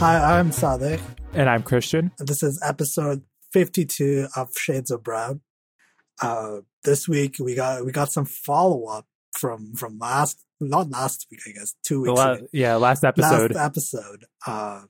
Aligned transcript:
Hi, 0.00 0.38
I'm 0.38 0.48
Sadek. 0.48 0.98
And 1.34 1.50
I'm 1.50 1.62
Christian. 1.62 2.10
And 2.18 2.26
this 2.26 2.42
is 2.42 2.58
episode 2.66 3.22
52 3.52 4.28
of 4.34 4.48
Shades 4.56 4.90
of 4.90 5.02
Brown. 5.04 5.42
Uh, 6.22 6.60
this 6.84 7.06
week 7.06 7.36
we 7.38 7.54
got 7.54 7.84
we 7.84 7.92
got 7.92 8.10
some 8.10 8.24
follow 8.24 8.86
up 8.86 9.06
from 9.32 9.74
from 9.74 9.98
last 9.98 10.42
not 10.58 10.88
last 10.88 11.26
week 11.30 11.40
I 11.46 11.50
guess 11.50 11.74
two 11.82 12.00
weeks 12.00 12.16
la- 12.16 12.32
ago. 12.32 12.46
yeah 12.50 12.76
last 12.76 13.04
episode 13.04 13.54
last 13.54 13.66
episode 13.66 14.24
uh 14.46 14.84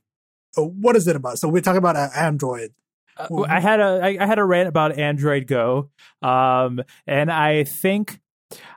what 0.57 0.95
is 0.95 1.09
it 1.09 1.17
about 1.17 1.41
so 1.41 1.49
we're 1.49 1.61
talking 1.61 1.79
about 1.79 1.97
uh, 1.97 2.09
Android 2.15 2.73
uh, 3.17 3.27
I 3.49 3.59
had 3.59 3.81
a 3.81 4.01
I, 4.01 4.17
I 4.21 4.27
had 4.27 4.39
a 4.39 4.45
rant 4.45 4.69
about 4.69 4.97
Android 4.97 5.49
Go 5.49 5.91
um 6.23 6.83
and 7.09 7.33
I 7.33 7.65
think 7.65 8.20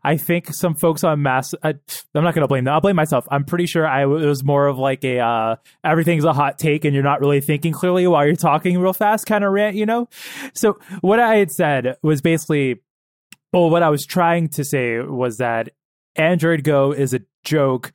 I 0.04 0.18
think 0.18 0.54
some 0.54 0.76
folks 0.76 1.04
on 1.04 1.22
mass. 1.22 1.54
I, 1.63 1.70
am 1.70 2.23
not 2.23 2.36
going 2.36 2.44
to 2.44 2.48
blame 2.48 2.66
them. 2.66 2.73
I'll 2.73 2.82
blame 2.82 2.95
myself. 2.95 3.26
I'm 3.32 3.45
pretty 3.45 3.66
sure 3.66 3.88
I 3.88 4.04
it 4.04 4.08
was 4.08 4.44
more 4.44 4.68
of 4.68 4.77
like 4.77 5.04
a 5.04 5.20
uh, 5.20 5.55
everything's 5.84 6.26
a 6.26 6.34
hot 6.34 6.59
take 6.59 6.86
and 6.86 6.94
you're 6.94 7.04
not 7.04 7.22
really 7.22 7.41
thinking 7.41 7.73
clearly 7.73 8.05
while 8.08 8.26
you're 8.26 8.36
talking 8.36 8.80
real 8.80 8.94
fast 8.94 9.26
kind 9.26 9.44
of 9.44 9.52
rant, 9.52 9.76
you 9.76 9.86
know. 9.86 10.08
So 10.54 10.77
what 11.02 11.20
I 11.20 11.38
had 11.38 11.52
said 11.52 11.98
was 12.04 12.22
basically, 12.22 12.82
well, 13.52 13.70
what 13.70 13.84
I 13.84 13.90
was 13.90 14.05
trying 14.05 14.49
to 14.49 14.63
say 14.63 14.99
was 14.99 15.38
that 15.38 15.70
Android 16.16 16.63
Go 16.63 16.91
is 16.91 17.13
a 17.13 17.21
joke 17.44 17.94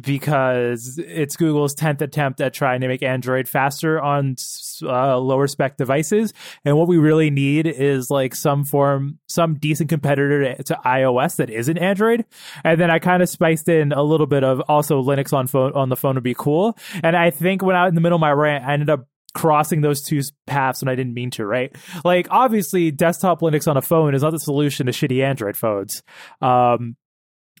because 0.00 0.98
it's 0.98 1.36
Google's 1.36 1.74
10th 1.74 2.00
attempt 2.00 2.40
at 2.40 2.54
trying 2.54 2.80
to 2.80 2.88
make 2.88 3.02
Android 3.02 3.48
faster 3.48 4.00
on 4.00 4.36
uh, 4.82 5.18
lower 5.18 5.46
spec 5.46 5.76
devices. 5.76 6.32
And 6.64 6.76
what 6.76 6.88
we 6.88 6.96
really 6.98 7.30
need 7.30 7.66
is 7.66 8.10
like 8.10 8.34
some 8.34 8.64
form, 8.64 9.18
some 9.28 9.54
decent 9.54 9.90
competitor 9.90 10.54
to, 10.54 10.62
to 10.64 10.80
iOS 10.84 11.36
that 11.36 11.50
isn't 11.50 11.78
Android. 11.78 12.24
And 12.64 12.80
then 12.80 12.90
I 12.90 12.98
kind 12.98 13.22
of 13.22 13.28
spiced 13.28 13.68
in 13.68 13.92
a 13.92 14.02
little 14.02 14.26
bit 14.26 14.44
of 14.44 14.60
also 14.68 15.02
Linux 15.02 15.32
on 15.32 15.46
phone 15.46 15.72
on 15.74 15.88
the 15.88 15.96
phone 15.96 16.14
would 16.14 16.24
be 16.24 16.34
cool. 16.34 16.76
And 17.02 17.16
I 17.16 17.30
think 17.30 17.62
when 17.62 17.76
I 17.76 17.84
was 17.84 17.90
in 17.90 17.94
the 17.94 18.00
middle 18.00 18.16
of 18.16 18.20
my 18.20 18.32
rant, 18.32 18.64
I 18.64 18.72
ended 18.72 18.90
up 18.90 19.06
crossing 19.34 19.80
those 19.80 20.02
two 20.02 20.20
paths 20.46 20.82
when 20.82 20.88
I 20.88 20.94
didn't 20.94 21.14
mean 21.14 21.30
to, 21.32 21.46
right? 21.46 21.74
Like, 22.04 22.28
obviously, 22.30 22.90
desktop 22.90 23.40
Linux 23.40 23.66
on 23.66 23.76
a 23.76 23.82
phone 23.82 24.14
is 24.14 24.22
not 24.22 24.30
the 24.30 24.38
solution 24.38 24.86
to 24.86 24.92
shitty 24.92 25.24
Android 25.24 25.56
phones. 25.56 26.02
Um, 26.40 26.96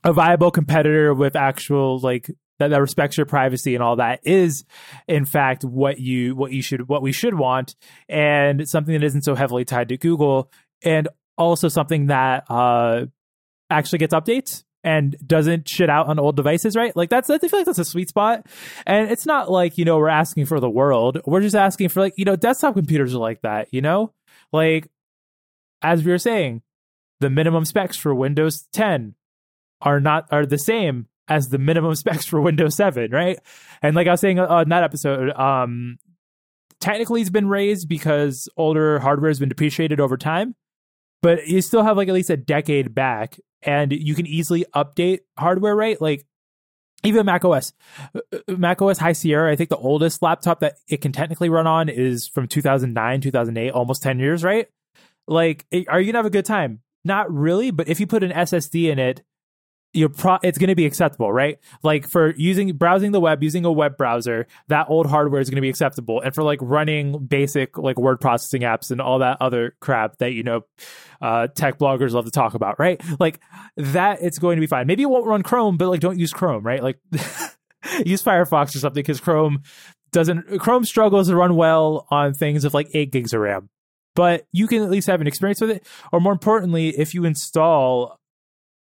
a 0.04 0.12
viable 0.12 0.50
competitor 0.50 1.14
with 1.14 1.36
actual 1.36 1.98
like 2.00 2.30
that, 2.58 2.68
that 2.68 2.80
respects 2.80 3.16
your 3.16 3.26
privacy 3.26 3.74
and 3.74 3.82
all 3.82 3.96
that 3.96 4.20
is 4.24 4.64
in 5.08 5.24
fact 5.24 5.64
what 5.64 5.98
you 5.98 6.34
what 6.36 6.52
you 6.52 6.62
should 6.62 6.88
what 6.88 7.02
we 7.02 7.12
should 7.12 7.34
want 7.34 7.74
and 8.08 8.68
something 8.68 8.92
that 8.92 9.04
isn't 9.04 9.22
so 9.22 9.34
heavily 9.34 9.64
tied 9.64 9.88
to 9.88 9.96
google 9.96 10.50
and 10.84 11.08
also 11.38 11.68
something 11.68 12.06
that 12.06 12.44
uh 12.50 13.06
actually 13.70 13.98
gets 13.98 14.14
updates 14.14 14.64
and 14.84 15.16
doesn't 15.24 15.68
shit 15.68 15.88
out 15.88 16.08
on 16.08 16.18
old 16.18 16.36
devices, 16.36 16.76
right? 16.76 16.94
Like 16.96 17.08
that's 17.08 17.30
I 17.30 17.38
feel 17.38 17.60
like 17.60 17.66
that's 17.66 17.78
a 17.78 17.84
sweet 17.84 18.08
spot. 18.08 18.46
And 18.86 19.10
it's 19.10 19.26
not 19.26 19.50
like, 19.50 19.78
you 19.78 19.84
know, 19.84 19.98
we're 19.98 20.08
asking 20.08 20.46
for 20.46 20.60
the 20.60 20.70
world. 20.70 21.20
We're 21.24 21.40
just 21.40 21.54
asking 21.54 21.90
for 21.90 22.00
like, 22.00 22.14
you 22.16 22.24
know, 22.24 22.36
desktop 22.36 22.74
computers 22.74 23.14
are 23.14 23.18
like 23.18 23.42
that, 23.42 23.68
you 23.72 23.80
know? 23.80 24.12
Like 24.52 24.88
as 25.82 26.04
we 26.04 26.10
were 26.10 26.18
saying, 26.18 26.62
the 27.20 27.30
minimum 27.30 27.64
specs 27.64 27.96
for 27.96 28.14
Windows 28.14 28.66
10 28.72 29.14
are 29.82 30.00
not 30.00 30.28
are 30.30 30.46
the 30.46 30.58
same 30.58 31.06
as 31.28 31.48
the 31.48 31.58
minimum 31.58 31.94
specs 31.96 32.24
for 32.24 32.40
Windows 32.40 32.76
7, 32.76 33.10
right? 33.10 33.38
And 33.82 33.94
like 33.94 34.06
I 34.06 34.12
was 34.12 34.20
saying 34.20 34.38
uh, 34.38 34.46
on 34.46 34.68
that 34.70 34.84
episode, 34.84 35.30
um, 35.30 35.98
technically 36.80 37.20
it's 37.20 37.30
been 37.30 37.48
raised 37.48 37.88
because 37.88 38.48
older 38.56 38.98
hardware 38.98 39.30
has 39.30 39.38
been 39.38 39.48
depreciated 39.48 40.00
over 40.00 40.16
time, 40.16 40.54
but 41.20 41.46
you 41.46 41.60
still 41.60 41.82
have 41.82 41.96
like 41.96 42.08
at 42.08 42.14
least 42.14 42.30
a 42.30 42.36
decade 42.36 42.94
back, 42.94 43.38
and 43.62 43.92
you 43.92 44.14
can 44.14 44.26
easily 44.26 44.64
update 44.74 45.20
hardware, 45.38 45.76
right? 45.76 46.00
Like 46.00 46.26
even 47.04 47.26
Mac 47.26 47.44
OS, 47.44 47.72
uh, 48.14 48.20
uh, 48.32 48.56
Mac 48.56 48.80
OS 48.80 48.98
High 48.98 49.12
Sierra, 49.12 49.50
I 49.50 49.56
think 49.56 49.70
the 49.70 49.76
oldest 49.76 50.22
laptop 50.22 50.60
that 50.60 50.76
it 50.88 51.00
can 51.00 51.12
technically 51.12 51.48
run 51.48 51.66
on 51.66 51.88
is 51.88 52.28
from 52.28 52.46
2009, 52.46 53.20
2008, 53.20 53.70
almost 53.70 54.02
10 54.02 54.18
years, 54.18 54.44
right? 54.44 54.68
Like, 55.26 55.64
are 55.88 56.00
you 56.00 56.06
gonna 56.06 56.18
have 56.18 56.26
a 56.26 56.30
good 56.30 56.44
time? 56.44 56.80
Not 57.04 57.32
really, 57.32 57.70
but 57.70 57.88
if 57.88 57.98
you 58.00 58.06
put 58.06 58.22
an 58.22 58.30
SSD 58.30 58.90
in 58.90 58.98
it 58.98 59.22
you're 59.94 60.08
pro- 60.08 60.38
it's 60.42 60.58
going 60.58 60.68
to 60.68 60.74
be 60.74 60.86
acceptable, 60.86 61.32
right? 61.32 61.58
Like 61.82 62.08
for 62.08 62.34
using 62.36 62.74
browsing 62.76 63.12
the 63.12 63.20
web, 63.20 63.42
using 63.42 63.64
a 63.64 63.72
web 63.72 63.96
browser, 63.96 64.46
that 64.68 64.88
old 64.88 65.06
hardware 65.06 65.40
is 65.40 65.50
going 65.50 65.56
to 65.56 65.62
be 65.62 65.68
acceptable. 65.68 66.20
And 66.20 66.34
for 66.34 66.42
like 66.42 66.58
running 66.62 67.26
basic 67.26 67.76
like 67.76 67.98
word 67.98 68.20
processing 68.20 68.62
apps 68.62 68.90
and 68.90 69.00
all 69.00 69.18
that 69.18 69.38
other 69.40 69.76
crap 69.80 70.18
that 70.18 70.32
you 70.32 70.42
know 70.42 70.62
uh, 71.20 71.48
tech 71.48 71.78
bloggers 71.78 72.12
love 72.12 72.24
to 72.24 72.30
talk 72.30 72.54
about, 72.54 72.78
right? 72.78 73.00
Like 73.20 73.40
that, 73.76 74.22
it's 74.22 74.38
going 74.38 74.56
to 74.56 74.60
be 74.60 74.66
fine. 74.66 74.86
Maybe 74.86 75.02
it 75.02 75.10
won't 75.10 75.26
run 75.26 75.42
Chrome, 75.42 75.76
but 75.76 75.88
like 75.88 76.00
don't 76.00 76.18
use 76.18 76.32
Chrome, 76.32 76.64
right? 76.64 76.82
Like 76.82 76.98
use 78.04 78.22
Firefox 78.22 78.74
or 78.74 78.78
something 78.78 79.02
because 79.02 79.20
Chrome 79.20 79.62
doesn't. 80.10 80.58
Chrome 80.60 80.84
struggles 80.84 81.28
to 81.28 81.36
run 81.36 81.54
well 81.54 82.06
on 82.10 82.32
things 82.32 82.64
of 82.64 82.72
like 82.72 82.88
eight 82.94 83.12
gigs 83.12 83.34
of 83.34 83.40
RAM. 83.40 83.68
But 84.14 84.46
you 84.52 84.66
can 84.66 84.82
at 84.82 84.90
least 84.90 85.06
have 85.06 85.22
an 85.22 85.26
experience 85.26 85.60
with 85.60 85.70
it, 85.70 85.86
or 86.12 86.20
more 86.20 86.32
importantly, 86.32 86.88
if 86.90 87.14
you 87.14 87.24
install 87.24 88.18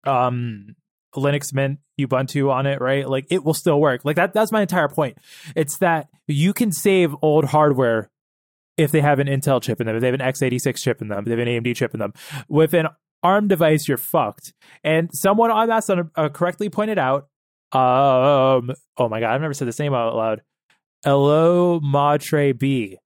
um 0.06 0.76
Linux 1.16 1.54
Mint 1.54 1.80
Ubuntu 2.00 2.52
on 2.52 2.66
it, 2.66 2.82
right? 2.82 3.08
Like 3.08 3.28
it 3.30 3.44
will 3.44 3.54
still 3.54 3.80
work. 3.80 4.04
Like 4.04 4.16
that 4.16 4.34
that's 4.34 4.52
my 4.52 4.62
entire 4.62 4.90
point. 4.90 5.18
It's 5.56 5.78
that 5.78 6.08
you 6.28 6.54
can 6.54 6.72
save 6.72 7.16
old 7.22 7.46
hardware 7.46 8.10
if 8.78 8.92
they 8.92 9.02
have 9.02 9.20
an 9.20 9.28
Intel 9.28 9.62
chip 9.62 9.80
in 9.80 9.88
them, 9.88 9.96
if 9.96 10.02
they 10.02 10.08
have 10.08 10.20
an 10.20 10.22
x86 10.22 10.78
chip 10.78 11.02
in 11.02 11.08
them, 11.08 11.20
if 11.20 11.26
they 11.26 11.32
have 11.32 11.40
an 11.40 11.48
AMD 11.48 11.76
chip 11.76 11.94
in 11.94 12.00
them. 12.00 12.14
With 12.48 12.74
an 12.74 12.88
ARM 13.22 13.48
device, 13.48 13.88
you're 13.88 13.98
fucked. 13.98 14.54
And 14.84 15.10
someone 15.14 15.52
on 15.52 15.68
that 15.68 16.10
uh, 16.16 16.30
correctly 16.30 16.70
pointed 16.70 16.98
out, 16.98 17.28
um, 17.72 18.72
oh 18.98 19.10
my 19.10 19.20
god, 19.20 19.34
I've 19.34 19.42
never 19.42 19.54
said 19.54 19.68
this 19.68 19.80
name 19.80 19.94
out 19.94 20.16
loud. 20.16 20.42
Hello, 21.04 21.80
Matre 21.82 22.54
B, 22.54 22.98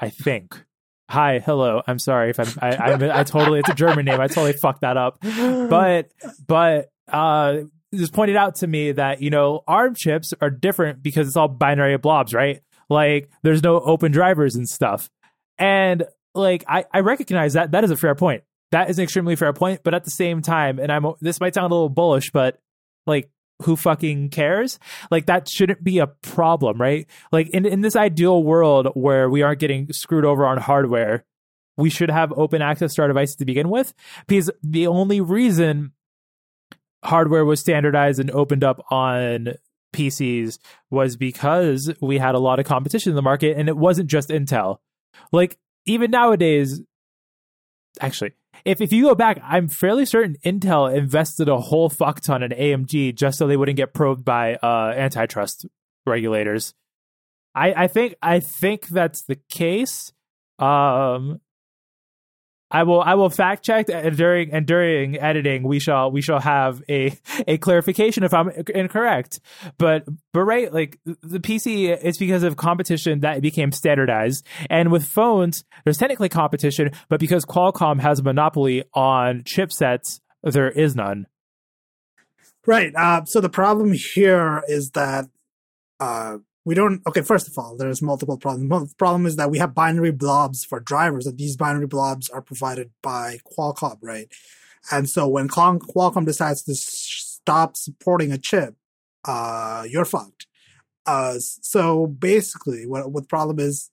I 0.00 0.10
think. 0.10 0.64
Hi, 1.10 1.40
hello. 1.40 1.82
I'm 1.86 1.98
sorry 1.98 2.30
if 2.30 2.40
I'm. 2.40 2.46
I, 2.62 2.76
I, 2.76 3.20
I 3.20 3.24
totally. 3.24 3.58
It's 3.58 3.68
a 3.68 3.74
German 3.74 4.06
name. 4.06 4.18
I 4.18 4.28
totally 4.28 4.54
fucked 4.54 4.80
that 4.80 4.96
up. 4.96 5.18
But 5.22 6.10
but 6.46 6.88
uh, 7.12 7.58
just 7.94 8.12
pointed 8.12 8.36
out 8.36 8.56
to 8.56 8.66
me 8.66 8.92
that 8.92 9.20
you 9.20 9.30
know 9.30 9.62
ARM 9.66 9.94
chips 9.94 10.32
are 10.40 10.50
different 10.50 11.02
because 11.02 11.28
it's 11.28 11.36
all 11.36 11.48
binary 11.48 11.96
blobs, 11.98 12.34
right? 12.34 12.60
Like 12.88 13.30
there's 13.42 13.62
no 13.62 13.80
open 13.80 14.12
drivers 14.12 14.54
and 14.54 14.68
stuff. 14.68 15.10
And 15.58 16.04
like 16.34 16.64
I, 16.68 16.84
I 16.92 17.00
recognize 17.00 17.54
that 17.54 17.72
that 17.72 17.84
is 17.84 17.90
a 17.90 17.96
fair 17.96 18.14
point. 18.14 18.44
That 18.70 18.88
is 18.88 18.98
an 18.98 19.04
extremely 19.04 19.36
fair 19.36 19.52
point. 19.52 19.82
But 19.84 19.94
at 19.94 20.04
the 20.04 20.10
same 20.10 20.42
time, 20.42 20.78
and 20.78 20.90
I'm 20.90 21.06
this 21.20 21.40
might 21.40 21.54
sound 21.54 21.70
a 21.70 21.74
little 21.74 21.88
bullish, 21.88 22.30
but 22.30 22.58
like 23.06 23.30
who 23.62 23.76
fucking 23.76 24.30
cares? 24.30 24.78
Like 25.10 25.26
that 25.26 25.48
shouldn't 25.48 25.84
be 25.84 25.98
a 25.98 26.06
problem, 26.06 26.80
right? 26.80 27.06
Like 27.30 27.50
in 27.50 27.66
in 27.66 27.80
this 27.80 27.96
ideal 27.96 28.42
world 28.42 28.88
where 28.94 29.28
we 29.28 29.42
aren't 29.42 29.60
getting 29.60 29.92
screwed 29.92 30.24
over 30.24 30.46
on 30.46 30.58
hardware, 30.58 31.24
we 31.76 31.90
should 31.90 32.10
have 32.10 32.32
open 32.32 32.62
access 32.62 32.94
to 32.94 33.02
our 33.02 33.08
devices 33.08 33.36
to 33.36 33.44
begin 33.44 33.68
with. 33.68 33.94
Because 34.26 34.50
the 34.62 34.86
only 34.86 35.20
reason 35.20 35.92
hardware 37.04 37.44
was 37.44 37.60
standardized 37.60 38.20
and 38.20 38.30
opened 38.30 38.64
up 38.64 38.84
on 38.90 39.54
PCs 39.92 40.58
was 40.90 41.16
because 41.16 41.92
we 42.00 42.18
had 42.18 42.34
a 42.34 42.38
lot 42.38 42.58
of 42.58 42.66
competition 42.66 43.10
in 43.10 43.16
the 43.16 43.22
market 43.22 43.56
and 43.56 43.68
it 43.68 43.76
wasn't 43.76 44.08
just 44.08 44.30
Intel. 44.30 44.78
Like 45.32 45.58
even 45.86 46.10
nowadays 46.10 46.80
actually 48.00 48.32
if 48.64 48.80
if 48.80 48.92
you 48.92 49.04
go 49.04 49.14
back, 49.14 49.40
I'm 49.42 49.68
fairly 49.68 50.06
certain 50.06 50.36
Intel 50.44 50.94
invested 50.94 51.48
a 51.48 51.58
whole 51.58 51.88
fuck 51.88 52.20
ton 52.20 52.42
in 52.42 52.52
AMD 52.52 53.14
just 53.14 53.38
so 53.38 53.46
they 53.46 53.56
wouldn't 53.56 53.76
get 53.76 53.94
probed 53.94 54.24
by 54.24 54.54
uh, 54.56 54.92
antitrust 54.96 55.66
regulators. 56.06 56.74
I, 57.54 57.84
I 57.84 57.86
think 57.88 58.14
I 58.22 58.40
think 58.40 58.88
that's 58.88 59.22
the 59.22 59.36
case. 59.50 60.12
Um, 60.58 61.40
I 62.72 62.84
will 62.84 63.02
I 63.02 63.14
will 63.14 63.28
fact 63.28 63.64
check 63.64 63.86
and 63.90 64.16
during 64.16 64.52
and 64.52 64.66
during 64.66 65.20
editing 65.20 65.62
we 65.62 65.78
shall 65.78 66.10
we 66.10 66.22
shall 66.22 66.40
have 66.40 66.82
a 66.88 67.16
a 67.46 67.58
clarification 67.58 68.24
if 68.24 68.32
I'm 68.32 68.48
incorrect. 68.74 69.40
But 69.78 70.06
but 70.32 70.40
right 70.40 70.72
like 70.72 70.98
the 71.04 71.38
PC 71.38 71.96
is 72.02 72.16
because 72.16 72.42
of 72.42 72.56
competition 72.56 73.20
that 73.20 73.36
it 73.36 73.40
became 73.42 73.72
standardized, 73.72 74.46
and 74.70 74.90
with 74.90 75.04
phones 75.04 75.64
there's 75.84 75.98
technically 75.98 76.30
competition, 76.30 76.90
but 77.08 77.20
because 77.20 77.44
Qualcomm 77.44 78.00
has 78.00 78.20
a 78.20 78.22
monopoly 78.22 78.84
on 78.94 79.42
chipsets, 79.42 80.20
there 80.42 80.70
is 80.70 80.96
none. 80.96 81.26
Right. 82.66 82.92
Uh, 82.94 83.24
so 83.24 83.40
the 83.40 83.48
problem 83.48 83.92
here 83.92 84.62
is 84.68 84.90
that 84.90 85.28
uh, 85.98 86.38
we 86.64 86.74
don't 86.74 87.02
okay 87.06 87.22
first 87.22 87.48
of 87.48 87.58
all 87.58 87.76
there's 87.76 88.02
multiple 88.02 88.38
problems. 88.38 88.90
The 88.90 88.94
problem 88.96 89.26
is 89.26 89.36
that 89.36 89.50
we 89.50 89.58
have 89.58 89.74
binary 89.74 90.12
blobs 90.12 90.64
for 90.64 90.80
drivers 90.80 91.26
and 91.26 91.38
these 91.38 91.56
binary 91.56 91.86
blobs 91.86 92.28
are 92.28 92.42
provided 92.42 92.90
by 93.02 93.38
qualcomm 93.56 93.98
right? 94.02 94.28
And 94.90 95.08
so 95.08 95.28
when 95.28 95.48
qualcomm 95.48 96.24
decides 96.26 96.62
to 96.64 96.74
stop 96.74 97.76
supporting 97.76 98.32
a 98.32 98.38
chip 98.38 98.76
uh, 99.24 99.84
you're 99.88 100.04
fucked. 100.04 100.46
Uh, 101.06 101.34
so 101.38 102.06
basically 102.06 102.86
what, 102.86 103.10
what 103.10 103.24
the 103.24 103.28
problem 103.28 103.58
is 103.58 103.90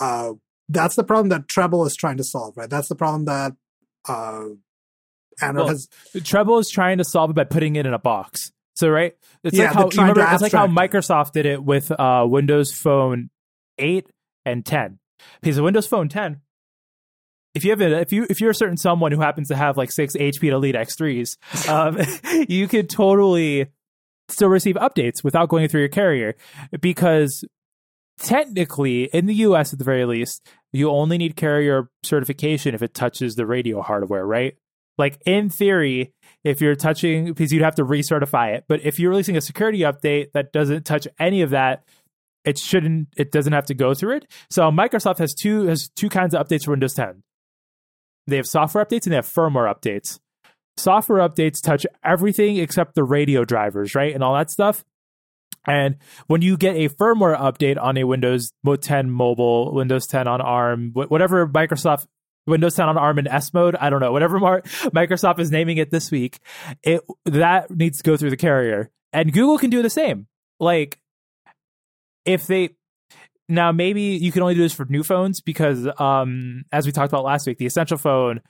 uh, 0.00 0.32
that's 0.68 0.96
the 0.96 1.04
problem 1.04 1.28
that 1.28 1.48
treble 1.48 1.84
is 1.86 1.94
trying 1.94 2.16
to 2.16 2.24
solve 2.24 2.56
right? 2.56 2.70
That's 2.70 2.88
the 2.88 2.96
problem 2.96 3.26
that 3.26 3.52
uh, 4.08 4.46
Android 5.40 5.64
well, 5.64 5.68
has 5.68 5.88
treble 6.24 6.58
is 6.58 6.70
trying 6.70 6.98
to 6.98 7.04
solve 7.04 7.30
it 7.30 7.36
by 7.36 7.44
putting 7.44 7.76
it 7.76 7.86
in 7.86 7.94
a 7.94 7.98
box 7.98 8.52
So 8.74 8.88
right, 8.88 9.14
it's 9.42 9.56
Yeah, 9.56 9.66
like 9.66 9.72
how 9.72 9.80
they're 9.80 9.84
you 9.86 9.90
trying 9.90 10.14
to 10.14 10.20
remember, 10.20 10.34
it's 10.34 10.42
like 10.42 10.52
how 10.52 10.66
Microsoft 10.66 11.32
did 11.32 11.46
it 11.46 11.62
with 11.62 11.90
uh, 11.90 12.24
Windows 12.28 12.72
Phone 12.72 13.30
eight 13.78 14.08
and 14.44 14.64
ten. 14.64 14.98
Because 15.40 15.60
Windows 15.60 15.86
Phone 15.86 16.08
ten, 16.08 16.40
if 17.54 17.64
you 17.64 17.70
have 17.70 17.80
a, 17.80 18.00
if 18.00 18.12
you 18.12 18.26
if 18.28 18.40
you're 18.40 18.50
a 18.50 18.54
certain 18.54 18.76
someone 18.76 19.12
who 19.12 19.20
happens 19.20 19.48
to 19.48 19.56
have 19.56 19.76
like 19.76 19.92
six 19.92 20.16
HP 20.16 20.50
Elite 20.50 20.74
X3s, 20.74 21.68
um, 21.68 21.98
you 22.48 22.66
could 22.66 22.90
totally 22.90 23.68
still 24.28 24.48
receive 24.48 24.76
updates 24.76 25.22
without 25.22 25.48
going 25.48 25.68
through 25.68 25.80
your 25.80 25.88
carrier 25.88 26.34
because 26.80 27.44
technically 28.18 29.04
in 29.04 29.26
the 29.26 29.34
US 29.34 29.72
at 29.72 29.78
the 29.78 29.84
very 29.84 30.04
least 30.04 30.46
you 30.72 30.88
only 30.88 31.18
need 31.18 31.36
carrier 31.36 31.90
certification 32.02 32.74
if 32.74 32.82
it 32.82 32.94
touches 32.94 33.36
the 33.36 33.46
radio 33.46 33.82
hardware 33.82 34.26
right? 34.26 34.56
Like 34.96 35.20
in 35.26 35.50
theory 35.50 36.13
if 36.44 36.60
you're 36.60 36.76
touching 36.76 37.26
because 37.26 37.52
you'd 37.52 37.62
have 37.62 37.74
to 37.76 37.84
recertify 37.84 38.54
it. 38.54 38.64
But 38.68 38.84
if 38.84 38.98
you're 38.98 39.10
releasing 39.10 39.36
a 39.36 39.40
security 39.40 39.80
update 39.80 40.32
that 40.32 40.52
doesn't 40.52 40.84
touch 40.84 41.08
any 41.18 41.42
of 41.42 41.50
that 41.50 41.84
it 42.44 42.58
shouldn't 42.58 43.08
it 43.16 43.32
doesn't 43.32 43.54
have 43.54 43.66
to 43.66 43.74
go 43.74 43.94
through 43.94 44.18
it. 44.18 44.30
So 44.50 44.70
microsoft 44.70 45.18
has 45.18 45.34
two 45.34 45.66
has 45.66 45.88
two 45.88 46.08
kinds 46.08 46.34
of 46.34 46.46
updates 46.46 46.64
for 46.64 46.72
windows 46.72 46.94
10 46.94 47.22
they 48.26 48.36
have 48.36 48.46
software 48.46 48.84
updates 48.84 49.04
and 49.04 49.12
they 49.12 49.16
have 49.16 49.28
firmware 49.28 49.72
updates. 49.72 50.18
Software 50.76 51.26
updates 51.26 51.62
touch 51.62 51.86
everything 52.04 52.56
except 52.56 52.94
the 52.94 53.04
radio 53.04 53.44
drivers 53.44 53.94
right 53.94 54.14
and 54.14 54.22
all 54.22 54.34
that 54.34 54.50
stuff. 54.50 54.84
And 55.66 55.96
when 56.26 56.42
you 56.42 56.56
get 56.56 56.76
a 56.76 56.88
firmware 56.90 57.38
update 57.38 57.80
on 57.80 57.96
a 57.96 58.04
Windows 58.04 58.52
10 58.80 59.10
mobile, 59.10 59.72
Windows 59.72 60.06
10 60.06 60.28
on 60.28 60.42
ARM, 60.42 60.90
whatever 60.92 61.46
Microsoft 61.46 62.06
Windows 62.46 62.74
10 62.74 62.88
on 62.88 62.98
ARM 62.98 63.18
in 63.18 63.26
S 63.26 63.54
mode, 63.54 63.76
I 63.76 63.90
don't 63.90 64.00
know, 64.00 64.12
whatever 64.12 64.38
Mar- 64.38 64.62
Microsoft 64.62 65.38
is 65.38 65.50
naming 65.50 65.78
it 65.78 65.90
this 65.90 66.10
week, 66.10 66.38
it 66.82 67.00
that 67.24 67.70
needs 67.70 67.98
to 67.98 68.04
go 68.04 68.16
through 68.16 68.30
the 68.30 68.36
carrier. 68.36 68.90
And 69.12 69.32
Google 69.32 69.58
can 69.58 69.70
do 69.70 69.82
the 69.82 69.90
same. 69.90 70.26
Like 70.60 70.98
if 72.24 72.46
they 72.46 72.70
now 73.48 73.72
maybe 73.72 74.02
you 74.02 74.32
can 74.32 74.42
only 74.42 74.54
do 74.54 74.62
this 74.62 74.72
for 74.72 74.86
new 74.86 75.02
phones 75.02 75.40
because 75.40 75.86
um 75.98 76.64
as 76.72 76.86
we 76.86 76.92
talked 76.92 77.12
about 77.12 77.24
last 77.24 77.46
week, 77.46 77.58
the 77.58 77.66
essential 77.66 77.98
phone 77.98 78.40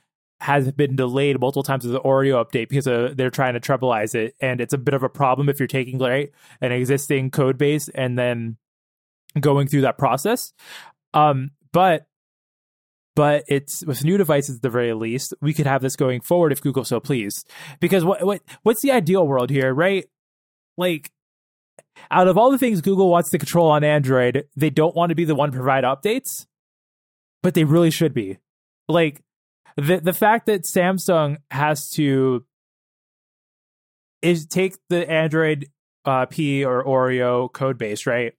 has 0.41 0.71
been 0.71 0.95
delayed 0.95 1.39
multiple 1.39 1.63
times 1.63 1.85
with 1.85 1.93
the 1.93 2.01
Oreo 2.01 2.43
update 2.43 2.69
because 2.69 2.87
uh, 2.87 3.13
they're 3.15 3.29
trying 3.29 3.53
to 3.53 3.59
treblize 3.59 4.15
it, 4.15 4.35
and 4.41 4.59
it's 4.59 4.73
a 4.73 4.77
bit 4.77 4.93
of 4.93 5.01
a 5.01 5.09
problem 5.09 5.47
if 5.47 5.59
you're 5.59 5.67
taking 5.67 5.97
right 5.97 6.31
an 6.61 6.71
existing 6.71 7.31
code 7.31 7.57
base 7.57 7.87
and 7.89 8.19
then 8.19 8.57
going 9.39 9.67
through 9.67 9.81
that 9.81 9.97
process. 9.97 10.53
Um, 11.13 11.51
but 11.71 12.05
but 13.15 13.45
it's 13.47 13.85
with 13.85 14.03
new 14.03 14.17
devices 14.17 14.57
at 14.57 14.61
the 14.61 14.69
very 14.69 14.93
least, 14.93 15.33
we 15.41 15.53
could 15.53 15.65
have 15.65 15.81
this 15.81 15.95
going 15.95 16.21
forward 16.21 16.51
if 16.51 16.61
Google 16.61 16.83
so 16.83 16.99
pleased. 16.99 17.49
Because 17.79 18.03
what 18.03 18.25
what 18.25 18.41
what's 18.63 18.81
the 18.81 18.91
ideal 18.91 19.25
world 19.25 19.49
here, 19.49 19.73
right? 19.73 20.05
Like 20.77 21.11
out 22.11 22.27
of 22.27 22.37
all 22.37 22.51
the 22.51 22.57
things 22.57 22.81
Google 22.81 23.09
wants 23.09 23.29
to 23.29 23.37
control 23.37 23.71
on 23.71 23.83
Android, 23.83 24.47
they 24.55 24.69
don't 24.69 24.95
want 24.95 25.09
to 25.09 25.15
be 25.15 25.25
the 25.25 25.35
one 25.35 25.51
to 25.51 25.55
provide 25.55 25.85
updates, 25.85 26.45
but 27.41 27.53
they 27.53 27.63
really 27.63 27.91
should 27.91 28.13
be. 28.13 28.37
Like 28.89 29.23
the 29.77 29.97
the 29.97 30.13
fact 30.13 30.47
that 30.47 30.63
Samsung 30.63 31.37
has 31.51 31.89
to 31.91 32.45
is 34.21 34.45
take 34.45 34.75
the 34.89 35.09
Android 35.09 35.69
uh, 36.03 36.25
P 36.25 36.65
or 36.65 36.83
Oreo 36.83 37.51
code 37.51 37.77
base, 37.77 38.05
right? 38.05 38.33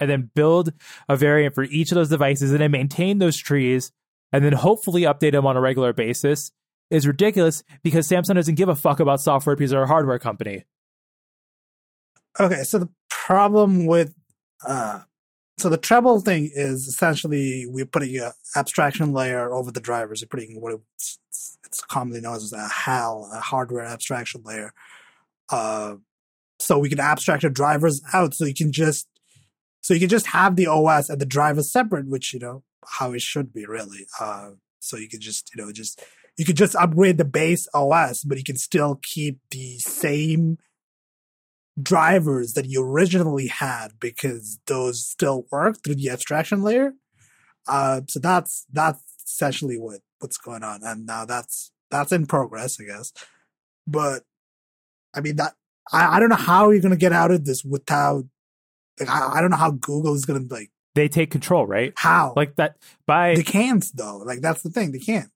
And 0.00 0.08
then 0.08 0.30
build 0.34 0.72
a 1.08 1.16
variant 1.16 1.54
for 1.54 1.64
each 1.64 1.90
of 1.90 1.96
those 1.96 2.08
devices 2.08 2.52
and 2.52 2.60
then 2.60 2.70
maintain 2.70 3.18
those 3.18 3.36
trees 3.36 3.90
and 4.32 4.44
then 4.44 4.52
hopefully 4.52 5.02
update 5.02 5.32
them 5.32 5.46
on 5.46 5.56
a 5.56 5.60
regular 5.60 5.92
basis 5.92 6.52
is 6.90 7.06
ridiculous 7.06 7.62
because 7.82 8.08
Samsung 8.08 8.34
doesn't 8.34 8.54
give 8.54 8.68
a 8.68 8.74
fuck 8.74 9.00
about 9.00 9.20
software 9.20 9.56
because 9.56 9.70
they're 9.70 9.82
a 9.82 9.88
hardware 9.88 10.18
company. 10.18 10.64
Okay, 12.40 12.62
so 12.62 12.78
the 12.78 12.88
problem 13.08 13.86
with 13.86 14.14
uh 14.66 15.00
so 15.58 15.68
the 15.68 15.76
treble 15.76 16.20
thing 16.20 16.50
is 16.54 16.86
essentially 16.86 17.66
we're 17.66 17.84
putting 17.84 18.16
an 18.16 18.30
abstraction 18.54 19.12
layer 19.12 19.52
over 19.52 19.72
the 19.72 19.80
drivers. 19.80 20.22
We're 20.22 20.28
putting 20.28 20.60
what 20.60 20.80
it's, 20.94 21.18
it's 21.64 21.82
commonly 21.82 22.20
known 22.20 22.36
as 22.36 22.52
a 22.52 22.68
HAL, 22.68 23.28
a 23.34 23.40
hardware 23.40 23.84
abstraction 23.84 24.42
layer. 24.44 24.72
Uh, 25.50 25.96
so 26.60 26.78
we 26.78 26.88
can 26.88 27.00
abstract 27.00 27.42
the 27.42 27.50
drivers 27.50 28.00
out, 28.12 28.34
so 28.34 28.44
you 28.44 28.54
can 28.54 28.70
just 28.70 29.08
so 29.80 29.94
you 29.94 30.00
can 30.00 30.08
just 30.08 30.26
have 30.28 30.54
the 30.54 30.66
OS 30.66 31.08
and 31.08 31.20
the 31.20 31.26
drivers 31.26 31.72
separate, 31.72 32.06
which 32.06 32.32
you 32.32 32.38
know 32.38 32.62
how 32.86 33.12
it 33.12 33.22
should 33.22 33.52
be 33.52 33.66
really. 33.66 34.06
Uh, 34.20 34.50
so 34.80 34.96
you 34.96 35.08
can 35.08 35.20
just 35.20 35.50
you 35.54 35.62
know 35.62 35.72
just 35.72 36.02
you 36.36 36.44
could 36.44 36.56
just 36.56 36.76
upgrade 36.76 37.18
the 37.18 37.24
base 37.24 37.66
OS, 37.74 38.22
but 38.22 38.38
you 38.38 38.44
can 38.44 38.56
still 38.56 39.00
keep 39.02 39.40
the 39.50 39.78
same 39.78 40.58
drivers 41.80 42.54
that 42.54 42.66
you 42.66 42.82
originally 42.82 43.48
had 43.48 43.92
because 44.00 44.58
those 44.66 45.06
still 45.06 45.46
work 45.50 45.82
through 45.82 45.96
the 45.96 46.10
abstraction 46.10 46.62
layer. 46.62 46.92
Uh, 47.66 48.00
so 48.08 48.18
that's 48.20 48.66
that's 48.72 49.02
essentially 49.24 49.76
what 49.76 50.00
what's 50.20 50.38
going 50.38 50.62
on, 50.62 50.80
and 50.82 51.06
now 51.06 51.24
that's 51.24 51.72
that's 51.90 52.12
in 52.12 52.26
progress, 52.26 52.78
I 52.80 52.84
guess. 52.84 53.12
But 53.86 54.22
I 55.14 55.20
mean 55.20 55.36
that 55.36 55.54
I, 55.92 56.16
I 56.16 56.20
don't 56.20 56.30
know 56.30 56.36
how 56.36 56.70
you're 56.70 56.82
gonna 56.82 56.96
get 56.96 57.12
out 57.12 57.30
of 57.30 57.44
this 57.44 57.64
without 57.64 58.24
like 58.98 59.08
I, 59.08 59.34
I 59.34 59.40
don't 59.40 59.50
know 59.50 59.56
how 59.56 59.70
Google 59.72 60.14
is 60.14 60.24
gonna 60.24 60.44
like 60.48 60.70
They 60.98 61.08
take 61.08 61.30
control, 61.30 61.64
right? 61.66 61.92
how 61.96 62.32
Like 62.36 62.56
that 62.56 62.76
by 63.06 63.34
they 63.36 63.42
can't 63.44 63.84
though. 63.94 64.18
Like 64.18 64.40
that's 64.40 64.62
the 64.62 64.70
thing, 64.70 64.90
they 64.92 64.98
can't. 64.98 65.30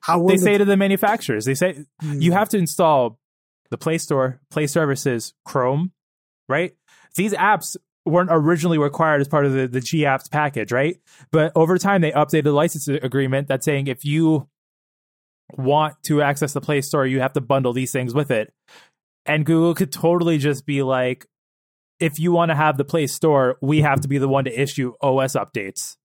How 0.00 0.26
they 0.26 0.34
the- 0.36 0.42
say 0.42 0.58
to 0.58 0.64
the 0.64 0.76
manufacturers, 0.76 1.44
they 1.44 1.54
say 1.54 1.84
Hmm. 2.02 2.20
you 2.20 2.32
have 2.32 2.48
to 2.50 2.58
install 2.58 3.18
the 3.70 3.78
Play 3.78 3.98
Store, 3.98 4.40
Play 4.50 4.66
Services, 4.66 5.32
Chrome, 5.44 5.92
right? 6.48 6.72
These 7.16 7.32
apps 7.34 7.76
weren't 8.04 8.30
originally 8.32 8.78
required 8.78 9.20
as 9.20 9.28
part 9.28 9.46
of 9.46 9.52
the, 9.52 9.66
the 9.66 9.80
G 9.80 10.00
apps 10.02 10.30
package, 10.30 10.70
right? 10.72 10.98
But 11.32 11.50
over 11.56 11.78
time, 11.78 12.00
they 12.02 12.12
updated 12.12 12.44
the 12.44 12.52
license 12.52 12.86
agreement 12.88 13.48
that's 13.48 13.64
saying 13.64 13.86
if 13.88 14.04
you 14.04 14.48
want 15.56 15.94
to 16.04 16.22
access 16.22 16.52
the 16.52 16.60
Play 16.60 16.80
Store, 16.80 17.06
you 17.06 17.20
have 17.20 17.32
to 17.34 17.40
bundle 17.40 17.72
these 17.72 17.92
things 17.92 18.14
with 18.14 18.30
it. 18.30 18.52
And 19.24 19.44
Google 19.46 19.74
could 19.74 19.92
totally 19.92 20.38
just 20.38 20.66
be 20.66 20.82
like, 20.82 21.26
if 22.00 22.18
you 22.18 22.32
want 22.32 22.50
to 22.50 22.54
have 22.54 22.76
the 22.76 22.84
Play 22.84 23.06
Store, 23.06 23.56
we 23.60 23.82
have 23.82 24.00
to 24.00 24.08
be 24.08 24.18
the 24.18 24.28
one 24.28 24.44
to 24.44 24.60
issue 24.60 24.92
OS 25.00 25.34
updates. 25.34 25.96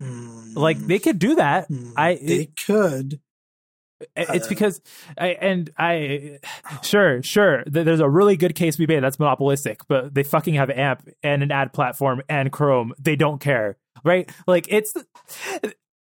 Hmm. 0.00 0.54
Like 0.54 0.78
they 0.78 0.98
could 0.98 1.18
do 1.18 1.36
that. 1.36 1.66
Hmm. 1.66 1.92
I 1.96 2.18
they 2.22 2.50
could. 2.66 3.20
It's 4.16 4.46
Uh, 4.46 4.48
because 4.48 4.80
I 5.18 5.28
and 5.28 5.70
I 5.76 6.38
sure 6.82 7.22
sure 7.22 7.62
there's 7.66 8.00
a 8.00 8.08
really 8.08 8.36
good 8.36 8.54
case 8.54 8.78
we 8.78 8.86
made 8.86 9.02
that's 9.02 9.18
monopolistic, 9.18 9.80
but 9.88 10.14
they 10.14 10.22
fucking 10.22 10.54
have 10.54 10.70
AMP 10.70 11.06
and 11.22 11.42
an 11.42 11.52
ad 11.52 11.74
platform 11.74 12.22
and 12.28 12.50
Chrome. 12.50 12.94
They 12.98 13.14
don't 13.14 13.40
care, 13.40 13.76
right? 14.02 14.30
Like 14.46 14.66
it's 14.70 14.94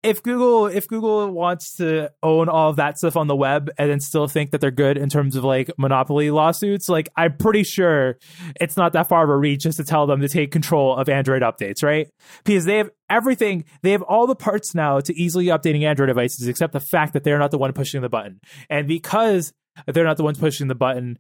if 0.03 0.23
Google 0.23 0.67
if 0.67 0.89
Google 0.89 1.31
wants 1.31 1.77
to 1.77 2.11
own 2.23 2.49
all 2.49 2.71
of 2.71 2.77
that 2.77 2.97
stuff 2.97 3.17
on 3.17 3.27
the 3.27 3.37
web 3.37 3.71
and 3.77 3.91
then 3.91 4.01
still 4.01 4.27
think 4.27 4.51
that 4.53 4.61
they're 4.61 4.71
good 4.71 4.97
in 4.97 5.11
terms 5.11 5.37
of 5.37 5.45
like 5.45 5.71
monopoly 5.77 6.31
lawsuits, 6.31 6.89
like 6.89 7.09
I'm 7.17 7.37
pretty 7.37 7.65
sure 7.65 8.19
it's 8.61 8.77
not 8.77 8.95
that 8.95 9.09
far 9.09 9.25
of 9.25 9.31
a 9.31 9.37
reach 9.37 9.63
just 9.63 9.77
to 9.77 9.85
tell 9.85 10.07
them 10.07 10.21
to 10.21 10.29
take 10.29 10.53
control 10.53 10.97
of 10.97 11.09
Android 11.09 11.43
updates, 11.43 11.83
right? 11.83 12.09
Because 12.45 12.65
they 12.65 12.79
have 12.79 12.91
everything, 13.11 13.65
they 13.83 13.93
have 13.93 14.03
all 14.03 14.27
the 14.27 14.35
parts 14.35 14.75
now 14.75 15.01
to 15.01 15.15
easily 15.15 15.47
updating 15.47 15.85
Android 15.85 16.09
devices, 16.09 16.49
except 16.49 16.73
the 16.73 16.81
fact 16.81 17.13
that 17.13 17.23
they're 17.23 17.39
not 17.39 17.51
the 17.51 17.59
one 17.59 17.73
pushing 17.73 18.01
the 18.01 18.09
button. 18.09 18.41
And 18.71 18.89
because 18.89 19.53
they're 19.87 20.05
not 20.05 20.17
the 20.17 20.25
ones 20.25 20.39
pushing 20.39 20.69
the 20.69 20.75
button, 20.75 21.19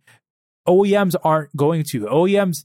OEMs 0.67 1.17
aren't 1.23 1.55
going 1.55 1.85
to. 1.91 2.03
OEMs 2.03 2.65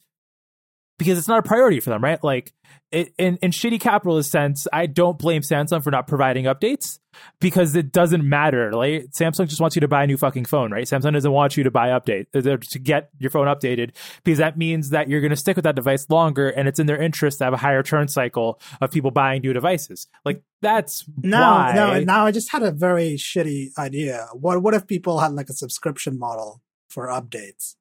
because 0.97 1.17
it's 1.17 1.27
not 1.27 1.39
a 1.39 1.43
priority 1.43 1.79
for 1.79 1.89
them, 1.89 2.03
right? 2.03 2.23
Like 2.23 2.53
it, 2.91 3.13
in 3.17 3.37
in 3.37 3.51
shitty 3.51 3.79
capitalist 3.79 4.31
sense, 4.31 4.67
I 4.71 4.85
don't 4.85 5.17
blame 5.17 5.41
Samsung 5.41 5.83
for 5.83 5.91
not 5.91 6.07
providing 6.07 6.45
updates 6.45 6.99
because 7.39 7.75
it 7.75 7.91
doesn't 7.91 8.27
matter. 8.27 8.71
Like 8.71 9.07
Samsung 9.19 9.47
just 9.47 9.59
wants 9.59 9.75
you 9.75 9.81
to 9.81 9.87
buy 9.87 10.03
a 10.03 10.07
new 10.07 10.17
fucking 10.17 10.45
phone, 10.45 10.71
right? 10.71 10.85
Samsung 10.85 11.13
doesn't 11.13 11.31
want 11.31 11.57
you 11.57 11.63
to 11.63 11.71
buy 11.71 11.89
update 11.89 12.27
uh, 12.33 12.57
to 12.71 12.79
get 12.79 13.09
your 13.19 13.29
phone 13.29 13.47
updated 13.47 13.91
because 14.23 14.39
that 14.39 14.57
means 14.57 14.91
that 14.91 15.09
you're 15.09 15.21
going 15.21 15.31
to 15.31 15.35
stick 15.35 15.57
with 15.57 15.63
that 15.63 15.75
device 15.75 16.09
longer, 16.09 16.49
and 16.49 16.67
it's 16.67 16.79
in 16.79 16.87
their 16.87 17.01
interest 17.01 17.39
to 17.39 17.45
have 17.45 17.53
a 17.53 17.57
higher 17.57 17.83
turn 17.83 18.07
cycle 18.07 18.59
of 18.79 18.91
people 18.91 19.11
buying 19.11 19.41
new 19.41 19.53
devices. 19.53 20.07
Like 20.23 20.43
that's 20.61 21.03
no, 21.21 21.39
why. 21.39 21.73
now, 21.75 21.99
now, 21.99 22.25
I 22.25 22.31
just 22.31 22.51
had 22.51 22.63
a 22.63 22.71
very 22.71 23.15
shitty 23.15 23.77
idea. 23.77 24.27
What 24.33 24.61
what 24.61 24.73
if 24.73 24.87
people 24.87 25.19
had 25.19 25.33
like 25.33 25.49
a 25.49 25.53
subscription 25.53 26.17
model 26.17 26.61
for 26.89 27.07
updates? 27.07 27.75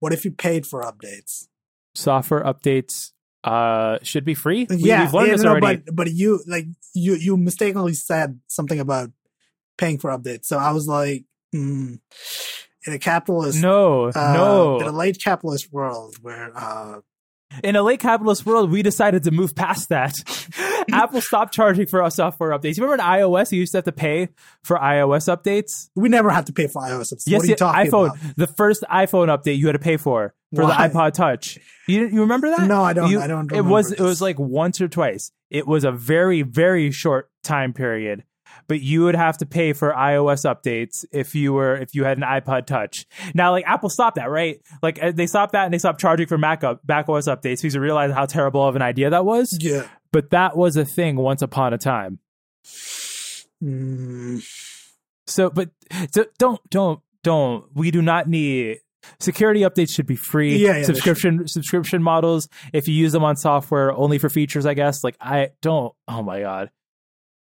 What 0.00 0.12
if 0.12 0.24
you 0.24 0.32
paid 0.32 0.66
for 0.66 0.82
updates? 0.82 1.46
Software 1.96 2.42
updates 2.42 3.12
uh 3.44 3.98
should 4.02 4.24
be 4.24 4.34
free. 4.34 4.66
We, 4.68 4.76
yeah, 4.76 5.04
we've 5.04 5.14
learned 5.14 5.28
yeah, 5.28 5.34
this 5.34 5.42
no, 5.42 5.50
already. 5.50 5.82
but 5.84 5.94
but 5.94 6.12
you 6.12 6.42
like 6.46 6.66
you 6.94 7.14
you 7.14 7.36
mistakenly 7.36 7.94
said 7.94 8.40
something 8.48 8.80
about 8.80 9.10
paying 9.78 9.98
for 9.98 10.10
updates. 10.10 10.46
So 10.46 10.58
I 10.58 10.72
was 10.72 10.88
like, 10.88 11.24
mm, 11.54 11.98
in 12.86 12.92
a 12.92 12.98
capitalist, 12.98 13.60
no, 13.60 14.06
uh, 14.14 14.32
no. 14.32 14.80
in 14.80 14.86
a 14.86 14.92
late 14.92 15.22
capitalist 15.22 15.72
world 15.72 16.16
where 16.22 16.50
uh, 16.56 17.00
in 17.64 17.76
a 17.76 17.82
late 17.82 18.00
capitalist 18.00 18.44
world, 18.44 18.70
we 18.70 18.82
decided 18.82 19.24
to 19.24 19.30
move 19.30 19.54
past 19.54 19.88
that. 19.88 20.14
Apple 20.92 21.20
stopped 21.20 21.52
charging 21.54 21.86
for 21.86 22.02
our 22.02 22.10
software 22.10 22.50
updates. 22.50 22.76
You 22.76 22.84
remember 22.84 23.02
in 23.02 23.08
iOS, 23.08 23.52
you 23.52 23.60
used 23.60 23.72
to 23.72 23.78
have 23.78 23.84
to 23.84 23.92
pay 23.92 24.28
for 24.62 24.76
iOS 24.78 25.34
updates? 25.34 25.88
We 25.94 26.08
never 26.08 26.30
had 26.30 26.46
to 26.46 26.52
pay 26.52 26.66
for 26.66 26.82
iOS 26.82 27.12
updates. 27.12 27.24
Yes, 27.26 27.38
what 27.40 27.44
are 27.46 27.50
you 27.50 27.56
talking 27.56 27.90
iPhone. 27.90 28.06
about? 28.24 28.36
The 28.36 28.46
first 28.46 28.84
iPhone 28.90 29.28
update 29.36 29.58
you 29.58 29.66
had 29.66 29.72
to 29.72 29.78
pay 29.78 29.96
for 29.96 30.34
for 30.54 30.64
Why? 30.64 30.88
the 30.88 30.94
iPod 30.94 31.12
Touch. 31.14 31.58
You 31.88 32.06
you 32.08 32.20
remember 32.20 32.50
that? 32.50 32.66
No, 32.68 32.82
I 32.82 32.92
don't- 32.92 33.10
You- 33.10 33.20
I 33.20 33.26
don't 33.26 33.50
It 33.52 33.62
was 33.62 33.86
remember 33.90 34.04
it 34.04 34.06
was 34.08 34.20
like 34.22 34.38
once 34.38 34.80
or 34.80 34.88
twice. 34.88 35.32
It 35.50 35.66
was 35.66 35.84
a 35.84 35.92
very 35.92 36.42
very 36.42 36.90
short 36.90 37.30
time 37.42 37.72
period. 37.72 38.24
But 38.68 38.80
you 38.80 39.04
would 39.04 39.14
have 39.14 39.38
to 39.38 39.46
pay 39.46 39.72
for 39.72 39.92
iOS 39.92 40.44
updates 40.44 41.04
if 41.12 41.34
you 41.34 41.52
were 41.52 41.76
if 41.76 41.94
you 41.94 42.04
had 42.04 42.18
an 42.18 42.24
iPod 42.24 42.66
Touch. 42.66 43.06
Now, 43.34 43.52
like 43.52 43.64
Apple 43.66 43.88
stopped 43.90 44.16
that, 44.16 44.30
right? 44.30 44.60
Like 44.82 45.02
uh, 45.02 45.12
they 45.12 45.26
stopped 45.26 45.52
that 45.52 45.64
and 45.64 45.72
they 45.74 45.78
stopped 45.78 46.00
charging 46.00 46.26
for 46.26 46.36
Mac 46.38 46.64
up 46.64 46.80
Mac 46.86 47.08
OS 47.08 47.28
updates 47.28 47.62
because 47.62 47.74
they 47.74 47.78
realized 47.78 48.12
how 48.14 48.26
terrible 48.26 48.66
of 48.66 48.76
an 48.76 48.82
idea 48.82 49.10
that 49.10 49.24
was. 49.24 49.56
Yeah. 49.60 49.86
But 50.12 50.30
that 50.30 50.56
was 50.56 50.76
a 50.76 50.84
thing 50.84 51.16
once 51.16 51.42
upon 51.42 51.72
a 51.74 51.78
time. 51.78 52.18
Mm, 53.62 54.42
So, 55.26 55.50
but 55.50 55.70
so 56.12 56.26
don't 56.38 56.60
don't 56.70 57.00
don't. 57.22 57.64
We 57.74 57.90
do 57.90 58.02
not 58.02 58.28
need 58.28 58.78
security 59.20 59.60
updates. 59.60 59.94
Should 59.94 60.06
be 60.06 60.16
free. 60.16 60.56
Yeah, 60.56 60.78
yeah, 60.78 60.82
subscription 60.84 61.48
subscription 61.48 62.02
models. 62.02 62.48
If 62.72 62.88
you 62.88 62.94
use 62.94 63.12
them 63.12 63.24
on 63.24 63.36
software 63.36 63.92
only 63.92 64.18
for 64.18 64.28
features, 64.28 64.66
I 64.66 64.74
guess. 64.74 65.02
Like 65.04 65.16
I 65.20 65.50
don't. 65.62 65.92
Oh 66.08 66.22
my 66.22 66.40
god, 66.40 66.70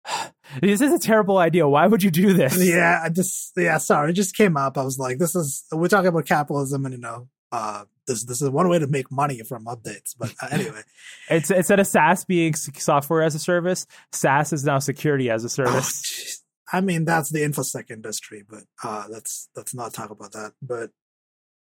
this 0.60 0.80
is 0.80 0.92
a 0.92 0.98
terrible 0.98 1.38
idea. 1.38 1.68
Why 1.68 1.86
would 1.86 2.02
you 2.02 2.10
do 2.10 2.32
this? 2.32 2.56
yeah, 2.62 3.00
I 3.04 3.08
just 3.08 3.52
yeah, 3.56 3.78
sorry, 3.78 4.10
it 4.10 4.14
just 4.14 4.36
came 4.36 4.56
up. 4.56 4.78
I 4.78 4.82
was 4.82 4.98
like, 4.98 5.18
this 5.18 5.34
is 5.34 5.64
we're 5.72 5.88
talking 5.88 6.08
about 6.08 6.26
capitalism, 6.26 6.84
and 6.84 6.94
you 6.94 7.00
know, 7.00 7.28
uh, 7.52 7.84
this 8.06 8.24
this 8.24 8.42
is 8.42 8.50
one 8.50 8.68
way 8.68 8.78
to 8.78 8.86
make 8.86 9.10
money 9.10 9.42
from 9.42 9.64
updates. 9.66 10.14
But 10.18 10.34
uh, 10.42 10.48
anyway, 10.50 10.82
It's 11.30 11.50
instead 11.50 11.80
of 11.80 11.86
SaaS 11.86 12.24
being 12.24 12.54
software 12.54 13.22
as 13.22 13.34
a 13.34 13.38
service, 13.38 13.86
SaaS 14.12 14.52
is 14.52 14.64
now 14.64 14.78
security 14.78 15.30
as 15.30 15.44
a 15.44 15.46
oh, 15.46 15.48
service. 15.48 16.02
jeez. 16.02 16.40
I 16.72 16.80
mean 16.80 17.04
that's 17.04 17.30
the 17.30 17.40
infosec 17.40 17.90
industry, 17.90 18.42
but 18.48 18.64
uh, 18.82 19.04
let's 19.08 19.48
let's 19.54 19.74
not 19.74 19.92
talk 19.92 20.10
about 20.10 20.32
that. 20.32 20.52
But 20.60 20.90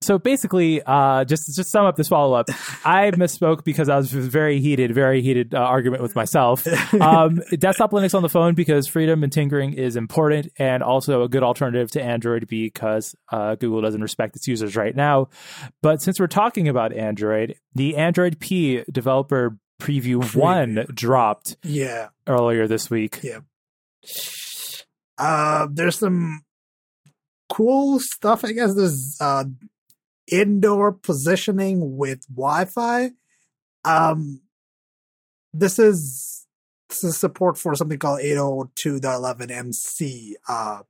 so 0.03 0.19
basically, 0.19 0.83
uh, 0.83 1.25
just 1.25 1.55
just 1.55 1.71
sum 1.71 1.85
up 1.85 1.97
this 1.97 2.09
follow 2.09 2.35
up. 2.35 2.49
I 2.85 3.11
misspoke 3.11 3.65
because 3.65 3.91
I 3.91 3.97
was 3.97 4.11
very 4.11 4.59
heated, 4.59 4.95
very 4.95 5.21
heated 5.21 5.55
uh, 5.55 5.59
argument 5.59 6.03
with 6.03 6.15
myself. 6.15 6.67
um, 7.01 7.43
desktop 7.59 7.91
Linux 7.91 8.15
on 8.15 8.23
the 8.23 8.31
phone 8.31 8.55
because 8.55 8.87
freedom 8.87 9.23
and 9.23 9.31
tinkering 9.31 9.75
is 9.75 9.97
important 9.97 10.49
and 10.59 10.83
also 10.83 11.23
a 11.23 11.29
good 11.29 11.43
alternative 11.43 11.91
to 11.93 12.03
Android 12.03 12.49
because 12.49 13.15
uh, 13.31 13.57
Google 13.57 13.83
doesn't 13.83 14.01
respect 14.01 14.37
its 14.37 14.49
users 14.49 14.75
right 14.75 14.97
now. 14.97 15.29
But 15.83 16.01
since 16.01 16.19
we're 16.19 16.29
talking 16.29 16.67
about 16.67 16.95
Android, 16.95 17.57
the 17.75 17.97
Android 17.97 18.41
P 18.41 18.83
developer 18.91 19.59
preview 19.83 20.35
one 20.35 20.87
dropped 20.95 21.57
yeah, 21.63 22.09
earlier 22.27 22.67
this 22.67 22.89
week. 22.89 23.21
yeah. 23.23 23.41
Uh, 25.19 25.69
there's 25.71 25.99
some 25.99 26.43
cool 27.51 28.01
stuff. 28.01 28.45
I 28.45 28.53
guess 28.53 28.75
there's 28.75 29.19
uh, 29.21 29.45
indoor 30.31 30.93
positioning 30.93 31.97
with 31.97 32.27
Wi-Fi. 32.29 33.11
Um, 33.85 34.41
this 35.53 35.79
is 35.79 36.47
this 36.89 37.05
is 37.05 37.19
support 37.19 37.57
for 37.57 37.75
something 37.75 37.99
called 37.99 38.21
802.11mc. 38.21 40.33
Uh, 40.49 40.83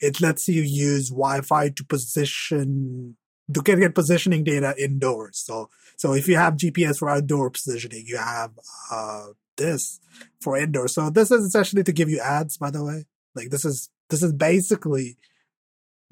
it 0.00 0.20
lets 0.20 0.48
you 0.48 0.62
use 0.62 1.10
Wi-Fi 1.10 1.70
to 1.70 1.84
position 1.84 3.16
to 3.52 3.60
get, 3.60 3.78
get 3.78 3.94
positioning 3.94 4.44
data 4.44 4.74
indoors. 4.78 5.38
So 5.38 5.68
so 5.96 6.14
if 6.14 6.28
you 6.28 6.36
have 6.36 6.56
GPS 6.56 6.98
for 6.98 7.10
outdoor 7.10 7.50
positioning, 7.50 8.04
you 8.06 8.16
have 8.16 8.52
uh, 8.90 9.26
this 9.56 10.00
for 10.40 10.56
indoor. 10.56 10.88
So 10.88 11.10
this 11.10 11.30
is 11.30 11.44
essentially 11.44 11.84
to 11.84 11.92
give 11.92 12.08
you 12.08 12.20
ads. 12.20 12.56
By 12.56 12.70
the 12.70 12.84
way, 12.84 13.06
like 13.34 13.50
this 13.50 13.64
is 13.64 13.90
this 14.08 14.22
is 14.22 14.32
basically 14.32 15.16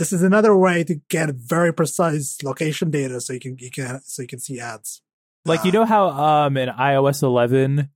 this 0.00 0.12
is 0.12 0.22
another 0.22 0.56
way 0.56 0.82
to 0.82 0.96
get 1.08 1.28
very 1.34 1.72
precise 1.72 2.42
location 2.42 2.90
data, 2.90 3.20
so 3.20 3.34
you 3.34 3.38
can 3.40 3.56
you 3.58 3.70
can 3.70 4.00
so 4.02 4.22
you 4.22 4.28
can 4.28 4.40
see 4.40 4.58
ads. 4.58 5.02
Like 5.44 5.62
you 5.64 5.70
Uh, 5.70 5.74
know 5.74 5.84
how 5.84 6.08
um 6.08 6.56
in 6.56 6.68
iOS 6.70 7.22
11 7.22 7.88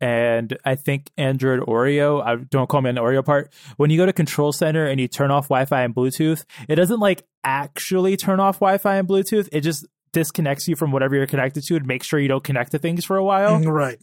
and 0.00 0.56
I 0.64 0.76
think 0.76 1.10
Android 1.16 1.60
Oreo, 1.60 2.22
I 2.24 2.36
don't 2.36 2.68
call 2.68 2.82
me 2.82 2.90
an 2.90 2.96
Oreo 2.96 3.24
part. 3.24 3.52
When 3.78 3.90
you 3.90 3.96
go 3.98 4.06
to 4.06 4.12
Control 4.12 4.52
Center 4.52 4.86
and 4.86 5.00
you 5.00 5.08
turn 5.08 5.30
off 5.32 5.48
Wi-Fi 5.48 5.82
and 5.82 5.94
Bluetooth, 5.94 6.44
it 6.68 6.76
doesn't 6.76 7.00
like 7.00 7.24
actually 7.42 8.16
turn 8.16 8.38
off 8.38 8.60
Wi-Fi 8.60 8.96
and 8.96 9.08
Bluetooth. 9.08 9.48
It 9.50 9.62
just 9.62 9.86
disconnects 10.12 10.68
you 10.68 10.76
from 10.76 10.92
whatever 10.92 11.16
you're 11.16 11.26
connected 11.26 11.64
to 11.64 11.76
and 11.76 11.86
make 11.86 12.04
sure 12.04 12.20
you 12.20 12.28
don't 12.28 12.44
connect 12.44 12.70
to 12.72 12.78
things 12.78 13.04
for 13.04 13.16
a 13.16 13.24
while. 13.24 13.58
right. 13.60 13.98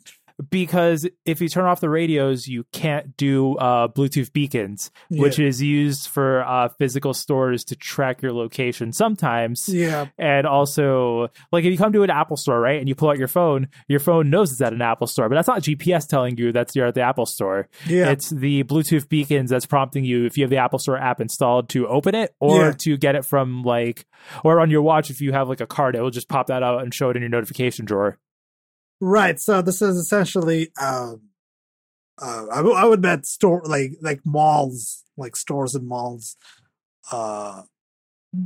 Because 0.50 1.08
if 1.26 1.40
you 1.40 1.48
turn 1.48 1.66
off 1.66 1.80
the 1.80 1.90
radios, 1.90 2.48
you 2.48 2.66
can't 2.74 3.16
do 3.16 3.56
uh, 3.56 3.88
Bluetooth 3.88 4.34
beacons, 4.34 4.92
which 5.10 5.40
is 5.40 5.62
used 5.62 6.08
for 6.10 6.44
uh, 6.46 6.68
physical 6.78 7.14
stores 7.14 7.64
to 7.66 7.76
track 7.76 8.22
your 8.22 8.34
location 8.34 8.92
sometimes. 8.92 9.70
Yeah. 9.70 10.08
And 10.18 10.46
also, 10.46 11.30
like 11.54 11.64
if 11.64 11.72
you 11.72 11.78
come 11.78 11.94
to 11.94 12.04
an 12.04 12.10
Apple 12.10 12.36
store, 12.36 12.60
right, 12.60 12.80
and 12.80 12.90
you 12.90 12.96
pull 12.96 13.10
out 13.10 13.18
your 13.18 13.30
phone, 13.30 13.70
your 13.88 14.00
phone 14.02 14.30
knows 14.30 14.52
it's 14.52 14.62
at 14.62 14.74
an 14.74 14.82
Apple 14.82 15.08
store, 15.08 15.30
but 15.30 15.36
that's 15.36 15.48
not 15.48 15.62
GPS 15.62 16.06
telling 16.08 16.38
you 16.38 16.52
that 16.52 16.76
you're 16.76 16.88
at 16.88 16.96
the 16.96 17.02
Apple 17.02 17.26
store. 17.26 17.70
Yeah. 17.88 18.10
It's 18.10 18.30
the 18.30 18.64
Bluetooth 18.66 19.08
beacons 19.08 19.50
that's 19.52 19.66
prompting 19.66 20.04
you 20.04 20.26
if 20.26 20.38
you 20.38 20.44
have 20.44 20.50
the 20.52 20.58
Apple 20.58 20.80
Store 20.80 20.98
app 20.98 21.22
installed 21.22 21.70
to 21.70 21.88
open 21.88 22.14
it 22.14 22.36
or 22.42 22.66
Yeah. 22.66 22.74
to 22.80 22.98
get 22.98 23.16
it 23.16 23.24
from 23.26 23.64
like, 23.64 24.06
or 24.44 24.60
on 24.60 24.70
your 24.70 24.82
watch 24.82 25.10
if 25.10 25.22
you 25.22 25.32
have 25.32 25.48
like 25.48 25.62
a 25.62 25.68
card, 25.68 25.96
it 25.96 26.02
will 26.02 26.10
just 26.12 26.28
pop 26.28 26.48
that 26.48 26.62
out 26.62 26.82
and 26.84 26.94
show 26.94 27.10
it 27.10 27.16
in 27.16 27.22
your 27.22 27.30
notification 27.30 27.86
drawer. 27.86 28.18
Right. 29.02 29.40
So 29.40 29.62
this 29.62 29.82
is 29.82 29.98
essentially, 29.98 30.72
um, 30.82 31.22
uh, 32.22 32.48
I, 32.52 32.58
w- 32.58 32.76
I 32.76 32.86
would 32.86 33.02
bet 33.02 33.26
store 33.26 33.62
like 33.66 33.94
like 34.02 34.22
malls, 34.26 35.04
like 35.18 35.36
stores 35.36 35.76
and 35.76 35.88
malls, 35.88 36.38
uh, 37.12 37.64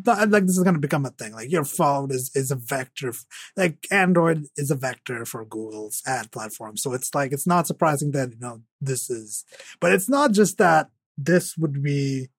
th- 0.05 0.29
like 0.29 0.45
this 0.45 0.57
is 0.57 0.63
going 0.63 0.75
to 0.75 0.79
become 0.81 1.05
a 1.05 1.11
thing. 1.11 1.33
Like 1.33 1.51
your 1.51 1.65
phone 1.65 2.11
is 2.11 2.31
is 2.35 2.51
a 2.51 2.55
vector, 2.55 3.09
f- 3.09 3.25
like 3.57 3.87
Android 3.91 4.45
is 4.57 4.71
a 4.71 4.75
vector 4.75 5.25
for 5.25 5.45
Google's 5.45 6.01
ad 6.07 6.31
platform. 6.31 6.77
So 6.77 6.93
it's 6.93 7.13
like 7.15 7.33
it's 7.33 7.47
not 7.47 7.67
surprising 7.67 8.11
that 8.11 8.31
you 8.31 8.39
know 8.39 8.61
this 8.81 9.09
is, 9.09 9.45
but 9.79 9.93
it's 9.93 10.09
not 10.09 10.31
just 10.31 10.57
that 10.59 10.89
this 11.17 11.57
would 11.57 11.83
be, 11.83 12.29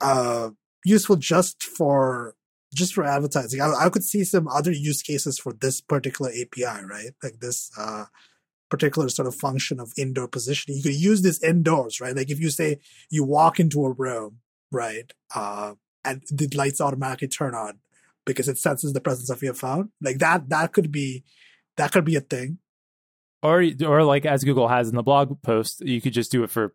uh, 0.00 0.50
useful 0.84 1.16
just 1.16 1.62
for 1.62 2.34
just 2.74 2.94
for 2.94 3.04
advertising. 3.04 3.60
I, 3.60 3.86
I 3.86 3.88
could 3.88 4.04
see 4.04 4.24
some 4.24 4.48
other 4.48 4.72
use 4.72 5.02
cases 5.02 5.38
for 5.38 5.52
this 5.52 5.80
particular 5.80 6.30
API, 6.30 6.84
right? 6.84 7.12
Like 7.22 7.40
this 7.40 7.70
uh, 7.78 8.04
particular 8.70 9.08
sort 9.08 9.28
of 9.28 9.34
function 9.34 9.80
of 9.80 9.92
indoor 9.96 10.28
positioning. 10.28 10.78
You 10.78 10.82
could 10.84 11.00
use 11.00 11.22
this 11.22 11.42
indoors, 11.42 12.00
right? 12.00 12.14
Like 12.14 12.30
if 12.30 12.40
you 12.40 12.50
say 12.50 12.78
you 13.10 13.24
walk 13.24 13.58
into 13.58 13.84
a 13.84 13.92
room, 13.92 14.38
right, 14.70 15.12
uh, 15.34 15.74
and 16.04 16.22
the 16.30 16.48
lights 16.54 16.80
automatically 16.80 17.28
turn 17.28 17.54
on 17.54 17.78
because 18.24 18.48
it 18.48 18.58
senses 18.58 18.92
the 18.92 19.00
presence 19.00 19.30
of 19.30 19.42
your 19.42 19.54
phone. 19.54 19.90
Like 20.00 20.18
that, 20.18 20.48
that 20.50 20.72
could 20.72 20.92
be 20.92 21.24
that 21.76 21.92
could 21.92 22.04
be 22.04 22.16
a 22.16 22.20
thing. 22.20 22.58
Or, 23.42 23.64
or 23.86 24.02
like 24.02 24.26
as 24.26 24.44
Google 24.44 24.68
has 24.68 24.88
in 24.88 24.96
the 24.96 25.02
blog 25.02 25.40
post, 25.42 25.80
you 25.80 26.00
could 26.00 26.12
just 26.12 26.32
do 26.32 26.42
it 26.42 26.50
for 26.50 26.74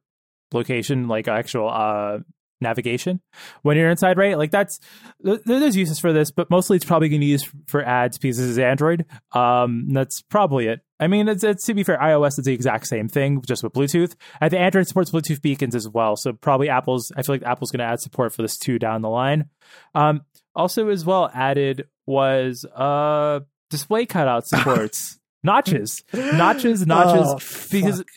location, 0.53 1.07
like 1.07 1.27
actual 1.27 1.69
uh, 1.69 2.19
navigation 2.63 3.22
when 3.62 3.77
you're 3.77 3.89
inside, 3.89 4.17
right? 4.17 4.38
Like 4.38 4.50
that's 4.51 4.79
there's 5.20 5.75
uses 5.75 6.00
for 6.00 6.12
this, 6.12 6.32
but 6.32 6.50
mostly 6.50 6.77
it's 6.77 6.86
probably 6.86 7.10
going 7.10 7.22
to 7.22 7.27
use 7.27 7.48
for 7.67 7.84
ads 7.84 8.17
because 8.17 8.38
this 8.38 8.48
is 8.48 8.58
Android. 8.58 9.05
Um, 9.34 9.89
that's 9.89 10.22
probably 10.24 10.67
it. 10.67 10.79
I 11.00 11.08
mean, 11.08 11.27
it's, 11.27 11.43
it's 11.43 11.65
to 11.65 11.74
be 11.74 11.84
fair, 11.84 11.98
iOS 11.98 12.39
is 12.39 12.46
the 12.46 12.53
exact 12.53 12.88
same 12.88 13.10
thing, 13.10 13.41
just 13.46 13.62
with 13.63 13.74
Bluetooth. 13.74 14.15
I 14.41 14.50
think 14.50 14.62
Android 14.62 14.88
supports 14.88 15.12
Bluetooth 15.12 15.41
beacons 15.41 15.75
as 15.75 15.88
well, 15.88 16.15
so 16.15 16.34
probably 16.34 16.70
Apple's. 16.70 17.12
I 17.15 17.22
feel 17.24 17.36
like 17.36 17.43
Apple's 17.43 17.72
going 17.72 17.79
to 17.86 17.91
add 17.91 18.00
support 18.00 18.34
for 18.34 18.41
this 18.41 18.58
too 18.58 18.79
down 18.79 19.01
the 19.01 19.10
line. 19.10 19.50
Um, 19.93 20.22
also, 20.55 20.89
as 20.89 21.03
well 21.05 21.29
added 21.34 21.88
was 22.05 22.65
uh 22.75 23.41
display 23.70 24.05
cutout 24.05 24.48
supports. 24.48 25.20
Notches, 25.46 26.05
notches, 26.13 26.88
notches, 26.88 27.27
Oh, 27.27 27.67
because 27.70 27.98
fuck. 27.98 28.08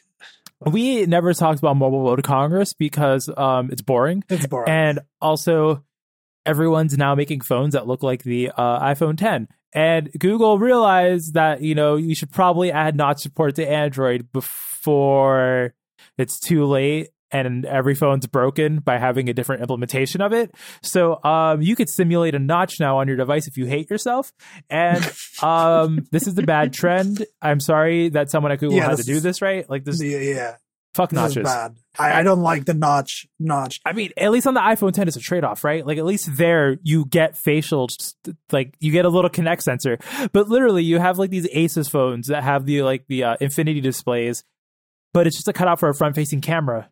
We 0.65 1.07
never 1.07 1.35
talked 1.35 1.59
about 1.59 1.77
Mobile 1.77 2.03
World 2.03 2.23
Congress 2.23 2.73
because 2.73 3.29
um, 3.37 3.71
it's 3.71 3.83
boring, 3.83 4.25
it's 4.29 4.47
boring. 4.47 4.69
and 4.69 5.01
also 5.21 5.85
everyone's 6.47 6.97
now 6.97 7.15
making 7.15 7.41
phones 7.41 7.75
that 7.75 7.87
look 7.87 8.03
like 8.03 8.23
the 8.23 8.51
uh, 8.57 8.81
iPhone 8.81 9.19
10. 9.19 9.49
And 9.75 10.11
Google 10.19 10.59
realized 10.59 11.35
that 11.35 11.61
you 11.61 11.75
know 11.75 11.97
you 11.97 12.15
should 12.15 12.31
probably 12.31 12.73
add 12.73 12.97
notch 12.97 13.21
support 13.21 13.57
to 13.57 13.69
Android 13.69 14.33
before 14.33 15.75
it's 16.17 16.41
too 16.41 16.65
late 16.65 17.11
and 17.31 17.65
every 17.65 17.95
phone's 17.95 18.27
broken 18.27 18.79
by 18.81 18.99
having 18.99 19.29
a 19.29 19.35
different 19.35 19.63
implementation 19.63 20.21
of 20.21 20.33
it. 20.33 20.55
So 20.83 21.23
um, 21.25 21.63
you 21.63 21.77
could 21.77 21.89
simulate 21.89 22.35
a 22.35 22.39
notch 22.39 22.79
now 22.81 22.99
on 22.99 23.09
your 23.09 23.17
device 23.17 23.47
if 23.47 23.57
you 23.57 23.67
hate 23.67 23.91
yourself. 23.91 24.33
And 24.71 25.05
um, 25.43 26.07
this 26.13 26.27
is 26.27 26.35
the 26.35 26.43
bad 26.43 26.73
trend. 26.73 27.27
I'm 27.43 27.61
sorry 27.61 28.11
that 28.11 28.31
someone 28.31 28.53
at 28.53 28.61
Google 28.61 28.79
Yeah, 28.79 28.89
had 28.91 28.99
to 28.99 29.03
do 29.03 29.21
this, 29.21 29.43
right? 29.43 29.69
Like 29.69 29.85
this, 29.85 30.03
yeah, 30.03 30.19
yeah, 30.19 30.57
fuck 30.95 31.11
this 31.11 31.31
is 31.31 31.37
notches. 31.37 31.45
bad. 31.45 31.77
I, 31.99 32.21
I 32.21 32.23
don't 32.23 32.43
like 32.43 32.65
the 32.65 32.75
notch. 32.75 33.27
Notch. 33.39 33.81
I 33.85 33.93
mean, 33.93 34.11
at 34.17 34.31
least 34.31 34.47
on 34.47 34.55
the 34.55 34.61
iPhone 34.61 34.93
10, 34.93 35.09
it's 35.09 35.17
a 35.17 35.21
trade 35.21 35.45
off, 35.45 35.65
right? 35.65 35.87
Like, 35.87 35.99
at 35.99 36.05
least 36.05 36.37
there 36.37 36.77
you 36.83 37.07
get 37.07 37.37
facial, 37.37 37.89
like, 38.53 38.75
you 38.81 38.93
get 38.93 39.05
a 39.05 39.09
little 39.09 39.31
Kinect 39.31 39.63
sensor. 39.63 39.99
But 40.33 40.49
literally, 40.49 40.85
you 40.85 40.99
have 40.99 41.19
like 41.19 41.31
these 41.31 41.49
Asus 41.49 41.91
phones 41.91 42.29
that 42.29 42.43
have 42.45 42.67
the 42.67 42.83
like 42.83 43.07
the 43.09 43.25
uh, 43.25 43.37
infinity 43.41 43.81
displays, 43.81 44.45
but 45.13 45.27
it's 45.27 45.37
just 45.37 45.49
a 45.49 45.53
cutout 45.53 45.81
for 45.81 45.89
a 45.89 45.95
front 45.95 46.15
facing 46.15 46.41
camera 46.41 46.91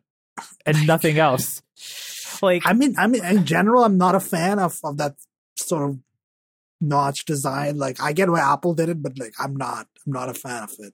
and 0.65 0.87
nothing 0.87 1.17
else. 1.17 1.61
Like 2.41 2.63
I 2.65 2.73
mean, 2.73 2.95
I 2.97 3.07
mean, 3.07 3.23
in 3.23 3.45
general, 3.45 3.85
I'm 3.85 3.97
not 3.97 4.13
a 4.13 4.19
fan 4.19 4.59
of 4.59 4.77
of 4.83 4.97
that 4.97 5.15
sort 5.55 5.89
of 5.89 5.99
notch 6.81 7.25
design. 7.25 7.77
Like, 7.77 8.01
I 8.01 8.13
get 8.13 8.29
why 8.29 8.41
Apple 8.41 8.73
did 8.73 8.89
it, 8.89 9.01
but 9.01 9.17
like, 9.17 9.33
I'm 9.39 9.55
not, 9.55 9.87
I'm 10.05 10.11
not 10.13 10.29
a 10.29 10.33
fan 10.33 10.63
of 10.63 10.71
it. 10.79 10.93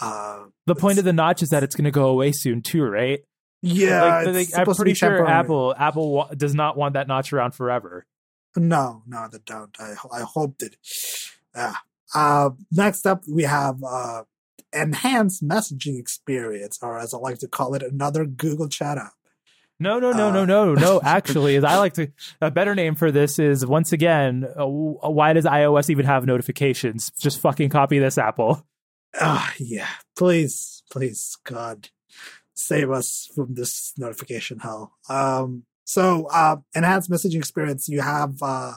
Uh, 0.00 0.46
the 0.66 0.74
point 0.74 0.98
of 0.98 1.04
the 1.04 1.12
notch 1.12 1.42
is 1.42 1.50
that 1.50 1.62
it's 1.62 1.76
going 1.76 1.84
to 1.84 1.90
go 1.92 2.06
away 2.06 2.32
soon 2.32 2.60
too, 2.62 2.82
right? 2.82 3.20
Yeah, 3.62 4.22
like, 4.24 4.34
like, 4.34 4.48
I'm 4.56 4.74
pretty 4.74 4.94
sure 4.94 5.10
temporary. 5.10 5.32
Apple 5.32 5.74
Apple 5.78 6.10
wa- 6.12 6.28
does 6.34 6.54
not 6.54 6.76
want 6.76 6.94
that 6.94 7.08
notch 7.08 7.32
around 7.32 7.52
forever. 7.54 8.04
No, 8.56 9.02
no, 9.06 9.28
they 9.30 9.38
don't. 9.46 9.74
I 9.80 9.94
I 10.12 10.20
hoped 10.20 10.62
it. 10.62 10.76
Yeah. 11.54 11.74
Uh, 12.14 12.50
next 12.70 13.06
up, 13.06 13.22
we 13.30 13.44
have 13.44 13.82
uh, 13.82 14.24
enhanced 14.74 15.46
messaging 15.46 15.98
experience, 15.98 16.78
or 16.82 16.98
as 16.98 17.14
I 17.14 17.18
like 17.18 17.38
to 17.38 17.48
call 17.48 17.74
it, 17.74 17.82
another 17.82 18.26
Google 18.26 18.68
Chat 18.68 18.98
app. 18.98 19.14
No, 19.80 19.98
no, 19.98 20.12
no, 20.12 20.28
uh, 20.28 20.32
no, 20.32 20.44
no, 20.44 20.74
no. 20.74 21.00
Actually, 21.04 21.56
as 21.56 21.64
I 21.64 21.76
like 21.78 21.94
to, 21.94 22.08
a 22.40 22.50
better 22.50 22.74
name 22.74 22.94
for 22.94 23.10
this 23.10 23.38
is 23.38 23.66
once 23.66 23.92
again, 23.92 24.46
uh, 24.58 24.66
why 24.66 25.32
does 25.32 25.44
iOS 25.44 25.90
even 25.90 26.06
have 26.06 26.26
notifications? 26.26 27.10
Just 27.18 27.40
fucking 27.40 27.70
copy 27.70 27.98
this, 27.98 28.16
Apple. 28.16 28.64
Ah, 29.20 29.48
uh, 29.48 29.52
yeah. 29.58 29.88
Please, 30.16 30.82
please, 30.90 31.36
God, 31.44 31.88
save 32.54 32.90
us 32.90 33.28
from 33.34 33.54
this 33.54 33.92
notification 33.98 34.60
hell. 34.60 34.92
Um, 35.08 35.64
so, 35.84 36.28
uh, 36.32 36.56
enhanced 36.74 37.10
messaging 37.10 37.36
experience, 37.36 37.88
you 37.88 38.00
have, 38.00 38.36
uh, 38.42 38.74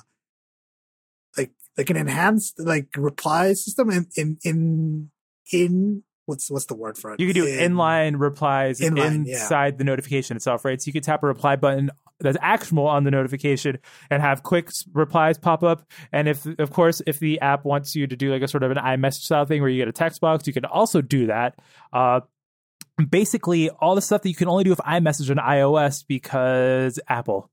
like, 1.37 1.51
like 1.77 1.89
an 1.89 1.95
enhanced, 1.95 2.59
like, 2.59 2.89
reply 2.97 3.53
system 3.53 3.89
in, 3.91 4.07
in, 4.15 4.37
in, 4.43 5.11
in 5.51 6.03
what's 6.27 6.51
what's 6.51 6.65
the 6.65 6.75
word 6.75 6.97
for 6.97 7.13
it? 7.13 7.19
You 7.19 7.27
can 7.27 7.35
do 7.35 7.47
in, 7.47 7.73
inline 7.73 8.19
replies 8.19 8.79
inline, 8.79 9.27
inside 9.27 9.73
yeah. 9.73 9.77
the 9.77 9.83
notification 9.83 10.35
itself, 10.35 10.63
right? 10.65 10.79
So 10.81 10.87
you 10.87 10.93
could 10.93 11.03
tap 11.03 11.23
a 11.23 11.27
reply 11.27 11.55
button 11.55 11.89
that's 12.19 12.37
actionable 12.41 12.87
on 12.87 13.03
the 13.03 13.11
notification 13.11 13.79
and 14.09 14.21
have 14.21 14.43
quick 14.43 14.69
replies 14.93 15.37
pop 15.37 15.63
up. 15.63 15.89
And 16.11 16.27
if, 16.27 16.45
of 16.59 16.71
course, 16.71 17.01
if 17.05 17.19
the 17.19 17.39
app 17.41 17.63
wants 17.63 17.95
you 17.95 18.07
to 18.07 18.15
do 18.15 18.31
like 18.31 18.41
a 18.41 18.47
sort 18.47 18.63
of 18.63 18.71
an 18.71 18.77
iMessage 18.77 19.21
style 19.21 19.45
thing 19.45 19.61
where 19.61 19.69
you 19.69 19.77
get 19.77 19.87
a 19.87 19.93
text 19.93 20.21
box, 20.21 20.47
you 20.47 20.53
can 20.53 20.65
also 20.65 21.01
do 21.01 21.27
that. 21.27 21.59
Uh, 21.93 22.21
basically, 23.09 23.69
all 23.69 23.95
the 23.95 24.01
stuff 24.01 24.21
that 24.23 24.29
you 24.29 24.35
can 24.35 24.47
only 24.47 24.63
do 24.63 24.69
with 24.69 24.79
iMessage 24.79 25.29
on 25.29 25.37
iOS 25.37 26.03
because 26.07 26.99
Apple. 27.07 27.49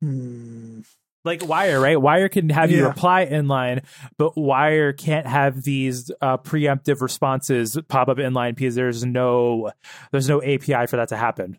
Hmm 0.00 0.80
like 1.24 1.46
Wire, 1.46 1.80
right? 1.80 2.00
Wire 2.00 2.28
can 2.28 2.48
have 2.50 2.70
you 2.70 2.86
reply 2.86 3.26
inline, 3.26 3.84
but 4.18 4.36
Wire 4.36 4.92
can't 4.92 5.26
have 5.26 5.62
these 5.62 6.10
uh, 6.20 6.38
preemptive 6.38 7.00
responses 7.00 7.78
pop 7.88 8.08
up 8.08 8.18
inline 8.18 8.54
because 8.54 8.74
there's 8.74 9.04
no 9.04 9.72
there's 10.10 10.28
no 10.28 10.42
API 10.42 10.86
for 10.86 10.96
that 10.96 11.08
to 11.08 11.16
happen. 11.16 11.58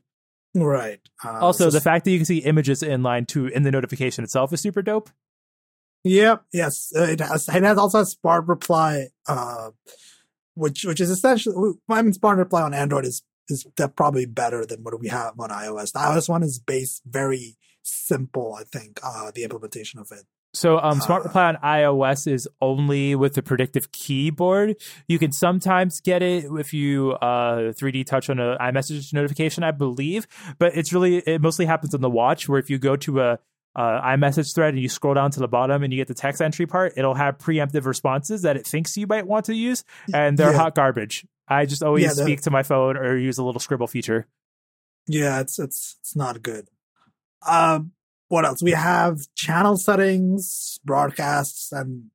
Right. 0.55 0.99
Uh, 1.23 1.39
also, 1.39 1.69
the 1.69 1.81
fact 1.81 2.05
that 2.05 2.11
you 2.11 2.19
can 2.19 2.25
see 2.25 2.39
images 2.39 2.81
inline 2.83 3.27
too 3.27 3.47
in 3.47 3.63
the 3.63 3.71
notification 3.71 4.23
itself 4.23 4.53
is 4.53 4.61
super 4.61 4.81
dope. 4.81 5.09
Yep. 6.03 6.43
Yes. 6.51 6.91
Uh, 6.95 7.03
it 7.03 7.19
has. 7.21 7.47
It 7.47 7.63
has 7.63 7.77
also 7.77 8.01
a 8.01 8.05
Smart 8.05 8.47
Reply, 8.47 9.07
uh, 9.27 9.71
which 10.53 10.83
which 10.83 11.01
is 11.01 11.09
essentially. 11.09 11.73
I 11.89 12.01
mean, 12.01 12.13
Smart 12.13 12.37
Reply 12.37 12.61
on 12.61 12.73
Android 12.73 13.05
is 13.05 13.23
is 13.49 13.65
probably 13.95 14.25
better 14.25 14.65
than 14.65 14.83
what 14.83 14.99
we 14.99 15.07
have 15.07 15.39
on 15.39 15.49
iOS. 15.49 15.93
The 15.93 15.99
iOS 15.99 16.29
one 16.29 16.43
is 16.43 16.59
based 16.59 17.01
very 17.05 17.57
simple, 17.83 18.55
I 18.57 18.63
think, 18.63 18.99
uh, 19.03 19.31
the 19.33 19.43
implementation 19.43 19.99
of 19.99 20.11
it. 20.11 20.25
So, 20.55 20.77
um, 20.77 21.01
Smart 21.01 21.21
uh, 21.21 21.25
Reply 21.25 21.47
on 21.47 21.55
iOS 21.57 22.31
is 22.31 22.47
only 22.61 23.15
with 23.15 23.33
the 23.33 23.41
predictive 23.41 23.91
keyboard. 23.91 24.75
You 25.07 25.17
can 25.17 25.31
sometimes 25.31 25.99
get 25.99 26.21
it 26.21 26.45
if 26.45 26.73
you 26.73 27.13
uh, 27.13 27.73
3D 27.73 28.05
touch 28.05 28.29
on 28.29 28.39
a 28.39 28.57
iMessage 28.59 29.13
notification, 29.13 29.63
I 29.63 29.71
believe. 29.71 30.27
But 30.59 30.77
it's 30.77 30.93
really 30.93 31.17
it 31.17 31.41
mostly 31.41 31.65
happens 31.65 31.95
on 31.95 32.01
the 32.01 32.09
watch, 32.09 32.47
where 32.47 32.59
if 32.59 32.69
you 32.69 32.77
go 32.77 32.95
to 32.97 33.21
a 33.21 33.39
uh, 33.75 34.01
iMessage 34.01 34.53
thread 34.53 34.75
and 34.75 34.83
you 34.83 34.89
scroll 34.89 35.15
down 35.15 35.31
to 35.31 35.39
the 35.39 35.47
bottom 35.47 35.81
and 35.81 35.91
you 35.91 35.97
get 35.97 36.07
the 36.07 36.13
text 36.13 36.39
entry 36.39 36.67
part, 36.67 36.93
it'll 36.97 37.15
have 37.15 37.39
preemptive 37.39 37.85
responses 37.85 38.43
that 38.43 38.55
it 38.55 38.67
thinks 38.67 38.95
you 38.95 39.07
might 39.07 39.25
want 39.25 39.45
to 39.45 39.55
use, 39.55 39.83
and 40.13 40.37
they're 40.37 40.51
yeah. 40.51 40.57
hot 40.57 40.75
garbage. 40.75 41.25
I 41.47 41.65
just 41.65 41.81
always 41.81 42.03
yeah, 42.03 42.09
speak 42.11 42.41
to 42.41 42.51
my 42.51 42.61
phone 42.61 42.95
or 42.95 43.17
use 43.17 43.39
a 43.39 43.43
little 43.43 43.59
scribble 43.59 43.87
feature. 43.87 44.27
Yeah, 45.07 45.39
it's 45.39 45.59
it's 45.59 45.97
it's 45.99 46.15
not 46.15 46.43
good. 46.43 46.67
Um, 47.47 47.91
what 48.29 48.45
else? 48.45 48.63
We 48.63 48.71
have 48.71 49.19
channel 49.35 49.77
settings, 49.77 50.79
broadcasts, 50.83 51.71
and 51.71 52.05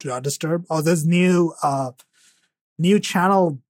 do 0.00 0.08
not 0.08 0.22
disturb. 0.22 0.64
Oh, 0.70 0.80
there's 0.80 1.06
new, 1.06 1.54
uh, 1.62 1.92
new 2.78 2.98
channel. 2.98 3.60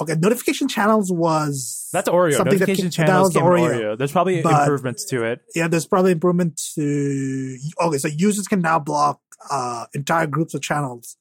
Okay, 0.00 0.14
notification 0.14 0.68
channels 0.68 1.12
was 1.12 1.88
that's 1.92 2.08
Oreo. 2.08 2.44
Notification 2.44 2.86
that, 2.86 2.92
channels 2.92 3.34
that 3.34 3.42
Oreo. 3.42 3.70
Oreo. 3.70 3.98
There's 3.98 4.12
probably 4.12 4.42
but, 4.42 4.62
improvements 4.62 5.04
to 5.06 5.24
it. 5.24 5.40
Yeah, 5.54 5.68
there's 5.68 5.86
probably 5.86 6.12
improvement 6.12 6.60
to. 6.74 7.58
Okay, 7.80 7.98
so 7.98 8.08
users 8.08 8.46
can 8.46 8.60
now 8.60 8.78
block 8.78 9.20
uh, 9.50 9.86
entire 9.94 10.26
groups 10.26 10.54
of 10.54 10.62
channels 10.62 11.16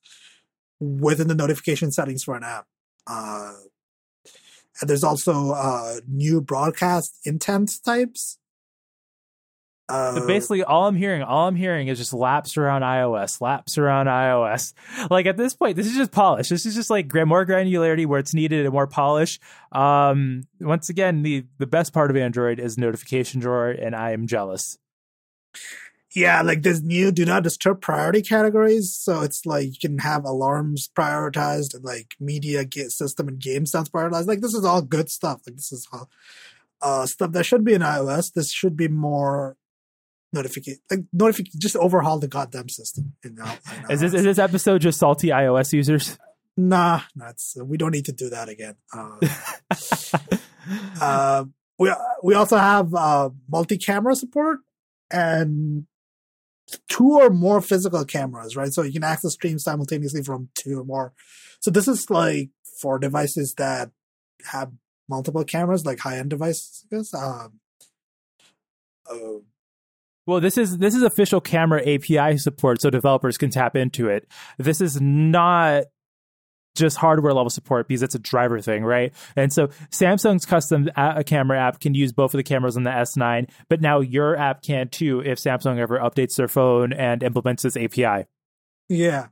within 0.79 1.27
the 1.27 1.35
notification 1.35 1.91
settings 1.91 2.23
for 2.23 2.35
an 2.35 2.43
app. 2.43 2.67
Uh, 3.07 3.53
and 4.81 4.89
there's 4.89 5.03
also 5.03 5.51
uh, 5.51 5.95
new 6.07 6.41
broadcast 6.41 7.17
intent 7.25 7.71
types. 7.83 8.37
Uh, 9.89 10.15
so 10.15 10.27
basically, 10.27 10.63
all 10.63 10.85
I'm 10.87 10.97
hearing, 10.97 11.23
all 11.23 11.47
I'm 11.47 11.55
hearing 11.55 11.87
is 11.87 11.97
just 11.97 12.11
laps 12.11 12.57
around 12.57 12.81
iOS, 12.81 13.39
laps 13.39 13.77
around 13.77 14.07
iOS. 14.07 14.73
Like 15.09 15.25
at 15.25 15.37
this 15.37 15.53
point, 15.53 15.77
this 15.77 15.87
is 15.87 15.95
just 15.95 16.11
polish. 16.11 16.49
This 16.49 16.65
is 16.65 16.75
just 16.75 16.89
like 16.89 17.13
more 17.13 17.45
granularity 17.45 18.05
where 18.05 18.19
it's 18.19 18.33
needed 18.33 18.65
and 18.65 18.73
more 18.73 18.87
polish. 18.87 19.39
Um, 19.71 20.43
once 20.59 20.89
again, 20.89 21.23
the 21.23 21.45
the 21.59 21.67
best 21.67 21.93
part 21.93 22.11
of 22.11 22.17
Android 22.17 22.59
is 22.59 22.77
notification 22.77 23.39
drawer, 23.39 23.69
and 23.69 23.95
I 23.95 24.11
am 24.11 24.27
jealous. 24.27 24.77
Yeah, 26.17 26.41
like 26.41 26.63
this 26.63 26.81
new 26.81 27.11
do 27.11 27.25
not 27.25 27.43
disturb 27.43 27.79
priority 27.79 28.23
categories. 28.23 28.91
So 28.91 29.21
it's 29.21 29.45
like 29.45 29.67
you 29.67 29.79
can 29.79 29.99
have 29.99 30.25
alarms 30.25 30.89
prioritized 30.97 31.75
and 31.75 31.83
like 31.85 32.15
media 32.19 32.65
get 32.65 32.89
system 32.89 33.27
and 33.27 33.37
game 33.37 33.67
sounds 33.67 33.89
prioritized. 33.89 34.25
Like 34.25 34.41
this 34.41 34.55
is 34.55 34.65
all 34.65 34.81
good 34.81 35.11
stuff. 35.11 35.41
Like 35.45 35.57
this 35.57 35.71
is 35.71 35.87
all 35.93 36.09
uh, 36.81 37.05
stuff 37.05 37.33
that 37.33 37.45
should 37.45 37.63
be 37.63 37.75
in 37.75 37.83
iOS. 37.83 38.33
This 38.33 38.51
should 38.51 38.75
be 38.75 38.87
more 38.87 39.57
notification 40.33 40.81
like 40.89 41.01
notification 41.13 41.59
just 41.59 41.75
overhaul 41.75 42.17
the 42.17 42.27
goddamn 42.27 42.69
system. 42.69 43.13
In, 43.23 43.37
in 43.37 43.91
is 43.91 43.99
this 43.99 44.15
is 44.15 44.23
this 44.23 44.39
episode 44.39 44.81
just 44.81 44.97
salty 44.97 45.27
iOS 45.27 45.71
users? 45.71 46.17
Nah, 46.57 47.01
that's 47.15 47.55
we 47.63 47.77
don't 47.77 47.91
need 47.91 48.05
to 48.05 48.11
do 48.11 48.31
that 48.31 48.49
again. 48.49 48.73
Uh, 48.91 49.19
uh, 50.99 51.45
we 51.77 51.93
we 52.23 52.33
also 52.33 52.57
have 52.57 52.95
uh, 52.95 53.29
multi-camera 53.47 54.15
support 54.15 54.61
and 55.11 55.85
two 56.89 57.19
or 57.19 57.29
more 57.29 57.61
physical 57.61 58.05
cameras, 58.05 58.55
right? 58.55 58.73
So 58.73 58.81
you 58.81 58.93
can 58.93 59.03
access 59.03 59.33
streams 59.33 59.63
simultaneously 59.63 60.23
from 60.23 60.49
two 60.55 60.79
or 60.79 60.83
more. 60.83 61.13
So 61.59 61.71
this 61.71 61.87
is 61.87 62.09
like 62.09 62.49
for 62.81 62.99
devices 62.99 63.53
that 63.57 63.91
have 64.45 64.71
multiple 65.09 65.43
cameras, 65.43 65.85
like 65.85 65.99
high 65.99 66.17
end 66.17 66.29
devices. 66.29 67.13
Um, 67.13 67.59
uh, 69.09 69.39
well, 70.25 70.41
this 70.41 70.57
is 70.57 70.77
this 70.79 70.93
is 70.93 71.03
official 71.03 71.39
camera 71.39 71.81
API 71.81 72.37
support, 72.37 72.81
so 72.81 72.89
developers 72.89 73.37
can 73.37 73.49
tap 73.49 73.75
into 73.75 74.09
it. 74.09 74.29
This 74.57 74.81
is 74.81 74.99
not 74.99 75.85
just 76.77 76.97
hardware 76.97 77.33
level 77.33 77.49
support 77.49 77.87
because 77.87 78.03
it's 78.03 78.15
a 78.15 78.19
driver 78.19 78.61
thing, 78.61 78.83
right? 78.83 79.13
And 79.35 79.51
so 79.51 79.67
Samsung's 79.91 80.45
custom 80.45 80.89
a- 80.95 81.23
camera 81.23 81.59
app 81.59 81.79
can 81.79 81.93
use 81.93 82.13
both 82.13 82.33
of 82.33 82.37
the 82.37 82.43
cameras 82.43 82.77
on 82.77 82.83
the 82.83 82.91
S9, 82.91 83.49
but 83.69 83.81
now 83.81 83.99
your 83.99 84.37
app 84.37 84.61
can 84.61 84.89
too 84.89 85.21
if 85.21 85.39
Samsung 85.39 85.77
ever 85.79 85.99
updates 85.99 86.35
their 86.35 86.47
phone 86.47 86.93
and 86.93 87.23
implements 87.23 87.63
this 87.63 87.75
API. 87.75 88.25
Yeah. 88.89 89.27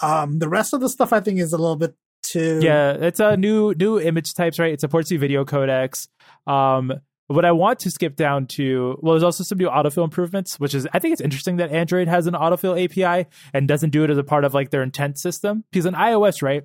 Um, 0.00 0.38
the 0.38 0.48
rest 0.48 0.72
of 0.72 0.80
the 0.80 0.88
stuff 0.88 1.12
I 1.12 1.20
think 1.20 1.38
is 1.38 1.52
a 1.52 1.58
little 1.58 1.76
bit 1.76 1.94
too. 2.22 2.60
Yeah, 2.62 2.92
it's 2.92 3.20
a 3.20 3.36
new 3.36 3.74
new 3.74 4.00
image 4.00 4.34
types, 4.34 4.58
right? 4.58 4.72
It 4.72 4.80
supports 4.80 5.10
the 5.10 5.16
video 5.16 5.44
codecs. 5.44 6.08
Um, 6.46 6.92
what 7.32 7.44
I 7.44 7.52
want 7.52 7.80
to 7.80 7.90
skip 7.90 8.16
down 8.16 8.46
to, 8.48 8.98
well, 9.00 9.14
there's 9.14 9.22
also 9.22 9.44
some 9.44 9.58
new 9.58 9.68
autofill 9.68 10.04
improvements, 10.04 10.58
which 10.58 10.74
is, 10.74 10.86
I 10.92 10.98
think 10.98 11.12
it's 11.12 11.20
interesting 11.20 11.56
that 11.56 11.70
Android 11.70 12.08
has 12.08 12.26
an 12.26 12.34
autofill 12.34 12.82
API 12.82 13.28
and 13.52 13.66
doesn't 13.68 13.90
do 13.90 14.04
it 14.04 14.10
as 14.10 14.18
a 14.18 14.24
part 14.24 14.44
of 14.44 14.54
like 14.54 14.70
their 14.70 14.82
intent 14.82 15.18
system. 15.18 15.64
Because 15.70 15.86
in 15.86 15.94
iOS, 15.94 16.42
right, 16.42 16.62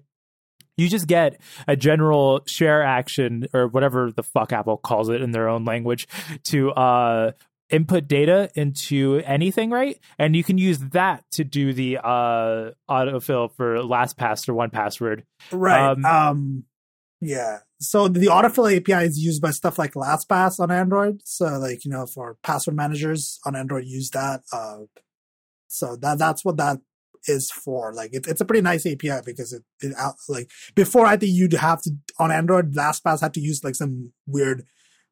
you 0.77 0.87
just 0.87 1.07
get 1.07 1.41
a 1.67 1.75
general 1.75 2.41
share 2.45 2.83
action 2.83 3.47
or 3.53 3.67
whatever 3.67 4.11
the 4.11 4.23
fuck 4.23 4.53
Apple 4.53 4.77
calls 4.77 5.09
it 5.09 5.21
in 5.21 5.31
their 5.31 5.49
own 5.49 5.65
language 5.65 6.07
to 6.45 6.71
uh, 6.71 7.31
input 7.69 8.07
data 8.07 8.49
into 8.55 9.21
anything, 9.25 9.71
right? 9.71 9.99
And 10.17 10.35
you 10.35 10.43
can 10.43 10.57
use 10.57 10.79
that 10.79 11.23
to 11.31 11.43
do 11.43 11.73
the 11.73 11.97
uh, 11.97 12.71
autofill 12.89 13.51
for 13.53 13.77
LastPass 13.77 14.47
or 14.47 14.53
1Password. 14.53 15.23
Right. 15.51 15.91
Um, 15.91 16.05
um, 16.05 16.63
yeah. 17.21 17.59
So 17.79 18.07
the 18.07 18.27
autofill 18.27 18.75
API 18.75 19.05
is 19.05 19.19
used 19.19 19.41
by 19.41 19.51
stuff 19.51 19.77
like 19.77 19.93
LastPass 19.93 20.59
on 20.59 20.71
Android. 20.71 21.21
So 21.23 21.45
like, 21.59 21.85
you 21.85 21.91
know, 21.91 22.05
for 22.07 22.37
password 22.41 22.75
managers 22.75 23.39
on 23.45 23.55
Android 23.55 23.85
use 23.85 24.09
that. 24.11 24.41
Uh, 24.51 24.85
so 25.67 25.95
that 25.97 26.17
that's 26.17 26.43
what 26.43 26.57
that 26.57 26.79
is 27.27 27.51
for. 27.51 27.93
Like 27.93 28.13
it, 28.13 28.27
it's 28.27 28.41
a 28.41 28.45
pretty 28.45 28.61
nice 28.61 28.85
API 28.85 29.21
because 29.25 29.53
it, 29.53 29.63
it 29.81 29.95
like 30.29 30.49
before 30.75 31.05
I 31.05 31.17
think 31.17 31.33
you'd 31.33 31.53
have 31.53 31.81
to 31.83 31.91
on 32.19 32.31
Android 32.31 32.73
LastPass 32.73 33.21
had 33.21 33.33
to 33.35 33.41
use 33.41 33.63
like 33.63 33.75
some 33.75 34.13
weird. 34.25 34.63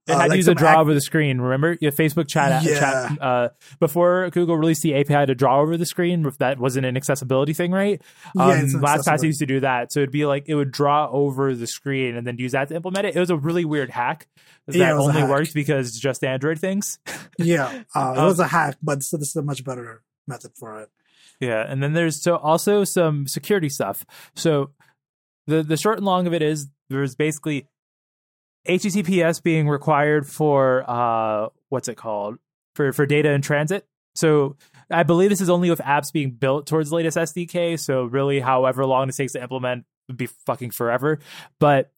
It 0.08 0.12
uh, 0.12 0.20
had 0.20 0.32
to 0.32 0.36
use 0.38 0.48
a 0.48 0.54
draw 0.54 0.80
over 0.80 0.94
the 0.94 1.02
screen. 1.02 1.42
Remember, 1.42 1.78
your 1.82 1.92
Facebook 1.92 2.28
chat, 2.28 2.64
Yeah. 2.64 2.80
chat 2.80 3.22
uh, 3.22 3.50
before 3.80 4.30
Google 4.30 4.56
released 4.56 4.84
the 4.84 4.94
API 4.96 5.26
to 5.26 5.34
draw 5.34 5.60
over 5.62 5.78
the 5.78 5.86
screen. 5.86 6.26
If 6.28 6.38
that 6.38 6.60
wasn't 6.60 6.86
an 6.86 6.96
accessibility 6.96 7.54
thing, 7.54 7.72
right? 7.72 8.00
Um, 8.38 8.50
Yeah, 8.50 8.62
LastPass 8.66 9.24
used 9.24 9.40
to 9.40 9.48
do 9.48 9.62
that, 9.62 9.92
so 9.92 10.02
it'd 10.02 10.12
be 10.12 10.26
like 10.28 10.44
it 10.48 10.54
would 10.56 10.72
draw 10.72 11.10
over 11.10 11.56
the 11.56 11.66
screen 11.66 12.16
and 12.16 12.28
then 12.28 12.38
use 12.38 12.52
that 12.52 12.68
to 12.70 12.76
implement 12.76 13.08
it. 13.08 13.16
It 13.16 13.20
was 13.20 13.32
a 13.32 13.38
really 13.38 13.66
weird 13.66 13.90
hack 13.90 14.28
that 14.68 14.76
Yeah, 14.76 14.92
it 14.92 14.96
was 14.96 15.08
a 15.08 15.10
only 15.18 15.24
works 15.24 15.54
because 15.54 15.88
it's 15.90 16.00
just 16.00 16.24
Android 16.24 16.60
things. 16.60 17.00
Yeah, 17.40 17.66
uh, 17.96 18.14
it 18.16 18.20
Um, 18.20 18.26
was 18.28 18.40
a 18.40 18.48
hack, 18.48 18.78
but 18.82 19.04
so 19.04 19.18
this 19.18 19.30
is 19.30 19.36
a 19.36 19.42
much 19.42 19.64
better 19.66 20.04
method 20.28 20.52
for 20.58 20.80
it. 20.82 20.90
Yeah, 21.42 21.66
and 21.68 21.84
then 21.84 21.92
there's 21.94 22.22
so 22.22 22.38
also 22.38 22.84
some 22.86 23.28
security 23.28 23.68
stuff. 23.70 24.06
So 24.36 24.70
the 25.48 25.64
the 25.64 25.76
short 25.78 25.98
and 25.98 26.06
long 26.06 26.28
of 26.28 26.34
it 26.34 26.42
is 26.42 26.68
there's 26.90 27.16
basically 27.16 27.68
HTTPS 28.68 29.42
being 29.42 29.68
required 29.68 30.28
for 30.28 30.84
uh 30.90 31.50
what's 31.70 31.88
it 31.88 31.96
called 31.96 32.38
for 32.76 32.94
for 32.94 33.06
data 33.06 33.32
in 33.32 33.42
transit. 33.42 33.88
So 34.16 34.56
I 34.90 35.04
believe 35.04 35.30
this 35.30 35.42
is 35.42 35.50
only 35.50 35.70
with 35.70 35.80
apps 35.80 36.12
being 36.12 36.32
built 36.32 36.68
towards 36.68 36.90
the 36.90 36.96
latest 36.96 37.18
SDK. 37.18 37.80
So 37.80 38.06
really, 38.06 38.40
however 38.40 38.86
long 38.86 39.10
it 39.10 39.16
takes 39.16 39.34
to 39.34 39.42
implement 39.42 39.86
would 40.08 40.18
be 40.18 40.28
fucking 40.46 40.72
forever. 40.72 41.20
But 41.60 41.92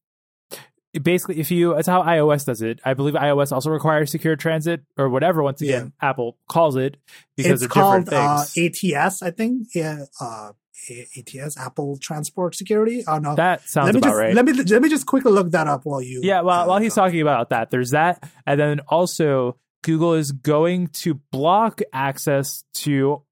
basically, 1.02 1.40
if 1.40 1.52
you, 1.52 1.76
that's 1.76 1.88
how 1.88 2.02
iOS 2.04 2.46
does 2.46 2.62
it. 2.62 2.80
I 2.84 2.94
believe 2.94 3.14
iOS 3.14 3.52
also 3.52 3.70
requires 3.70 4.12
secure 4.12 4.36
transit 4.36 4.82
or 4.98 5.10
whatever. 5.10 5.44
Once 5.44 5.62
again, 5.62 5.94
Apple 6.02 6.38
calls 6.48 6.76
it 6.76 6.98
because 7.36 7.64
it's 7.64 7.74
they're 7.74 7.84
different 7.84 8.10
called 8.10 8.46
uh. 8.58 9.06
ATS, 9.06 9.22
I 9.22 9.32
think. 9.32 9.68
Yeah, 9.76 10.06
uh, 10.20 10.52
ATS, 10.90 11.58
Apple 11.58 11.98
Transport 11.98 12.56
Security. 12.56 13.04
Oh 13.08 13.18
no, 13.18 13.36
that 13.36 13.68
sounds 13.68 13.88
let 13.88 13.96
me 13.96 14.00
about 14.00 14.10
just 14.10 14.18
right. 14.18 14.34
let 14.34 14.46
me 14.46 14.54
let 14.54 14.82
me 14.82 14.90
just 14.90 15.06
quickly 15.06 15.32
look 15.32 15.52
that 15.52 15.68
up 15.68 15.82
while 15.86 16.02
you. 16.02 16.22
Yeah, 16.24 16.42
well, 16.42 16.62
uh, 16.62 16.68
while 16.68 16.80
he's 16.80 16.96
talking 16.96 17.22
about 17.22 17.50
that, 17.50 17.72
there's 17.72 17.92
that, 17.92 18.30
and 18.46 18.60
then 18.60 18.80
also 18.88 19.58
Google 19.84 20.14
is 20.14 20.32
going 20.32 20.88
to 20.88 21.16
block 21.32 21.82
access 21.94 22.64
to 22.76 23.24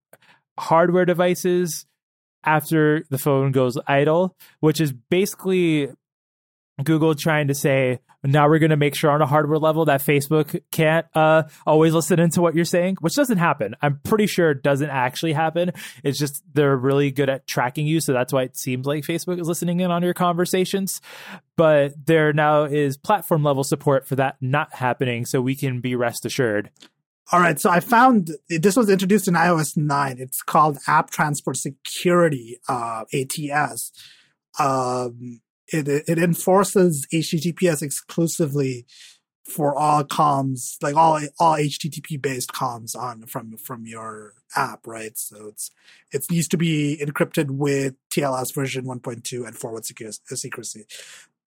hardware 0.57 1.05
devices 1.05 1.85
after 2.43 3.03
the 3.09 3.17
phone 3.17 3.51
goes 3.51 3.77
idle, 3.87 4.35
which 4.59 4.79
is 4.79 4.93
basically 4.93 5.89
Google 6.83 7.15
trying 7.15 7.47
to 7.47 7.55
say 7.55 7.99
now 8.23 8.49
we're 8.49 8.59
going 8.59 8.71
to 8.71 8.77
make 8.77 8.95
sure 8.95 9.11
on 9.11 9.21
a 9.21 9.25
hardware 9.25 9.59
level 9.59 9.85
that 9.85 10.01
Facebook 10.01 10.61
can't 10.71 11.05
uh, 11.15 11.43
always 11.65 11.93
listen 11.93 12.19
into 12.19 12.41
what 12.41 12.55
you're 12.55 12.65
saying, 12.65 12.97
which 12.99 13.13
doesn't 13.13 13.37
happen. 13.37 13.75
I'm 13.81 13.99
pretty 14.03 14.27
sure 14.27 14.51
it 14.51 14.63
doesn't 14.63 14.89
actually 14.89 15.33
happen. 15.33 15.71
It's 16.03 16.19
just 16.19 16.43
they're 16.53 16.75
really 16.75 17.11
good 17.11 17.29
at 17.29 17.47
tracking 17.47 17.87
you, 17.87 18.01
so 18.01 18.13
that's 18.13 18.33
why 18.33 18.43
it 18.43 18.57
seems 18.57 18.85
like 18.85 19.03
Facebook 19.03 19.39
is 19.39 19.47
listening 19.47 19.79
in 19.79 19.91
on 19.91 20.03
your 20.03 20.13
conversations. 20.13 21.01
But 21.55 21.93
there 22.05 22.33
now 22.33 22.63
is 22.63 22.97
platform 22.97 23.43
level 23.43 23.63
support 23.63 24.07
for 24.07 24.15
that 24.17 24.37
not 24.41 24.73
happening, 24.73 25.25
so 25.25 25.41
we 25.41 25.55
can 25.55 25.79
be 25.79 25.95
rest 25.95 26.25
assured. 26.25 26.71
All 27.31 27.39
right, 27.39 27.59
so 27.59 27.71
I 27.71 27.79
found 27.79 28.31
this 28.49 28.75
was 28.75 28.89
introduced 28.89 29.27
in 29.27 29.33
iOS 29.33 29.75
9. 29.75 30.17
It's 30.19 30.43
called 30.43 30.77
App 30.87 31.09
Transport 31.09 31.57
Security, 31.57 32.59
uh, 32.69 33.05
ATS. 33.11 33.91
Um, 34.59 35.41
it 35.67 35.87
it 35.87 36.19
enforces 36.19 37.07
HTTPS 37.13 37.81
exclusively 37.81 38.85
for 39.45 39.77
all 39.77 40.03
comms, 40.03 40.81
like 40.81 40.95
all 40.95 41.19
all 41.39 41.55
HTTP 41.55 42.21
based 42.21 42.51
comms 42.51 42.95
on 42.95 43.25
from 43.25 43.57
from 43.57 43.85
your 43.85 44.33
app, 44.55 44.85
right? 44.87 45.17
So 45.17 45.47
it's 45.47 45.71
it 46.11 46.25
needs 46.31 46.47
to 46.49 46.57
be 46.57 46.97
encrypted 47.01 47.51
with 47.51 47.95
TLS 48.09 48.53
version 48.53 48.85
1.2 48.85 49.45
and 49.45 49.55
forward 49.55 49.85
secrecy. 49.85 50.85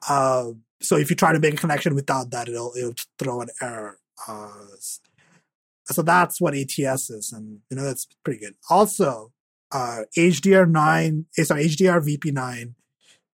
Uh, 0.09 0.53
so 0.81 0.97
if 0.97 1.11
you 1.11 1.17
try 1.17 1.33
to 1.33 1.41
make 1.41 1.55
a 1.55 1.57
connection 1.57 1.95
without 1.95 2.31
that, 2.31 2.49
it'll 2.49 2.73
it'll 2.77 2.95
throw 3.19 3.41
an 3.41 3.49
error. 3.61 3.99
Uh, 4.27 4.49
so 5.87 6.03
that's 6.03 6.41
what 6.41 6.55
ATS 6.55 7.11
is, 7.11 7.33
and 7.33 7.61
you 7.71 7.77
know 7.77 7.85
that's 7.85 8.07
pretty 8.25 8.39
good. 8.39 8.55
Also, 8.71 9.33
uh, 9.73 10.03
HDR9, 10.17 11.25
eh, 11.37 11.43
sorry, 11.43 11.65
HDR 11.65 12.01
VP9 12.01 12.75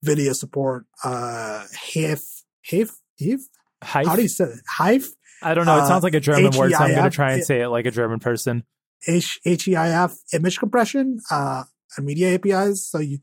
video 0.05 0.33
support. 0.33 0.87
Uh, 1.03 1.65
HIF, 1.73 2.23
HIF, 2.63 2.91
HIF. 3.17 3.41
Hive? 3.83 4.07
How 4.07 4.17
do 4.17 4.23
you 4.23 4.29
say 4.29 4.45
it? 4.45 4.61
HIF, 4.79 5.15
I 5.43 5.55
don't 5.55 5.67
know. 5.67 5.79
It 5.79 5.87
sounds 5.87 6.05
like 6.05 6.15
a 6.15 6.21
German 6.21 6.57
word, 6.57 6.73
so 6.73 6.79
I'm 6.79 6.93
going 6.93 7.05
to 7.05 7.11
try 7.11 7.33
and 7.33 7.45
say 7.45 7.61
it 7.61 7.69
like 7.69 7.87
a 7.87 7.91
German 7.91 8.19
person. 8.19 8.65
H 9.07 9.41
HEIF 9.45 10.17
image 10.33 10.59
compression, 10.59 11.21
uh, 11.31 11.65
and 11.97 12.07
media 12.07 12.35
APIs. 12.35 12.87
So 12.87 12.99
you, 12.99 13.19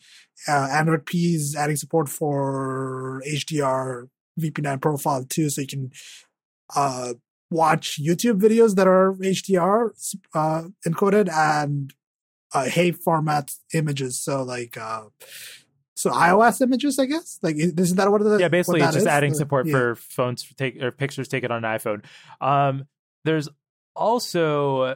uh, 0.47 0.69
Android 0.71 1.05
P 1.05 1.35
is 1.35 1.55
adding 1.55 1.75
support 1.75 2.09
for 2.09 3.21
HDR 3.27 4.07
VP9 4.39 4.81
profile 4.81 5.25
too, 5.27 5.49
so 5.49 5.61
you 5.61 5.67
can 5.67 5.91
uh, 6.75 7.13
watch 7.49 7.99
YouTube 8.01 8.39
videos 8.39 8.75
that 8.75 8.87
are 8.87 9.13
HDR 9.13 9.89
uh, 10.33 10.63
encoded 10.87 11.31
and 11.31 11.93
uh, 12.53 12.65
HEIF 12.65 12.97
format 12.97 13.51
images. 13.73 14.21
So 14.21 14.43
like, 14.43 14.77
uh, 14.77 15.05
so 16.01 16.11
iOS 16.11 16.61
images, 16.61 16.97
I 16.97 17.05
guess. 17.05 17.39
Like, 17.41 17.55
isn't 17.57 17.97
that 17.97 18.11
what? 18.11 18.23
The, 18.23 18.37
yeah, 18.37 18.47
basically 18.47 18.81
it's 18.81 18.93
just 18.93 19.05
is? 19.05 19.07
adding 19.07 19.33
support 19.33 19.67
yeah. 19.67 19.73
for 19.73 19.95
phones 19.95 20.43
to 20.43 20.55
take 20.55 20.81
or 20.81 20.91
pictures 20.91 21.27
taken 21.27 21.51
on 21.51 21.63
an 21.63 21.77
iPhone. 21.77 22.03
Um, 22.41 22.87
there's 23.23 23.47
also 23.95 24.95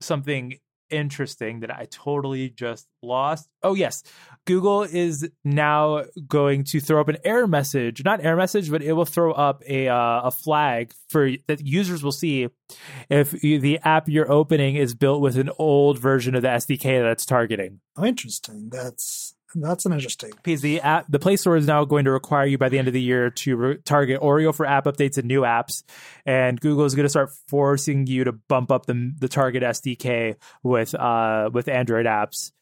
something 0.00 0.58
interesting 0.90 1.60
that 1.60 1.74
I 1.74 1.86
totally 1.90 2.50
just 2.50 2.86
lost. 3.02 3.48
Oh 3.62 3.74
yes, 3.74 4.02
Google 4.44 4.82
is 4.82 5.28
now 5.44 6.04
going 6.28 6.64
to 6.64 6.80
throw 6.80 7.00
up 7.00 7.08
an 7.08 7.16
error 7.24 7.48
message, 7.48 8.04
not 8.04 8.22
error 8.22 8.36
message, 8.36 8.70
but 8.70 8.82
it 8.82 8.92
will 8.92 9.06
throw 9.06 9.32
up 9.32 9.62
a 9.66 9.88
uh, 9.88 10.20
a 10.24 10.30
flag 10.30 10.92
for 11.08 11.30
that 11.46 11.66
users 11.66 12.02
will 12.02 12.12
see 12.12 12.48
if 13.08 13.42
you, 13.42 13.58
the 13.58 13.78
app 13.78 14.08
you're 14.08 14.30
opening 14.30 14.76
is 14.76 14.94
built 14.94 15.22
with 15.22 15.38
an 15.38 15.50
old 15.58 15.98
version 15.98 16.34
of 16.34 16.42
the 16.42 16.48
SDK 16.48 17.02
that's 17.02 17.24
targeting. 17.24 17.80
Oh, 17.96 18.04
interesting. 18.04 18.68
That's 18.70 19.34
that's 19.54 19.86
an 19.86 19.92
interesting. 19.92 20.30
because 20.42 20.60
the 20.60 20.80
app, 20.80 21.06
the 21.08 21.18
Play 21.18 21.36
Store 21.36 21.56
is 21.56 21.66
now 21.66 21.84
going 21.84 22.04
to 22.04 22.10
require 22.10 22.46
you 22.46 22.58
by 22.58 22.68
the 22.68 22.78
end 22.78 22.88
of 22.88 22.94
the 22.94 23.02
year 23.02 23.30
to 23.30 23.56
re- 23.56 23.76
target 23.84 24.20
Oreo 24.20 24.54
for 24.54 24.66
app 24.66 24.84
updates 24.84 25.18
and 25.18 25.26
new 25.26 25.42
apps, 25.42 25.82
and 26.26 26.60
Google 26.60 26.84
is 26.84 26.94
going 26.94 27.04
to 27.04 27.10
start 27.10 27.30
forcing 27.48 28.06
you 28.06 28.24
to 28.24 28.32
bump 28.32 28.70
up 28.70 28.86
the 28.86 29.12
the 29.18 29.28
Target 29.28 29.62
SDK 29.62 30.36
with 30.62 30.94
uh 30.94 31.50
with 31.52 31.68
Android 31.68 32.06
apps. 32.06 32.52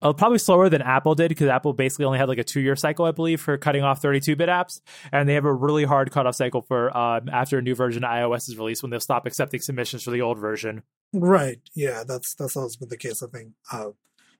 Uh, 0.00 0.12
probably 0.12 0.38
slower 0.38 0.68
than 0.68 0.80
Apple 0.80 1.16
did 1.16 1.28
because 1.28 1.48
Apple 1.48 1.72
basically 1.72 2.04
only 2.04 2.18
had 2.18 2.28
like 2.28 2.38
a 2.38 2.44
two 2.44 2.60
year 2.60 2.76
cycle, 2.76 3.04
I 3.04 3.10
believe, 3.10 3.40
for 3.40 3.58
cutting 3.58 3.82
off 3.82 4.00
32 4.00 4.36
bit 4.36 4.48
apps, 4.48 4.80
and 5.10 5.28
they 5.28 5.34
have 5.34 5.44
a 5.44 5.52
really 5.52 5.84
hard 5.84 6.12
cutoff 6.12 6.36
cycle 6.36 6.62
for 6.62 6.96
um, 6.96 7.28
after 7.28 7.58
a 7.58 7.62
new 7.62 7.74
version 7.74 8.04
of 8.04 8.10
iOS 8.10 8.48
is 8.48 8.56
released 8.56 8.82
when 8.82 8.90
they'll 8.90 9.00
stop 9.00 9.26
accepting 9.26 9.60
submissions 9.60 10.04
for 10.04 10.12
the 10.12 10.22
old 10.22 10.38
version. 10.38 10.84
Right. 11.12 11.58
Yeah, 11.74 12.04
that's 12.06 12.34
that's 12.34 12.56
always 12.56 12.76
been 12.76 12.90
the 12.90 12.96
case, 12.96 13.24
I 13.24 13.26
think. 13.26 13.54
Uh, 13.72 13.88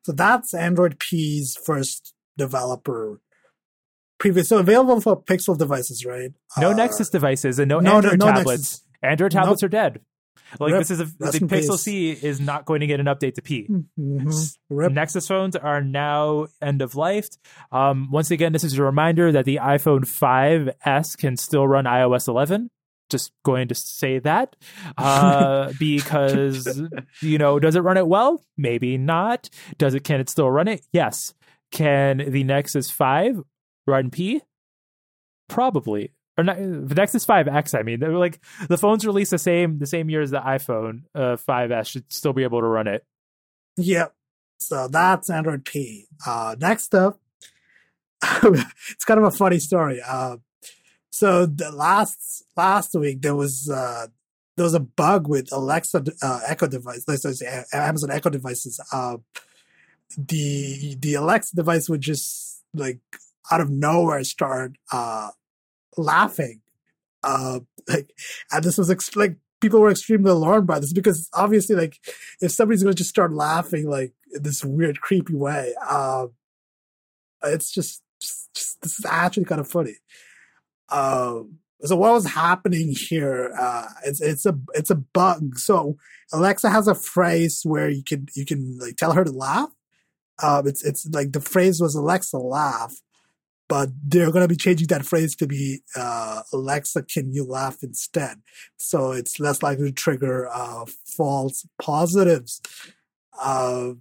so 0.02 0.12
that's 0.12 0.54
Android 0.54 0.98
P's 0.98 1.56
first 1.64 2.14
developer 2.37 3.20
previous 4.18 4.48
so 4.48 4.58
available 4.58 5.00
for 5.00 5.20
Pixel 5.20 5.56
devices, 5.56 6.04
right? 6.04 6.32
No 6.58 6.70
Uh, 6.70 6.74
Nexus 6.74 7.08
devices 7.08 7.58
and 7.58 7.68
no, 7.68 7.80
no, 7.80 7.90
no, 7.90 7.96
Android 7.96 8.18
no 8.18 8.26
tablets. 8.26 8.46
Nexus. 8.48 8.82
Android 9.02 9.32
tablets 9.32 9.62
are 9.62 9.68
dead. 9.68 10.00
Like 10.58 10.72
Rip. 10.72 10.80
this 10.80 10.90
is 10.90 11.00
a, 11.00 11.04
the 11.04 11.46
Pixel. 11.46 11.76
C 11.76 12.11
is 12.11 12.40
not 12.40 12.64
going 12.64 12.80
to 12.80 12.87
get 12.87 13.00
an 13.00 13.06
update 13.06 13.34
to 13.34 13.42
P. 13.42 13.68
mhm. 13.68 14.56
Nexus 14.70 15.28
phones 15.28 15.56
are 15.56 15.82
now 15.82 16.46
end 16.62 16.80
of 16.80 16.94
life. 16.94 17.28
Um, 17.70 18.11
once 18.11 18.30
again, 18.30 18.52
this 18.52 18.64
is 18.64 18.78
a 18.78 18.82
reminder 18.82 19.30
that 19.32 19.44
the 19.44 19.56
iPhone 19.56 20.00
5S 20.00 21.18
can 21.18 21.37
still 21.37 21.68
run 21.68 21.84
iOS 21.84 22.28
11. 22.28 22.70
Just 23.09 23.33
going 23.44 23.68
to 23.68 23.75
say 23.75 24.18
that 24.18 24.57
uh, 24.97 25.73
because 25.79 26.81
you 27.21 27.38
know, 27.38 27.59
does 27.59 27.77
it 27.77 27.81
run 27.81 27.97
it 27.97 28.07
well? 28.07 28.42
Maybe 28.57 28.99
not. 28.99 29.49
Does 29.79 29.94
it? 29.94 30.05
Can 30.05 30.21
it 30.21 30.29
still 30.29 30.51
run 30.51 30.68
it? 30.68 30.85
Yes. 30.92 31.35
Can 31.71 32.31
the 32.31 32.44
Nexus 32.44 32.90
5 32.90 33.42
run 33.87 34.11
P? 34.11 34.42
Probably. 35.49 36.12
Or 36.37 36.44
not, 36.44 36.57
the 36.57 36.94
Nexus 36.94 37.27
5X. 37.27 37.79
I 37.79 37.83
mean, 37.83 37.99
they're 37.99 38.16
like 38.16 38.40
the 38.68 38.79
phones 38.79 39.05
released 39.05 39.33
the 39.33 39.38
same 39.38 39.79
the 39.79 39.87
same 39.87 40.09
year 40.09 40.23
as 40.23 40.31
the 40.31 40.40
iPhone 40.40 41.03
uh, 41.14 41.37
5S 41.37 41.88
should 41.88 42.12
still 42.12 42.33
be 42.33 42.44
able 42.44 42.61
to 42.61 42.66
run 42.66 42.87
it. 42.87 43.05
Yep. 43.77 44.14
So 44.61 44.88
that's 44.88 45.31
Android 45.31 45.64
P. 45.64 46.07
Uh, 46.25 46.55
next 46.59 46.94
up, 46.94 47.21
it's 48.42 49.05
kind 49.05 49.18
of 49.18 49.27
a 49.27 49.31
funny 49.31 49.59
story. 49.59 50.01
Uh, 50.05 50.37
so 51.11 51.47
the 51.47 51.71
last 51.71 52.44
last 52.57 52.94
week 52.94 53.23
there 53.23 53.35
was 53.35 53.71
uh, 53.71 54.07
there 54.57 54.64
was 54.64 54.75
a 54.75 54.81
bug 54.81 55.29
with 55.29 55.53
Alexa 55.53 56.05
uh, 56.23 56.40
Echo 56.47 56.66
device, 56.66 57.05
say 57.07 57.64
Amazon 57.73 58.11
Echo 58.11 58.31
devices. 58.31 58.81
Uh, 58.92 59.18
the 60.16 60.97
the 60.99 61.14
Alexa 61.14 61.55
device 61.55 61.88
would 61.88 62.01
just 62.01 62.62
like 62.75 63.01
out 63.51 63.61
of 63.61 63.71
nowhere 63.71 64.25
start 64.25 64.77
uh, 64.92 65.31
laughing. 65.97 66.61
Uh, 67.23 67.61
like, 67.88 68.12
and 68.53 68.64
this 68.64 68.79
was 68.79 68.90
ex- 68.90 69.16
like 69.16 69.37
people 69.61 69.81
were 69.81 69.90
extremely 69.90 70.31
alarmed 70.31 70.66
by 70.66 70.79
this 70.79 70.92
because 70.92 71.29
obviously, 71.33 71.75
like, 71.75 71.99
if 72.40 72.53
somebody's 72.53 72.83
going 72.83 72.94
to 72.94 72.99
just 72.99 73.11
start 73.11 73.33
laughing 73.33 73.88
like 73.88 74.12
this 74.33 74.64
weird, 74.64 75.01
creepy 75.01 75.35
way, 75.35 75.75
um, 75.88 76.33
it's 77.44 77.73
just, 77.73 78.03
just, 78.21 78.55
just 78.55 78.81
this 78.83 78.99
is 78.99 79.07
actually 79.07 79.44
kind 79.44 79.61
of 79.61 79.68
funny. 79.68 79.94
Um, 80.90 81.59
so 81.83 81.96
what 81.96 82.12
was 82.12 82.27
happening 82.27 82.94
here? 82.96 83.53
Uh, 83.59 83.87
it's 84.05 84.20
it's 84.20 84.46
a 84.46 84.59
it's 84.74 84.90
a 84.90 84.96
bug. 84.96 85.59
So 85.59 85.96
Alexa 86.33 86.70
has 86.70 86.88
a 86.88 86.94
phrase 86.94 87.62
where 87.64 87.88
you 87.88 88.03
can 88.03 88.27
you 88.35 88.44
can 88.44 88.79
like 88.81 88.96
tell 88.96 89.12
her 89.12 89.24
to 89.24 89.31
laugh. 89.31 89.70
Um, 90.42 90.66
it's 90.66 90.85
it's 90.85 91.07
like 91.12 91.33
the 91.33 91.40
phrase 91.40 91.81
was 91.81 91.94
Alexa 91.94 92.37
laugh, 92.37 92.96
but 93.68 93.90
they're 94.05 94.33
gonna 94.33 94.48
be 94.48 94.57
changing 94.57 94.88
that 94.88 95.05
phrase 95.05 95.37
to 95.37 95.46
be 95.46 95.83
uh, 95.96 96.42
Alexa, 96.53 97.05
can 97.05 97.33
you 97.33 97.44
laugh 97.44 97.83
instead? 97.83 98.42
So 98.77 99.12
it's 99.12 99.38
less 99.38 99.62
likely 99.62 99.90
to 99.90 99.92
trigger 99.92 100.48
uh, 100.53 100.85
false 101.16 101.66
positives. 101.81 102.61
Uh, 103.40 103.92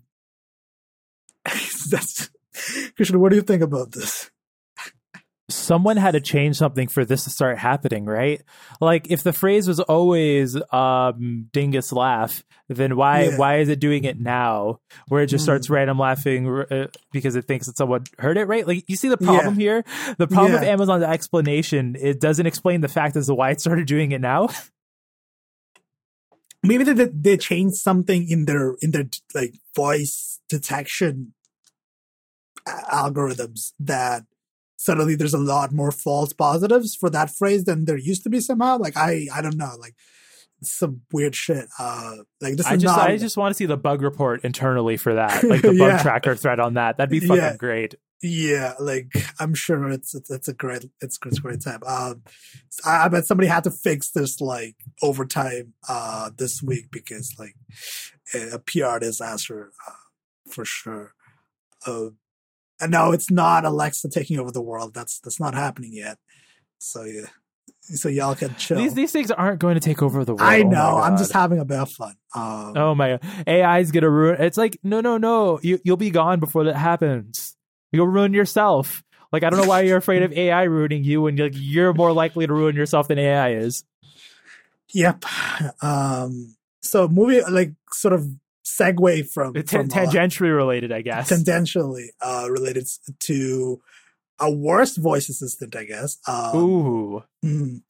that's 1.91 2.30
Christian. 2.95 3.19
What 3.19 3.30
do 3.30 3.36
you 3.36 3.43
think 3.43 3.62
about 3.62 3.91
this? 3.91 4.32
Someone 5.49 5.95
had 5.95 6.12
to 6.12 6.19
change 6.19 6.57
something 6.57 6.88
for 6.88 7.05
this 7.05 7.23
to 7.23 7.29
start 7.29 7.57
happening, 7.57 8.05
right? 8.05 8.41
Like 8.81 9.10
if 9.10 9.23
the 9.23 9.31
phrase 9.31 9.67
was 9.67 9.79
always 9.79 10.57
um, 10.73 11.47
dingus 11.53 11.93
laugh, 11.93 12.43
then 12.67 12.97
why 12.97 13.23
yeah. 13.23 13.38
why 13.38 13.60
is 13.60 13.69
it 13.69 13.79
doing 13.79 14.03
it 14.03 14.19
now 14.19 14.81
where 15.07 15.23
it 15.23 15.27
just 15.27 15.45
starts 15.45 15.67
mm. 15.67 15.71
random 15.71 15.99
laughing 15.99 16.49
uh, 16.49 16.88
because 17.13 17.36
it 17.36 17.45
thinks 17.45 17.67
that 17.67 17.77
someone 17.77 18.03
heard 18.19 18.38
it, 18.38 18.45
right? 18.45 18.67
Like 18.67 18.83
you 18.88 18.97
see 18.97 19.07
the 19.07 19.17
problem 19.17 19.57
yeah. 19.57 19.63
here? 19.63 19.86
The 20.17 20.27
problem 20.27 20.53
yeah. 20.53 20.60
with 20.60 20.69
Amazon's 20.69 21.03
explanation, 21.03 21.95
it 21.97 22.19
doesn't 22.19 22.45
explain 22.45 22.81
the 22.81 22.89
fact 22.89 23.15
as 23.15 23.27
to 23.27 23.36
why 23.36 23.51
it 23.51 23.62
started 23.62 23.88
doing 23.88 24.12
it 24.12 24.19
now. 24.19 24.49
Maybe 26.63 26.83
they 26.83 27.05
they 27.05 27.38
changed 27.38 27.77
something 27.77 28.27
in 28.29 28.45
their 28.45 28.75
in 28.81 28.91
their 28.91 29.05
like 29.33 29.53
voice 29.73 30.41
detection 30.49 31.33
algorithms 32.67 33.71
that 33.79 34.23
suddenly 34.88 35.15
there's 35.15 35.34
a 35.34 35.38
lot 35.38 35.73
more 35.73 35.91
false 35.91 36.32
positives 36.32 36.95
for 36.95 37.10
that 37.10 37.30
phrase 37.30 37.65
than 37.65 37.86
there 37.86 37.97
used 37.97 38.23
to 38.23 38.30
be 38.30 38.39
somehow. 38.39 38.78
Like 38.78 38.95
I 38.95 39.28
I 39.34 39.41
don't 39.41 39.58
know, 39.58 39.73
like 39.80 39.95
some 40.63 41.02
weird 41.12 41.36
shit. 41.36 41.65
Uh 41.78 42.15
like 42.41 42.56
this 42.56 42.65
I 42.65 42.76
is 42.76 42.82
just 42.82 42.97
not 42.97 43.10
I 43.10 43.17
just 43.17 43.38
want 43.38 43.52
to 43.52 43.58
see 43.58 43.65
the 43.65 43.78
bug 43.78 44.02
report 44.02 44.43
internally 44.43 44.97
for 44.97 45.15
that. 45.15 45.43
Like 45.47 45.62
the 45.62 45.69
bug 45.69 45.78
yeah. 45.78 46.02
tracker 46.02 46.36
thread 46.36 46.60
on 46.60 46.76
that. 46.76 46.97
That'd 46.97 47.12
be 47.12 47.19
fucking 47.19 47.43
yeah. 47.43 47.58
great. 47.58 47.95
Yeah, 48.23 48.73
like 48.80 49.12
I'm 49.39 49.54
sure 49.54 49.89
it's 49.89 50.15
it's, 50.15 50.32
it's 50.32 50.47
a 50.47 50.54
great 50.54 50.86
it's, 51.02 51.19
it's 51.23 51.38
a 51.38 51.41
great 51.41 51.62
time. 51.63 51.82
Um, 51.86 52.23
I, 52.84 53.06
I, 53.06 53.08
bet 53.10 53.26
somebody 53.26 53.47
had 53.47 53.65
to 53.65 53.71
fix 53.71 54.10
this 54.10 54.41
like 54.41 54.76
overtime 55.04 55.73
uh 55.88 56.32
this 56.36 56.63
week 56.63 56.86
because 56.91 57.36
like 57.38 57.56
a 58.34 58.58
PR 58.58 58.97
disaster 59.00 59.71
uh, 59.88 59.91
for 60.50 60.65
sure. 60.65 61.13
Uh, 61.86 62.10
no, 62.85 63.11
it's 63.11 63.31
not 63.31 63.65
Alexa 63.65 64.09
taking 64.09 64.39
over 64.39 64.51
the 64.51 64.61
world. 64.61 64.93
That's 64.93 65.19
that's 65.19 65.39
not 65.39 65.53
happening 65.53 65.93
yet. 65.93 66.17
So 66.77 67.03
yeah. 67.03 67.27
So 67.81 68.09
y'all 68.09 68.35
can 68.35 68.53
chill. 68.55 68.77
These 68.77 68.93
these 68.93 69.11
things 69.11 69.31
aren't 69.31 69.59
going 69.59 69.75
to 69.75 69.79
take 69.79 70.01
over 70.01 70.25
the 70.25 70.33
world. 70.33 70.41
I 70.41 70.61
oh 70.61 70.69
know. 70.69 70.91
Oh 70.95 71.01
I'm 71.01 71.17
just 71.17 71.31
having 71.31 71.59
a 71.59 71.65
bit 71.65 71.79
of 71.79 71.91
fun. 71.91 72.15
Um, 72.35 72.73
oh 72.75 72.95
my 72.95 73.11
god. 73.11 73.23
AI 73.47 73.79
is 73.79 73.91
gonna 73.91 74.09
ruin 74.09 74.41
it's 74.41 74.57
like, 74.57 74.77
no 74.83 75.01
no 75.01 75.17
no. 75.17 75.59
You 75.63 75.79
you'll 75.83 75.97
be 75.97 76.09
gone 76.09 76.39
before 76.39 76.65
that 76.65 76.75
happens. 76.75 77.55
You'll 77.91 78.07
ruin 78.07 78.33
yourself. 78.33 79.03
Like 79.31 79.43
I 79.43 79.49
don't 79.49 79.61
know 79.61 79.67
why 79.67 79.81
you're 79.81 79.97
afraid 79.97 80.23
of 80.23 80.33
AI 80.33 80.63
ruining 80.63 81.03
you 81.03 81.21
when 81.21 81.37
you're, 81.37 81.47
you're 81.47 81.93
more 81.93 82.11
likely 82.11 82.45
to 82.45 82.53
ruin 82.53 82.75
yourself 82.75 83.07
than 83.07 83.19
AI 83.19 83.53
is. 83.53 83.85
Yep. 84.93 85.23
Um 85.81 86.55
so 86.81 87.07
movie 87.07 87.41
like 87.49 87.73
sort 87.91 88.13
of 88.13 88.27
segue 88.67 89.30
from, 89.32 89.53
T- 89.53 89.63
from 89.63 89.88
tangentially 89.88 90.49
uh, 90.49 90.56
related, 90.56 90.91
I 90.91 91.01
guess. 91.01 91.32
Tangentially 91.32 92.08
uh, 92.21 92.47
related 92.49 92.88
to 93.19 93.82
a 94.39 94.51
worst 94.51 94.97
voice 94.97 95.30
assistant, 95.30 95.75
I 95.75 95.86
guess. 95.86 96.17
Um, 96.27 96.56
Ooh. 96.58 97.23
Mm, 97.43 97.82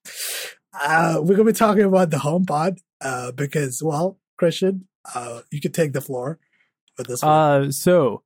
uh, 0.79 1.19
we're 1.21 1.35
gonna 1.35 1.51
be 1.51 1.53
talking 1.53 1.83
about 1.83 2.09
the 2.09 2.17
HomePod 2.17 2.79
uh, 3.01 3.31
because, 3.31 3.81
well, 3.83 4.19
Christian, 4.37 4.87
uh, 5.13 5.41
you 5.51 5.59
could 5.61 5.73
take 5.73 5.93
the 5.93 6.01
floor 6.01 6.39
with 6.97 7.07
this. 7.07 7.21
One. 7.21 7.31
Uh, 7.31 7.71
so 7.71 8.23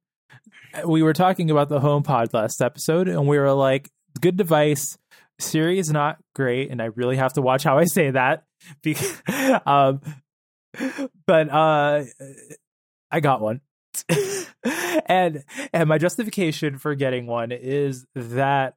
we 0.86 1.04
were 1.04 1.14
talking 1.14 1.50
about 1.50 1.70
the 1.70 1.80
HomePod 1.80 2.34
last 2.34 2.62
episode, 2.62 3.08
and 3.08 3.28
we 3.28 3.38
were 3.38 3.54
like, 3.54 3.90
"Good 4.20 4.38
device." 4.38 4.98
Siri 5.40 5.80
is 5.80 5.90
not 5.90 6.18
great, 6.36 6.70
and 6.70 6.82
I 6.82 6.86
really 6.86 7.18
have 7.18 7.34
to 7.34 7.42
watch 7.42 7.64
how 7.64 7.80
I 7.80 7.86
say 7.86 8.12
that 8.12 8.44
because 8.84 9.22
um, 9.66 10.02
but 11.28 11.50
uh 11.50 12.04
I 13.12 13.20
got 13.20 13.42
one. 13.42 13.62
and 15.06 15.44
and 15.74 15.90
my 15.90 15.98
justification 15.98 16.78
for 16.78 16.96
getting 16.96 17.28
one 17.28 17.52
is 17.52 18.06
that 18.16 18.76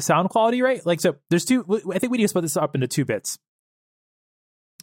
sound 0.00 0.30
quality, 0.30 0.62
right? 0.62 0.84
Like 0.84 1.00
so 1.00 1.16
there's 1.30 1.44
two 1.44 1.64
I 1.92 1.98
think 1.98 2.10
we 2.10 2.18
need 2.18 2.24
to 2.24 2.28
split 2.28 2.42
this 2.42 2.56
up 2.56 2.74
into 2.74 2.86
two 2.86 3.04
bits. 3.04 3.38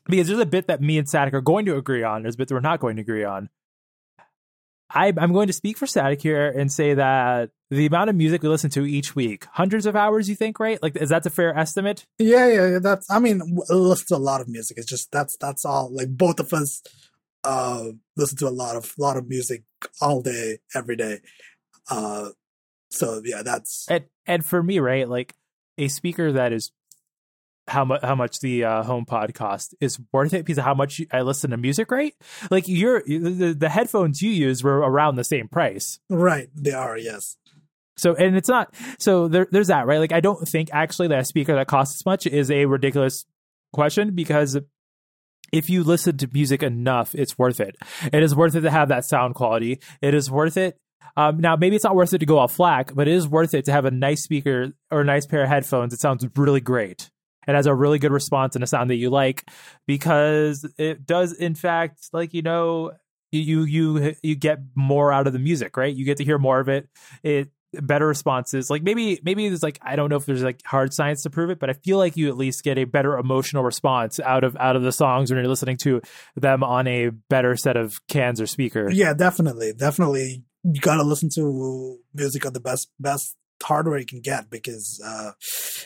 Because 0.05 0.27
there's 0.27 0.39
a 0.39 0.45
bit 0.45 0.67
that 0.67 0.81
me 0.81 0.97
and 0.97 1.07
Sadek 1.07 1.33
are 1.33 1.41
going 1.41 1.65
to 1.65 1.77
agree 1.77 2.03
on, 2.03 2.23
there's 2.23 2.35
a 2.35 2.37
bit 2.37 2.49
that 2.49 2.53
we're 2.53 2.59
not 2.59 2.81
going 2.81 2.97
to 2.97 3.01
agree 3.01 3.23
on. 3.23 3.49
I, 4.93 5.11
I'm 5.17 5.33
going 5.33 5.47
to 5.47 5.53
speak 5.53 5.77
for 5.77 5.85
Sadek 5.85 6.21
here 6.21 6.47
and 6.47 6.71
say 6.71 6.93
that 6.93 7.49
the 7.69 7.87
amount 7.87 8.09
of 8.09 8.15
music 8.15 8.43
we 8.43 8.49
listen 8.49 8.69
to 8.71 8.85
each 8.85 9.15
week, 9.15 9.45
hundreds 9.51 9.85
of 9.85 9.95
hours, 9.95 10.29
you 10.29 10.35
think, 10.35 10.59
right? 10.59 10.81
Like, 10.81 10.95
is 10.95 11.09
that 11.09 11.25
a 11.25 11.29
fair 11.29 11.57
estimate? 11.57 12.05
Yeah, 12.19 12.47
yeah, 12.47 12.79
that's. 12.79 13.09
I 13.09 13.19
mean, 13.19 13.41
listen 13.69 14.07
to 14.09 14.15
a 14.15 14.17
lot 14.17 14.41
of 14.41 14.47
music. 14.47 14.77
It's 14.77 14.87
just 14.87 15.11
that's 15.11 15.35
that's 15.37 15.65
all. 15.65 15.93
Like 15.93 16.09
both 16.09 16.39
of 16.39 16.53
us 16.53 16.81
uh 17.43 17.87
listen 18.15 18.37
to 18.37 18.47
a 18.47 18.49
lot 18.49 18.75
of 18.75 18.93
lot 18.97 19.17
of 19.17 19.27
music 19.27 19.63
all 19.99 20.21
day, 20.21 20.59
every 20.75 20.95
day. 20.95 21.19
Uh, 21.89 22.29
so 22.89 23.21
yeah, 23.25 23.41
that's 23.43 23.87
and 23.89 24.05
and 24.27 24.45
for 24.45 24.61
me, 24.61 24.79
right? 24.79 25.09
Like 25.09 25.33
a 25.77 25.87
speaker 25.87 26.31
that 26.33 26.53
is 26.53 26.71
how 27.67 27.85
much 27.85 28.01
how 28.01 28.15
much 28.15 28.39
the 28.39 28.63
uh, 28.63 28.83
HomePod 28.83 29.33
cost 29.33 29.75
is 29.79 29.99
worth 30.11 30.33
it 30.33 30.45
because 30.45 30.57
of 30.57 30.65
how 30.65 30.73
much 30.73 31.01
I 31.11 31.21
listen 31.21 31.51
to 31.51 31.57
music, 31.57 31.91
right? 31.91 32.13
Like 32.51 32.67
your 32.67 33.03
the, 33.05 33.55
the 33.57 33.69
headphones 33.69 34.21
you 34.21 34.31
use 34.31 34.63
were 34.63 34.79
around 34.79 35.15
the 35.15 35.23
same 35.23 35.47
price, 35.47 35.99
right? 36.09 36.49
They 36.55 36.71
are, 36.71 36.97
yes. 36.97 37.37
So 37.95 38.15
and 38.15 38.35
it's 38.35 38.49
not 38.49 38.73
so 38.99 39.27
there, 39.27 39.47
there's 39.51 39.67
that 39.67 39.85
right. 39.85 39.99
Like 39.99 40.11
I 40.11 40.19
don't 40.19 40.47
think 40.47 40.69
actually 40.73 41.07
that 41.09 41.19
a 41.19 41.25
speaker 41.25 41.55
that 41.55 41.67
costs 41.67 42.01
as 42.01 42.05
much 42.05 42.27
is 42.27 42.51
a 42.51 42.65
ridiculous 42.65 43.25
question 43.71 44.15
because 44.15 44.57
if 45.51 45.69
you 45.69 45.83
listen 45.83 46.17
to 46.17 46.27
music 46.33 46.63
enough, 46.63 47.13
it's 47.13 47.37
worth 47.37 47.59
it. 47.59 47.75
It 48.11 48.23
is 48.23 48.35
worth 48.35 48.55
it 48.55 48.61
to 48.61 48.71
have 48.71 48.89
that 48.89 49.05
sound 49.05 49.35
quality. 49.35 49.79
It 50.01 50.15
is 50.15 50.29
worth 50.29 50.57
it. 50.57 50.77
Um, 51.15 51.39
now 51.39 51.55
maybe 51.55 51.75
it's 51.75 51.83
not 51.83 51.95
worth 51.95 52.13
it 52.13 52.19
to 52.19 52.25
go 52.25 52.39
off 52.39 52.57
FLAC, 52.57 52.95
but 52.95 53.07
it 53.07 53.13
is 53.13 53.27
worth 53.27 53.53
it 53.53 53.65
to 53.65 53.71
have 53.71 53.85
a 53.85 53.91
nice 53.91 54.23
speaker 54.23 54.73
or 54.89 55.01
a 55.01 55.05
nice 55.05 55.27
pair 55.27 55.43
of 55.43 55.49
headphones. 55.49 55.93
It 55.93 55.99
sounds 55.99 56.25
really 56.35 56.61
great. 56.61 57.11
It 57.47 57.55
has 57.55 57.65
a 57.65 57.73
really 57.73 57.99
good 57.99 58.11
response 58.11 58.55
and 58.55 58.63
a 58.63 58.67
sound 58.67 58.89
that 58.89 58.95
you 58.95 59.09
like 59.09 59.49
because 59.87 60.65
it 60.77 61.05
does 61.05 61.33
in 61.33 61.55
fact 61.55 62.09
like 62.13 62.33
you 62.33 62.41
know 62.41 62.91
you 63.31 63.63
you 63.63 64.15
you 64.21 64.35
get 64.35 64.59
more 64.75 65.11
out 65.11 65.27
of 65.27 65.33
the 65.33 65.39
music 65.39 65.75
right? 65.77 65.93
You 65.93 66.05
get 66.05 66.17
to 66.17 66.23
hear 66.23 66.37
more 66.37 66.59
of 66.59 66.69
it. 66.69 66.87
It 67.23 67.49
better 67.81 68.07
responses. 68.07 68.69
Like 68.69 68.83
maybe 68.83 69.19
maybe 69.23 69.47
there's 69.47 69.63
like 69.63 69.79
i 69.81 69.95
don't 69.95 70.09
know 70.09 70.17
if 70.17 70.25
there's 70.25 70.43
like 70.43 70.61
hard 70.65 70.93
science 70.93 71.23
to 71.23 71.29
prove 71.29 71.49
it 71.49 71.59
but 71.59 71.69
i 71.69 71.73
feel 71.73 71.97
like 71.97 72.15
you 72.15 72.29
at 72.29 72.37
least 72.37 72.63
get 72.63 72.77
a 72.77 72.83
better 72.83 73.17
emotional 73.17 73.63
response 73.63 74.19
out 74.19 74.43
of 74.43 74.55
out 74.57 74.75
of 74.75 74.83
the 74.83 74.91
songs 74.91 75.31
when 75.31 75.39
you're 75.39 75.47
listening 75.47 75.77
to 75.77 76.01
them 76.35 76.63
on 76.63 76.87
a 76.87 77.09
better 77.09 77.55
set 77.55 77.77
of 77.77 77.95
cans 78.07 78.39
or 78.39 78.47
speaker. 78.47 78.89
Yeah 78.91 79.13
definitely. 79.13 79.73
Definitely 79.73 80.43
you 80.63 80.79
gotta 80.79 81.03
listen 81.03 81.29
to 81.35 81.97
music 82.13 82.45
on 82.45 82.53
the 82.53 82.59
best 82.59 82.89
best 82.99 83.35
hardware 83.63 83.97
you 83.97 84.05
can 84.05 84.21
get 84.21 84.49
because 84.49 85.01
uh 85.05 85.31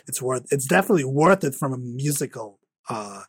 it's 0.07 0.21
worth 0.21 0.45
it's 0.51 0.65
definitely 0.65 1.05
worth 1.05 1.43
it 1.43 1.55
from 1.55 1.73
a 1.73 1.77
musical 1.77 2.59
uh 2.89 3.21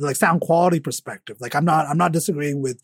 like 0.00 0.16
sound 0.16 0.40
quality 0.40 0.78
perspective 0.78 1.36
like 1.40 1.54
i'm 1.54 1.64
not 1.64 1.86
i'm 1.86 1.98
not 1.98 2.12
disagreeing 2.12 2.60
with 2.60 2.80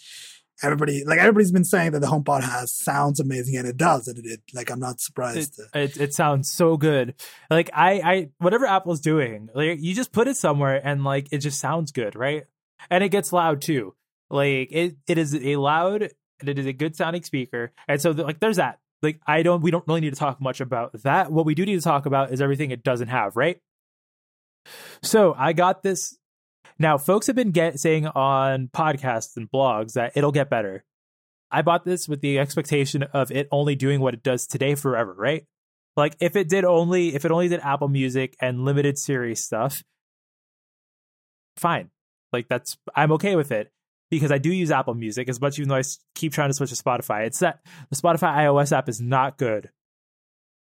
everybody 0.62 1.04
like 1.04 1.18
everybody's 1.18 1.52
been 1.52 1.64
saying 1.64 1.92
that 1.92 2.00
the 2.00 2.06
HomePod 2.06 2.42
has 2.42 2.74
sounds 2.74 3.20
amazing, 3.20 3.56
and 3.56 3.66
it 3.66 3.76
does. 3.76 4.08
And 4.08 4.18
it, 4.18 4.26
it 4.26 4.40
like 4.54 4.70
I'm 4.70 4.80
not 4.80 5.00
surprised. 5.00 5.60
It, 5.74 5.78
it, 5.78 6.00
it 6.00 6.14
sounds 6.14 6.50
so 6.50 6.76
good. 6.76 7.14
Like 7.50 7.70
I 7.74 8.00
I 8.00 8.30
whatever 8.38 8.66
Apple's 8.66 9.00
doing, 9.00 9.48
like 9.54 9.78
you 9.80 9.94
just 9.94 10.12
put 10.12 10.28
it 10.28 10.36
somewhere 10.36 10.80
and 10.82 11.04
like 11.04 11.28
it 11.30 11.38
just 11.38 11.60
sounds 11.60 11.92
good, 11.92 12.14
right? 12.16 12.44
And 12.90 13.02
it 13.02 13.10
gets 13.10 13.32
loud 13.32 13.62
too. 13.62 13.94
Like 14.30 14.68
it 14.70 14.96
it 15.06 15.18
is 15.18 15.34
a 15.34 15.56
loud 15.56 16.10
and 16.40 16.48
it 16.48 16.58
is 16.58 16.66
a 16.66 16.72
good 16.72 16.96
sounding 16.96 17.22
speaker, 17.22 17.72
and 17.88 18.00
so 18.00 18.10
like 18.10 18.40
there's 18.40 18.56
that. 18.56 18.78
Like 19.02 19.20
I 19.26 19.42
don't 19.42 19.62
we 19.62 19.70
don't 19.70 19.86
really 19.86 20.00
need 20.00 20.14
to 20.14 20.18
talk 20.18 20.40
much 20.40 20.60
about 20.60 20.92
that. 21.02 21.30
What 21.30 21.46
we 21.46 21.54
do 21.54 21.66
need 21.66 21.76
to 21.76 21.84
talk 21.84 22.06
about 22.06 22.32
is 22.32 22.40
everything 22.40 22.70
it 22.70 22.82
doesn't 22.82 23.08
have, 23.08 23.36
right? 23.36 23.58
So 25.02 25.34
I 25.36 25.52
got 25.52 25.82
this 25.82 26.18
now, 26.78 26.98
folks 26.98 27.26
have 27.28 27.36
been 27.36 27.52
get, 27.52 27.78
saying 27.78 28.06
on 28.06 28.68
podcasts 28.68 29.36
and 29.36 29.50
blogs 29.50 29.94
that 29.94 30.12
it'll 30.14 30.32
get 30.32 30.50
better. 30.50 30.84
I 31.50 31.62
bought 31.62 31.84
this 31.84 32.08
with 32.08 32.20
the 32.20 32.38
expectation 32.38 33.02
of 33.02 33.30
it 33.30 33.48
only 33.50 33.76
doing 33.76 34.00
what 34.00 34.14
it 34.14 34.22
does 34.22 34.46
today 34.46 34.74
forever, 34.74 35.14
right? 35.16 35.46
Like 35.96 36.16
if 36.20 36.36
it 36.36 36.48
did 36.48 36.64
only 36.64 37.14
if 37.14 37.24
it 37.24 37.30
only 37.30 37.48
did 37.48 37.60
Apple 37.60 37.88
Music 37.88 38.36
and 38.40 38.64
limited 38.64 38.98
Siri 38.98 39.34
stuff, 39.34 39.82
fine. 41.56 41.90
Like 42.32 42.48
that's 42.48 42.76
I'm 42.94 43.12
okay 43.12 43.36
with 43.36 43.52
it 43.52 43.70
because 44.10 44.30
I 44.30 44.38
do 44.38 44.52
use 44.52 44.70
Apple 44.70 44.94
Music 44.94 45.28
as 45.28 45.40
much 45.40 45.58
even 45.58 45.68
though 45.68 45.76
I 45.76 45.82
keep 46.14 46.32
trying 46.32 46.50
to 46.50 46.54
switch 46.54 46.70
to 46.70 46.76
Spotify. 46.76 47.26
It's 47.26 47.40
that 47.40 47.60
the 47.90 47.96
Spotify 47.96 48.36
iOS 48.36 48.76
app 48.76 48.88
is 48.88 49.00
not 49.00 49.38
good. 49.38 49.70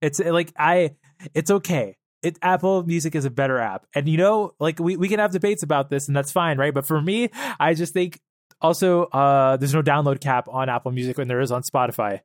It's 0.01 0.21
like 0.21 0.53
I 0.59 0.97
it's 1.35 1.51
okay. 1.51 1.97
It 2.23 2.39
Apple 2.43 2.85
Music 2.85 3.15
is 3.15 3.25
a 3.25 3.31
better 3.31 3.59
app. 3.59 3.87
And 3.95 4.09
you 4.09 4.17
know, 4.17 4.55
like 4.59 4.79
we, 4.79 4.97
we 4.97 5.09
can 5.09 5.19
have 5.19 5.33
debates 5.33 5.63
about 5.63 5.91
this 5.91 6.09
and 6.09 6.17
that's 6.17 6.33
fine, 6.33 6.59
right? 6.59 6.75
But 6.75 6.87
for 6.87 7.01
me, 7.01 7.31
I 7.59 7.75
just 7.75 7.93
think 7.93 8.19
also 8.61 9.05
uh 9.05 9.57
there's 9.57 9.75
no 9.75 9.83
download 9.83 10.21
cap 10.21 10.49
on 10.49 10.69
Apple 10.69 10.93
Music 10.93 11.19
when 11.19 11.29
there 11.29 11.41
is 11.41 11.53
on 11.53 11.63
Spotify. 11.63 12.21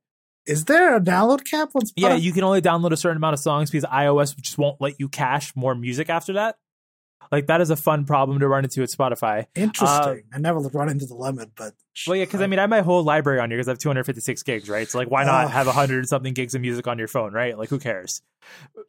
Is 0.46 0.66
there 0.66 0.96
a 0.96 1.00
download 1.00 1.46
cap 1.50 1.70
on 1.74 1.84
Spotify? 1.84 1.92
Yeah, 1.96 2.16
you 2.16 2.34
can 2.34 2.44
only 2.44 2.62
download 2.62 2.92
a 2.92 2.98
certain 2.98 3.18
amount 3.18 3.34
of 3.34 3.40
songs 3.40 3.72
because 3.72 3.90
iOS 3.90 4.36
just 4.40 4.58
won't 4.58 4.82
let 4.82 5.00
you 5.00 5.08
cache 5.08 5.56
more 5.56 5.74
music 5.74 6.10
after 6.10 6.34
that. 6.34 6.58
Like 7.32 7.48
that 7.48 7.62
is 7.62 7.70
a 7.70 7.76
fun 7.76 8.06
problem 8.06 8.40
to 8.40 8.48
run 8.48 8.64
into 8.64 8.82
at 8.84 8.90
Spotify. 8.90 9.46
Interesting. 9.56 10.24
Uh, 10.32 10.36
I 10.36 10.40
never 10.40 10.60
run 10.60 10.90
into 10.90 11.06
the 11.06 11.16
limit, 11.16 11.52
but 11.56 11.74
well, 12.08 12.16
yeah, 12.16 12.26
because 12.26 12.42
I, 12.42 12.46
I, 12.46 12.48
mean, 12.48 12.60
I 12.60 12.64
have 12.64 12.70
my 12.70 12.82
whole 12.82 13.04
library 13.04 13.40
on 13.40 13.50
here 13.50 13.58
because 13.58 13.68
I 13.68 13.72
have 13.72 13.80
256 13.80 14.44
gigs, 14.44 14.70
right? 14.70 14.90
So 14.90 14.98
like, 14.98 15.12
why 15.12 15.24
not 15.24 15.46
uh, 15.46 15.48
have 15.50 15.68
hundred 15.68 16.08
something 16.08 16.34
gigs 16.34 16.56
of 16.56 16.62
music 16.62 16.88
on 16.88 16.98
your 16.98 17.08
phone, 17.08 17.34
right? 17.34 17.58
Like, 17.58 17.70
who 17.70 17.80
cares? 17.80 18.22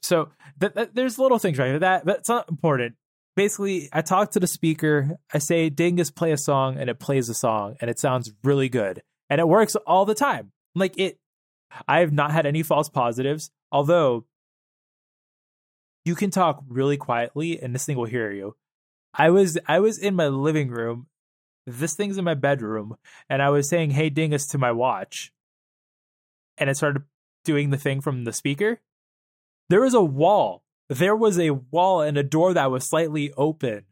So 0.03 0.31
th- 0.61 0.75
th- 0.75 0.91
there's 0.95 1.19
little 1.19 1.39
things, 1.39 1.59
right? 1.59 1.79
That 1.79 2.05
that's 2.05 2.29
not 2.29 2.49
important. 2.49 2.97
Basically, 3.37 3.89
I 3.93 4.03
talk 4.03 4.33
to 4.33 4.41
the 4.41 4.47
speaker. 4.47 5.19
I 5.33 5.39
say, 5.39 5.69
"Dingus, 5.69 6.11
play 6.11 6.33
a 6.33 6.39
song," 6.39 6.79
and 6.79 6.89
it 6.89 7.01
plays 7.01 7.29
a 7.29 7.35
song, 7.35 7.77
and 7.81 7.91
it 7.91 7.99
sounds 7.99 8.33
really 8.43 8.69
good, 8.69 9.03
and 9.29 9.41
it 9.41 9.49
works 9.49 9.75
all 9.77 10.05
the 10.05 10.15
time. 10.15 10.53
Like 10.75 10.99
it, 10.99 11.19
I 11.89 12.01
have 12.01 12.13
not 12.13 12.31
had 12.31 12.47
any 12.47 12.63
false 12.63 12.89
positives. 12.89 13.51
Although 13.73 14.25
you 16.05 16.15
can 16.15 16.31
talk 16.31 16.63
really 16.69 16.97
quietly 16.97 17.61
and 17.61 17.75
this 17.75 17.87
thing 17.87 17.97
will 17.97 18.05
hear 18.05 18.31
you. 18.31 18.57
I 19.15 19.31
was 19.31 19.59
I 19.67 19.81
was 19.81 19.99
in 19.99 20.15
my 20.15 20.29
living 20.29 20.71
room. 20.71 21.07
This 21.67 21.95
thing's 21.95 22.19
in 22.19 22.25
my 22.25 22.35
bedroom, 22.35 22.97
and 23.31 23.41
I 23.41 23.49
was 23.51 23.69
saying 23.69 23.91
"Hey 23.91 24.11
Dingus" 24.11 24.47
to 24.49 24.59
my 24.59 24.73
watch, 24.73 25.33
and 26.59 26.69
it 26.69 26.77
started 26.77 27.05
doing 27.45 27.71
the 27.71 27.79
thing 27.79 28.01
from 28.01 28.25
the 28.25 28.33
speaker. 28.33 28.81
There 29.71 29.81
was 29.81 29.95
a 29.95 30.03
wall. 30.03 30.63
There 30.91 31.17
was 31.17 31.39
a 31.39 31.51
wall 31.51 32.03
and 32.03 32.19
a 32.19 32.23
door 32.23 32.53
that 32.53 32.71
was 32.71 32.85
slightly 32.85 33.33
open. 33.37 33.85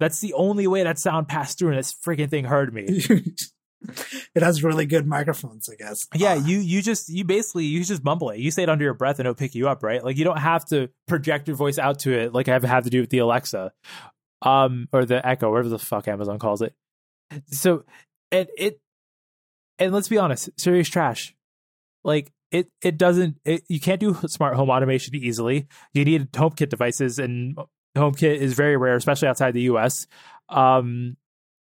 That's 0.00 0.20
the 0.20 0.32
only 0.32 0.66
way 0.66 0.82
that 0.82 0.98
sound 0.98 1.28
passed 1.28 1.58
through, 1.58 1.68
and 1.68 1.78
this 1.78 1.94
freaking 1.94 2.30
thing 2.30 2.46
heard 2.46 2.74
me. 2.74 3.04
it 4.34 4.42
has 4.42 4.62
really 4.62 4.86
good 4.86 5.06
microphones, 5.06 5.68
I 5.68 5.74
guess. 5.74 6.06
Yeah, 6.14 6.32
uh, 6.32 6.44
you 6.44 6.58
you 6.58 6.82
just 6.82 7.08
you 7.08 7.24
basically 7.24 7.64
you 7.64 7.82
just 7.84 8.04
mumble 8.04 8.30
it. 8.30 8.38
You 8.38 8.50
say 8.50 8.62
it 8.62 8.68
under 8.68 8.84
your 8.84 8.94
breath 8.94 9.18
and 9.18 9.26
it'll 9.26 9.34
pick 9.34 9.54
you 9.54 9.68
up, 9.68 9.82
right? 9.82 10.04
Like 10.04 10.16
you 10.16 10.24
don't 10.24 10.38
have 10.38 10.64
to 10.66 10.88
project 11.08 11.48
your 11.48 11.56
voice 11.56 11.78
out 11.78 12.00
to 12.00 12.12
it 12.12 12.34
like 12.34 12.48
I 12.48 12.52
have, 12.52 12.62
have 12.64 12.84
to 12.84 12.90
do 12.90 13.00
with 13.00 13.10
the 13.10 13.18
Alexa, 13.18 13.72
um, 14.42 14.88
or 14.92 15.04
the 15.04 15.26
Echo, 15.26 15.50
whatever 15.50 15.68
the 15.68 15.78
fuck 15.78 16.08
Amazon 16.08 16.38
calls 16.38 16.62
it. 16.62 16.74
So, 17.46 17.84
and 18.30 18.48
it, 18.56 18.80
and 19.78 19.92
let's 19.92 20.08
be 20.08 20.18
honest, 20.18 20.50
serious 20.58 20.88
trash. 20.88 21.34
Like 22.04 22.32
it, 22.50 22.68
it 22.82 22.98
doesn't. 22.98 23.36
It, 23.44 23.62
you 23.68 23.80
can't 23.80 24.00
do 24.00 24.14
smart 24.26 24.56
home 24.56 24.70
automation 24.70 25.14
easily. 25.14 25.68
You 25.94 26.04
need 26.04 26.32
HomeKit 26.32 26.68
devices, 26.68 27.18
and 27.18 27.56
HomeKit 27.96 28.36
is 28.36 28.54
very 28.54 28.76
rare, 28.76 28.96
especially 28.96 29.28
outside 29.28 29.54
the 29.54 29.62
U.S. 29.62 30.06
Um, 30.48 31.16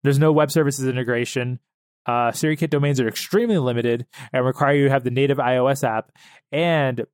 there's 0.03 0.19
no 0.19 0.33
web 0.33 0.51
services 0.51 0.87
integration. 0.87 1.59
Uh, 2.07 2.31
SiriKit 2.31 2.71
domains 2.71 3.01
are 3.01 3.09
extremely 3.09 3.59
limited 3.59 4.07
and 4.33 4.45
require 4.45 4.75
you 4.75 4.85
to 4.85 4.91
have 4.91 5.05
the 5.05 5.11
native 5.11 5.39
iOS 5.39 5.83
app, 5.83 6.13
and 6.53 7.07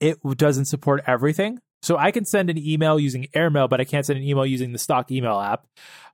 it 0.00 0.18
doesn't 0.36 0.66
support 0.66 1.02
everything. 1.06 1.58
So 1.82 1.96
I 1.96 2.10
can 2.10 2.24
send 2.24 2.50
an 2.50 2.58
email 2.58 2.98
using 2.98 3.28
AirMail, 3.34 3.68
but 3.70 3.80
I 3.80 3.84
can't 3.84 4.04
send 4.04 4.18
an 4.18 4.24
email 4.24 4.44
using 4.44 4.72
the 4.72 4.78
stock 4.78 5.10
email 5.10 5.38
app. 5.38 5.66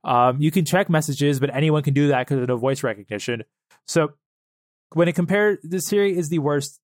Um, 0.03 0.41
you 0.41 0.51
can 0.51 0.65
check 0.65 0.89
messages, 0.89 1.39
but 1.39 1.53
anyone 1.53 1.83
can 1.83 1.93
do 1.93 2.09
that 2.09 2.27
because 2.27 2.41
of 2.41 2.47
no 2.47 2.57
voice 2.57 2.83
recognition. 2.83 3.43
So 3.87 4.13
when 4.93 5.07
it 5.07 5.13
compares, 5.13 5.57
the 5.63 5.81
Siri 5.81 6.15
is 6.15 6.29
the 6.29 6.39
worst 6.39 6.79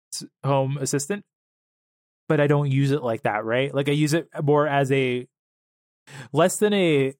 home 0.45 0.79
assistant, 0.79 1.25
but 2.29 2.41
I 2.41 2.47
don't 2.47 2.71
use 2.71 2.93
it 2.93 3.03
like 3.03 3.23
that, 3.23 3.45
right? 3.45 3.75
Like 3.75 3.89
I 3.89 3.93
use 3.93 4.15
it 4.15 4.29
more 4.43 4.69
as 4.69 4.93
a 4.93 5.27
less 6.33 6.59
than 6.59 6.73
a 6.73 7.15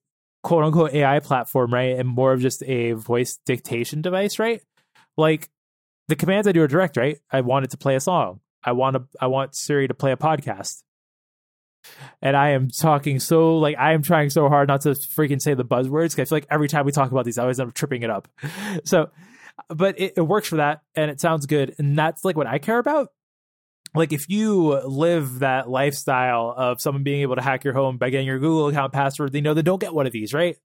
quote 0.47 0.63
unquote 0.63 0.93
AI 0.93 1.19
platform, 1.19 1.73
right? 1.73 1.99
And 1.99 2.07
more 2.07 2.31
of 2.31 2.39
just 2.39 2.63
a 2.63 2.93
voice 2.93 3.37
dictation 3.45 4.01
device, 4.01 4.39
right? 4.39 4.61
Like 5.17 5.49
the 6.07 6.15
commands 6.15 6.47
I 6.47 6.53
do 6.53 6.63
are 6.63 6.69
direct, 6.69 6.95
right? 6.95 7.17
I 7.29 7.41
want 7.41 7.65
it 7.65 7.71
to 7.71 7.77
play 7.77 7.95
a 7.95 7.99
song. 7.99 8.39
I 8.63 8.71
want 8.71 8.95
to 8.95 9.03
I 9.19 9.27
want 9.27 9.55
Siri 9.55 9.89
to 9.89 9.93
play 9.93 10.13
a 10.13 10.17
podcast. 10.17 10.83
And 12.21 12.37
I 12.37 12.51
am 12.51 12.69
talking 12.69 13.19
so 13.19 13.57
like 13.57 13.77
I 13.77 13.91
am 13.91 14.01
trying 14.01 14.29
so 14.29 14.47
hard 14.47 14.69
not 14.69 14.79
to 14.81 14.91
freaking 14.91 15.41
say 15.41 15.53
the 15.53 15.65
buzzwords. 15.65 16.15
because 16.15 16.19
I 16.19 16.25
feel 16.29 16.35
like 16.37 16.47
every 16.49 16.69
time 16.69 16.85
we 16.85 16.93
talk 16.93 17.11
about 17.11 17.25
these, 17.25 17.37
I 17.37 17.41
always 17.41 17.59
end 17.59 17.67
up 17.67 17.75
tripping 17.75 18.03
it 18.03 18.09
up. 18.09 18.29
So, 18.85 19.09
but 19.67 19.99
it, 19.99 20.13
it 20.15 20.21
works 20.21 20.47
for 20.47 20.57
that, 20.57 20.81
and 20.95 21.11
it 21.11 21.19
sounds 21.19 21.45
good, 21.45 21.75
and 21.77 21.97
that's 21.97 22.23
like 22.23 22.37
what 22.37 22.47
I 22.47 22.59
care 22.59 22.77
about 22.77 23.09
like 23.97 24.13
if 24.13 24.29
you 24.29 24.79
live 24.81 25.39
that 25.39 25.69
lifestyle 25.69 26.53
of 26.55 26.81
someone 26.81 27.03
being 27.03 27.21
able 27.21 27.35
to 27.35 27.41
hack 27.41 27.63
your 27.63 27.73
home 27.73 27.97
by 27.97 28.09
getting 28.09 28.27
your 28.27 28.39
Google 28.39 28.67
account 28.67 28.93
password, 28.93 29.31
they 29.31 29.41
know 29.41 29.53
they 29.53 29.61
don't 29.61 29.81
get 29.81 29.93
one 29.93 30.07
of 30.07 30.13
these, 30.13 30.33
right? 30.33 30.57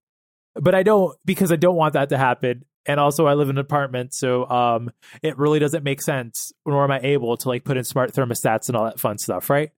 But 0.54 0.74
I 0.74 0.82
don't 0.82 1.16
because 1.24 1.50
I 1.50 1.56
don't 1.56 1.76
want 1.76 1.94
that 1.94 2.10
to 2.10 2.18
happen. 2.18 2.64
And 2.84 2.98
also 2.98 3.26
I 3.26 3.34
live 3.34 3.48
in 3.48 3.56
an 3.56 3.60
apartment, 3.60 4.12
so 4.12 4.48
um 4.48 4.90
it 5.22 5.38
really 5.38 5.58
doesn't 5.58 5.84
make 5.84 6.02
sense 6.02 6.52
nor 6.66 6.84
am 6.84 6.90
I 6.90 7.00
able 7.00 7.36
to 7.38 7.48
like 7.48 7.64
put 7.64 7.76
in 7.76 7.84
smart 7.84 8.12
thermostats 8.12 8.68
and 8.68 8.76
all 8.76 8.84
that 8.84 9.00
fun 9.00 9.18
stuff, 9.18 9.48
right? 9.50 9.70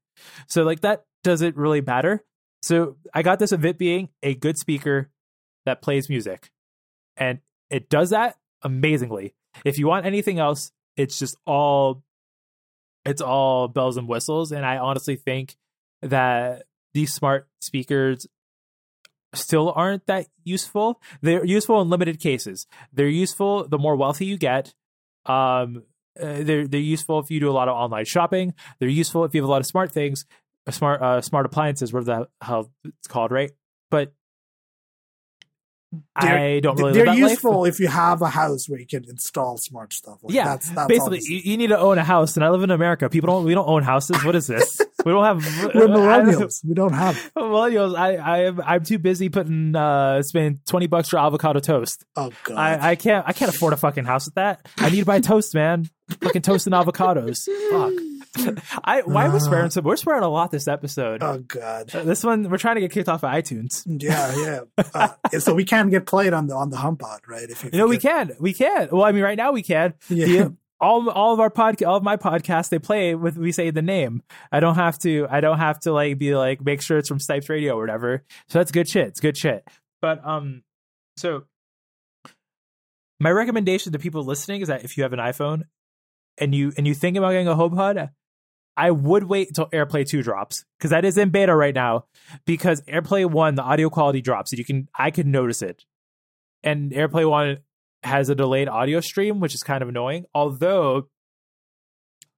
So 0.49 0.63
like 0.63 0.81
that 0.81 1.05
doesn't 1.23 1.57
really 1.57 1.81
matter. 1.81 2.25
So 2.63 2.97
I 3.13 3.23
got 3.23 3.39
this 3.39 3.53
of 3.53 3.65
it 3.65 3.79
being 3.79 4.09
a 4.23 4.35
good 4.35 4.57
speaker 4.57 5.11
that 5.67 5.83
plays 5.83 6.09
music. 6.09 6.51
And 7.17 7.41
it 7.71 7.89
does 7.89 8.11
that 8.11 8.37
amazingly. 8.63 9.35
If 9.65 9.79
you 9.79 9.87
want 9.87 10.07
anything 10.07 10.39
else, 10.39 10.73
it's 10.97 11.19
just 11.19 11.37
all 11.47 12.03
it's 13.05 13.21
all 13.21 13.69
bells 13.69 13.97
and 13.97 14.09
whistles. 14.09 14.53
And 14.53 14.65
I 14.65 14.79
honestly 14.79 15.17
think 15.17 15.57
that 16.03 16.65
these 16.93 17.13
smart 17.13 17.49
speakers 17.61 18.27
still 19.35 19.73
aren't 19.75 20.07
that 20.07 20.27
useful. 20.45 21.01
They're 21.21 21.45
useful 21.45 21.81
in 21.83 21.91
limited 21.91 22.21
cases. 22.21 22.67
They're 22.93 23.09
useful 23.09 23.69
the 23.69 23.79
more 23.79 23.97
wealthy 23.97 24.27
you 24.27 24.37
get. 24.37 24.75
Um, 25.27 25.85
uh, 26.21 26.43
they're 26.43 26.69
they're 26.69 26.81
useful 26.81 27.19
if 27.19 27.31
you 27.31 27.41
do 27.41 27.51
a 27.51 27.53
lot 27.53 27.69
of 27.69 27.75
online 27.75 28.05
shopping. 28.05 28.55
They're 28.79 28.89
useful 28.89 29.25
if 29.25 29.35
you 29.35 29.41
have 29.41 29.49
a 29.49 29.51
lot 29.51 29.61
of 29.61 29.67
smart 29.67 29.91
things, 29.91 30.27
smart 30.71 31.03
uh, 31.03 31.21
smart 31.21 31.47
appliances, 31.47 31.93
whatever 31.93 32.29
the 32.41 32.47
hell 32.47 32.71
it's 32.85 33.09
called, 33.09 33.33
right? 33.33 33.51
But 33.91 34.13
I 36.17 36.61
don't 36.63 36.77
really. 36.79 36.93
They're 36.93 37.15
useful 37.15 37.63
life. 37.63 37.75
if 37.75 37.81
you 37.81 37.89
have 37.89 38.23
a 38.23 38.29
house 38.29 38.69
where 38.69 38.79
you 38.79 38.87
can 38.87 39.05
install 39.09 39.57
smart 39.57 39.93
stuff. 39.93 40.19
Like 40.23 40.35
yeah, 40.35 40.45
that's, 40.45 40.71
that's 40.71 40.89
basically, 40.89 41.21
you, 41.23 41.41
you, 41.45 41.57
need 41.57 41.69
to 41.69 41.79
own 41.79 41.99
a 41.99 42.05
house, 42.05 42.37
and 42.37 42.45
I 42.45 42.51
live 42.51 42.63
in 42.63 42.71
America. 42.71 43.09
People 43.09 43.29
don't. 43.29 43.45
We 43.45 43.55
don't 43.55 43.69
own 43.69 43.83
houses. 43.83 44.25
What 44.25 44.35
is 44.35 44.47
this? 44.47 44.81
we 45.05 45.13
don't 45.13 45.25
have. 45.25 45.37
We're 45.75 45.89
millennials. 45.89 46.65
we 46.65 46.75
don't 46.75 46.93
have 46.93 47.17
millennials. 47.37 47.97
I 47.97 48.17
I 48.17 48.39
am 48.45 48.61
I'm 48.65 48.85
too 48.85 48.99
busy 48.99 49.29
putting 49.29 49.75
uh 49.75 50.23
spending 50.23 50.61
twenty 50.67 50.87
bucks 50.87 51.09
for 51.09 51.19
avocado 51.19 51.61
toast. 51.61 52.05
Oh 52.17 52.31
god, 52.45 52.57
I, 52.57 52.91
I 52.91 52.95
can't 52.97 53.27
I 53.27 53.33
can't 53.33 53.55
afford 53.55 53.73
a 53.73 53.77
fucking 53.77 54.05
house 54.05 54.27
with 54.27 54.35
that. 54.35 54.67
I 54.79 54.91
need 54.91 55.01
to 55.01 55.07
buy 55.07 55.21
toast, 55.21 55.55
man. 55.55 55.89
fucking 56.21 56.43
toast 56.43 56.67
and 56.67 56.75
avocados. 56.75 57.49
Fuck. 57.71 58.14
I 58.85 59.03
why 59.03 59.29
was 59.29 59.45
swearing 59.45 59.71
so? 59.71 59.81
We're 59.81 59.97
swearing 59.97 60.23
a 60.23 60.29
lot 60.29 60.51
this 60.51 60.69
episode. 60.69 61.23
Oh 61.23 61.39
god, 61.39 61.95
uh, 61.95 62.05
this 62.05 62.25
one 62.25 62.51
we're 62.51 62.59
trying 62.59 62.77
to 62.77 62.81
get 62.81 62.93
kicked 62.93 63.09
off 63.09 63.25
of 63.25 63.31
iTunes. 63.31 63.85
Yeah, 63.87 64.37
yeah. 64.37 64.61
Uh, 64.95 65.09
so 65.41 65.55
we 65.55 65.65
can 65.65 65.91
get 65.91 66.07
played 66.07 66.33
on 66.33 66.47
the 66.47 66.55
on 66.55 66.71
the 66.71 66.77
HomePod, 66.77 67.21
right? 67.27 67.49
If 67.49 67.65
you, 67.65 67.71
you 67.73 67.79
know, 67.79 67.87
we 67.87 67.99
can, 67.99 68.33
we 68.39 68.53
can. 68.53 68.89
Well, 68.93 69.03
I 69.03 69.13
mean, 69.13 69.23
right 69.23 69.37
now 69.37 69.53
we 69.53 69.63
can. 69.63 69.95
Yeah. 70.09 70.49
All 70.81 71.09
all 71.11 71.33
of 71.33 71.41
our 71.41 71.51
podcast, 71.51 71.87
all 71.87 71.97
of 71.97 72.03
my 72.03 72.17
podcasts, 72.17 72.69
they 72.69 72.79
play 72.79 73.15
with 73.15 73.37
we 73.37 73.51
say 73.51 73.71
the 73.71 73.83
name. 73.83 74.23
I 74.53 74.61
don't 74.61 74.75
have 74.77 74.99
to. 75.01 75.27
I 75.31 75.41
don't 75.41 75.59
have 75.59 75.81
to 75.81 75.93
like 75.93 76.19
be 76.19 76.35
like 76.35 76.65
make 76.65 76.83
sure 76.83 76.99
it's 76.99 77.09
from 77.09 77.19
Stipes 77.19 77.49
Radio 77.49 77.75
or 77.75 77.81
whatever. 77.81 78.25
So 78.49 78.59
that's 78.59 78.71
good 78.71 78.89
shit. 78.89 79.09
It's 79.09 79.21
good 79.21 79.37
shit. 79.37 79.67
But 80.01 80.25
um, 80.27 80.63
so 81.17 81.45
my 83.21 83.31
recommendation 83.31 83.93
to 83.93 83.99
people 83.99 84.23
listening 84.25 84.61
is 84.61 84.69
that 84.69 84.85
if 84.85 84.97
you 84.97 85.03
have 85.03 85.13
an 85.13 85.19
iPhone 85.19 85.63
and 86.39 86.55
you 86.55 86.73
and 86.77 86.87
you 86.87 86.95
think 86.95 87.17
about 87.17 87.33
getting 87.33 87.49
a 87.49 87.55
HomePod, 87.55 88.11
I 88.77 88.91
would 88.91 89.25
wait 89.25 89.49
until 89.49 89.69
AirPlay 89.71 90.07
2 90.09 90.23
drops 90.23 90.65
because 90.79 90.91
that 90.91 91.05
is 91.05 91.17
in 91.17 91.31
beta 91.31 91.55
right 91.55 91.75
now. 91.75 92.07
Because 92.45 92.81
AirPlay 92.83 93.31
1, 93.31 93.55
the 93.55 93.63
audio 93.63 93.89
quality 93.91 94.21
drops. 94.21 94.53
And 94.53 94.59
you 94.59 94.65
can 94.65 94.89
I 94.95 95.11
can 95.11 95.31
notice 95.31 95.63
it. 95.63 95.85
And 96.63 96.93
AirPlay 96.93 97.29
1 97.29 97.59
has 98.03 98.29
a 98.29 98.35
delayed 98.35 98.69
audio 98.69 99.01
stream, 99.01 99.41
which 99.41 99.55
is 99.55 99.63
kind 99.63 99.83
of 99.83 99.89
annoying. 99.89 100.27
Although 100.35 101.09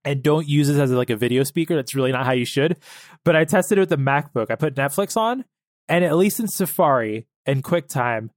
and 0.06 0.22
don't 0.22 0.46
use 0.46 0.68
this 0.68 0.78
as 0.78 0.92
like 0.92 1.10
a 1.10 1.16
video 1.16 1.42
speaker. 1.42 1.74
That's 1.74 1.94
really 1.94 2.12
not 2.12 2.24
how 2.24 2.32
you 2.32 2.46
should. 2.46 2.78
But 3.24 3.34
I 3.34 3.44
tested 3.44 3.76
it 3.76 3.80
with 3.80 3.88
the 3.88 3.96
MacBook. 3.96 4.50
I 4.50 4.54
put 4.54 4.76
Netflix 4.76 5.16
on, 5.16 5.44
and 5.88 6.04
at 6.04 6.16
least 6.16 6.38
in 6.38 6.46
Safari 6.46 7.26
and 7.44 7.64
QuickTime, 7.64 8.30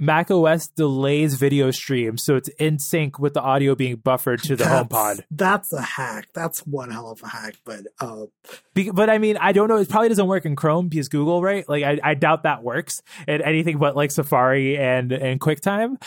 Mac 0.00 0.30
OS 0.30 0.68
delays 0.68 1.34
video 1.34 1.70
streams, 1.70 2.22
so 2.22 2.36
it's 2.36 2.48
in 2.58 2.78
sync 2.78 3.18
with 3.18 3.34
the 3.34 3.42
audio 3.42 3.74
being 3.74 3.96
buffered 3.96 4.42
to 4.44 4.56
the 4.56 4.64
that's, 4.64 4.88
HomePod. 4.88 5.24
That's 5.30 5.72
a 5.72 5.82
hack. 5.82 6.28
That's 6.34 6.60
one 6.60 6.90
hell 6.90 7.10
of 7.10 7.22
a 7.22 7.28
hack. 7.28 7.54
But 7.64 7.86
uh, 8.00 8.26
Be- 8.74 8.90
but 8.90 9.10
I 9.10 9.18
mean, 9.18 9.36
I 9.36 9.52
don't 9.52 9.68
know. 9.68 9.76
It 9.76 9.88
probably 9.88 10.08
doesn't 10.08 10.26
work 10.26 10.46
in 10.46 10.56
Chrome 10.56 10.88
because 10.88 11.08
Google, 11.08 11.42
right? 11.42 11.68
Like, 11.68 11.84
I, 11.84 11.98
I 12.02 12.14
doubt 12.14 12.44
that 12.44 12.62
works 12.62 13.02
in 13.28 13.42
anything 13.42 13.78
but 13.78 13.96
like 13.96 14.10
Safari 14.10 14.78
and 14.78 15.12
and 15.12 15.40
QuickTime. 15.40 16.00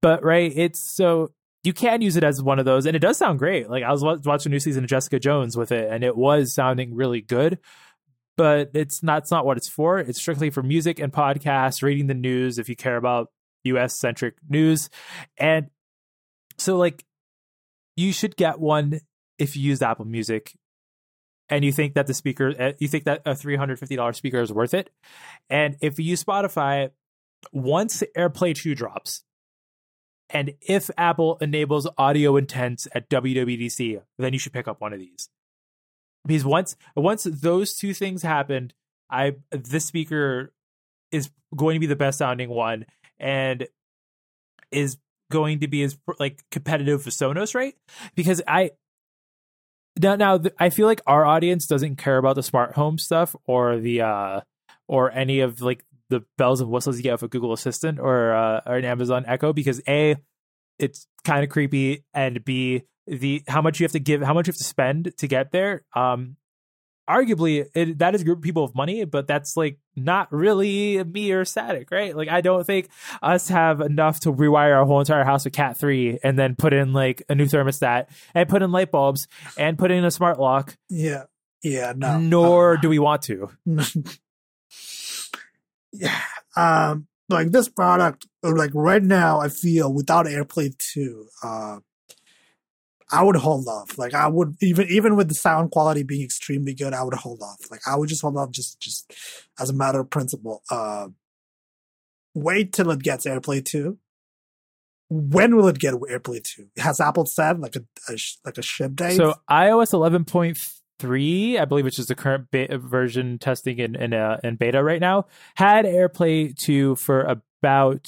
But 0.00 0.22
right, 0.22 0.52
it's 0.54 0.80
so 0.80 1.32
you 1.62 1.72
can 1.72 2.00
use 2.00 2.16
it 2.16 2.24
as 2.24 2.42
one 2.42 2.58
of 2.58 2.64
those, 2.64 2.86
and 2.86 2.96
it 2.96 3.00
does 3.00 3.18
sound 3.18 3.38
great. 3.38 3.68
Like 3.68 3.84
I 3.84 3.92
was 3.92 4.02
watching 4.02 4.50
a 4.50 4.54
new 4.54 4.60
season 4.60 4.84
of 4.84 4.90
Jessica 4.90 5.18
Jones 5.18 5.56
with 5.56 5.72
it, 5.72 5.90
and 5.90 6.02
it 6.04 6.16
was 6.16 6.54
sounding 6.54 6.94
really 6.94 7.20
good. 7.20 7.58
But 8.40 8.70
it's 8.72 9.02
not. 9.02 9.18
It's 9.18 9.30
not 9.30 9.44
what 9.44 9.58
it's 9.58 9.68
for. 9.68 9.98
It's 9.98 10.18
strictly 10.18 10.48
for 10.48 10.62
music 10.62 10.98
and 10.98 11.12
podcasts, 11.12 11.82
reading 11.82 12.06
the 12.06 12.14
news 12.14 12.58
if 12.58 12.70
you 12.70 12.74
care 12.74 12.96
about 12.96 13.28
U.S. 13.64 13.98
centric 13.98 14.36
news, 14.48 14.88
and 15.36 15.66
so 16.56 16.78
like 16.78 17.04
you 17.98 18.14
should 18.14 18.36
get 18.36 18.58
one 18.58 19.00
if 19.38 19.56
you 19.56 19.62
use 19.62 19.82
Apple 19.82 20.06
Music 20.06 20.54
and 21.50 21.66
you 21.66 21.70
think 21.70 21.92
that 21.92 22.06
the 22.06 22.14
speaker 22.14 22.54
uh, 22.58 22.72
you 22.78 22.88
think 22.88 23.04
that 23.04 23.20
a 23.26 23.32
$350 23.32 24.14
speaker 24.14 24.40
is 24.40 24.50
worth 24.50 24.72
it 24.72 24.88
and 25.50 25.76
if 25.82 25.98
you 25.98 26.04
use 26.06 26.24
spotify 26.24 26.90
once 27.52 28.02
airplay 28.16 28.54
2 28.54 28.74
drops 28.74 29.24
and 30.30 30.52
if 30.60 30.90
apple 30.96 31.36
enables 31.40 31.88
audio 31.98 32.36
intents 32.36 32.86
at 32.94 33.10
wwdc 33.10 34.00
then 34.18 34.32
you 34.32 34.38
should 34.38 34.52
pick 34.52 34.68
up 34.68 34.80
one 34.80 34.92
of 34.92 35.00
these 35.00 35.28
because 36.26 36.44
once 36.44 36.76
once 36.96 37.24
those 37.24 37.74
two 37.74 37.94
things 37.94 38.22
happened 38.22 38.74
i 39.10 39.32
this 39.50 39.84
speaker 39.84 40.52
is 41.12 41.30
going 41.56 41.74
to 41.74 41.80
be 41.80 41.86
the 41.86 41.96
best 41.96 42.18
sounding 42.18 42.48
one 42.48 42.84
and 43.18 43.66
is 44.70 44.96
going 45.30 45.60
to 45.60 45.68
be 45.68 45.82
as 45.82 45.96
like 46.18 46.42
competitive 46.50 47.04
with 47.04 47.14
sonos 47.14 47.54
right? 47.54 47.74
Because 48.14 48.42
i 48.46 48.70
now, 50.00 50.14
now 50.16 50.40
I 50.58 50.70
feel 50.70 50.86
like 50.86 51.02
our 51.06 51.26
audience 51.26 51.66
doesn't 51.66 51.96
care 51.96 52.16
about 52.16 52.36
the 52.36 52.42
smart 52.42 52.74
home 52.74 52.96
stuff 52.96 53.34
or 53.46 53.78
the 53.78 54.02
uh 54.02 54.40
or 54.88 55.10
any 55.10 55.40
of 55.40 55.60
like 55.60 55.84
the 56.08 56.24
bells 56.38 56.60
and 56.60 56.70
whistles 56.70 56.96
you 56.96 57.02
get 57.02 57.12
with 57.12 57.22
a 57.24 57.28
Google 57.28 57.52
Assistant 57.52 57.98
or 57.98 58.34
uh, 58.34 58.60
or 58.66 58.76
an 58.76 58.84
Amazon 58.84 59.24
Echo 59.26 59.52
because 59.52 59.80
a 59.88 60.16
it's 60.78 61.06
kind 61.24 61.44
of 61.44 61.50
creepy 61.50 62.04
and 62.14 62.44
b 62.44 62.82
the 63.10 63.42
how 63.48 63.60
much 63.60 63.80
you 63.80 63.84
have 63.84 63.92
to 63.92 64.00
give 64.00 64.22
how 64.22 64.32
much 64.32 64.46
you 64.46 64.52
have 64.52 64.58
to 64.58 64.64
spend 64.64 65.12
to 65.18 65.26
get 65.26 65.52
there 65.52 65.84
um 65.94 66.36
arguably 67.08 67.66
it, 67.74 67.98
that 67.98 68.14
is 68.14 68.22
a 68.22 68.24
group 68.24 68.38
of 68.38 68.42
people 68.42 68.62
of 68.62 68.74
money 68.74 69.04
but 69.04 69.26
that's 69.26 69.56
like 69.56 69.78
not 69.96 70.32
really 70.32 71.02
me 71.02 71.32
or 71.32 71.44
static 71.44 71.90
right? 71.90 72.16
Like 72.16 72.28
i 72.28 72.40
don't 72.40 72.64
think 72.64 72.88
us 73.20 73.48
have 73.48 73.80
enough 73.80 74.20
to 74.20 74.32
rewire 74.32 74.76
our 74.76 74.84
whole 74.84 75.00
entire 75.00 75.24
house 75.24 75.44
with 75.44 75.52
cat 75.52 75.76
3 75.76 76.20
and 76.22 76.38
then 76.38 76.54
put 76.54 76.72
in 76.72 76.92
like 76.92 77.22
a 77.28 77.34
new 77.34 77.46
thermostat 77.46 78.06
and 78.34 78.48
put 78.48 78.62
in 78.62 78.70
light 78.70 78.92
bulbs 78.92 79.26
and 79.58 79.76
put 79.76 79.90
in 79.90 80.04
a 80.04 80.10
smart 80.10 80.38
lock. 80.38 80.76
Yeah, 80.88 81.24
yeah, 81.64 81.92
no. 81.96 82.18
nor 82.18 82.76
uh, 82.76 82.80
do 82.80 82.88
we 82.88 82.98
want 82.98 83.22
to. 83.22 83.50
Yeah, 85.92 86.20
um, 86.56 87.08
like 87.28 87.50
this 87.50 87.68
product, 87.68 88.26
like 88.42 88.70
right 88.74 89.02
now, 89.02 89.40
I 89.40 89.48
feel 89.48 89.92
without 89.92 90.26
AirPlay 90.26 90.76
two, 90.78 91.26
uh, 91.42 91.78
I 93.12 93.22
would 93.22 93.36
hold 93.36 93.66
off. 93.68 93.98
Like 93.98 94.14
I 94.14 94.28
would 94.28 94.56
even 94.60 94.86
even 94.88 95.16
with 95.16 95.28
the 95.28 95.34
sound 95.34 95.70
quality 95.70 96.02
being 96.02 96.22
extremely 96.22 96.74
good, 96.74 96.92
I 96.92 97.02
would 97.02 97.14
hold 97.14 97.42
off. 97.42 97.58
Like 97.70 97.80
I 97.86 97.96
would 97.96 98.08
just 98.08 98.22
hold 98.22 98.36
off 98.36 98.50
just 98.50 98.80
just 98.80 99.12
as 99.58 99.70
a 99.70 99.74
matter 99.74 100.00
of 100.00 100.10
principle. 100.10 100.62
Uh, 100.70 101.08
wait 102.34 102.72
till 102.72 102.90
it 102.90 103.00
gets 103.00 103.26
AirPlay 103.26 103.64
two. 103.64 103.98
When 105.08 105.56
will 105.56 105.66
it 105.66 105.78
get 105.78 105.94
AirPlay 105.94 106.44
two? 106.44 106.68
Has 106.78 107.00
Apple 107.00 107.26
said 107.26 107.58
like 107.58 107.76
a, 107.76 107.82
a 108.08 108.16
like 108.44 108.58
a 108.58 108.62
ship 108.62 108.94
date? 108.94 109.16
so 109.16 109.34
ios 109.50 109.92
11.3 109.92 111.58
i 111.58 111.64
believe 111.64 111.84
which 111.84 111.98
is 111.98 112.06
the 112.06 112.14
current 112.14 112.50
beta 112.50 112.78
version 112.78 113.38
testing 113.38 113.78
in 113.78 113.96
in, 113.96 114.12
uh, 114.12 114.38
in 114.44 114.56
beta 114.56 114.82
right 114.84 115.00
now 115.00 115.26
had 115.56 115.84
airplay 115.84 116.54
2 116.56 116.94
for 116.96 117.22
about 117.22 118.06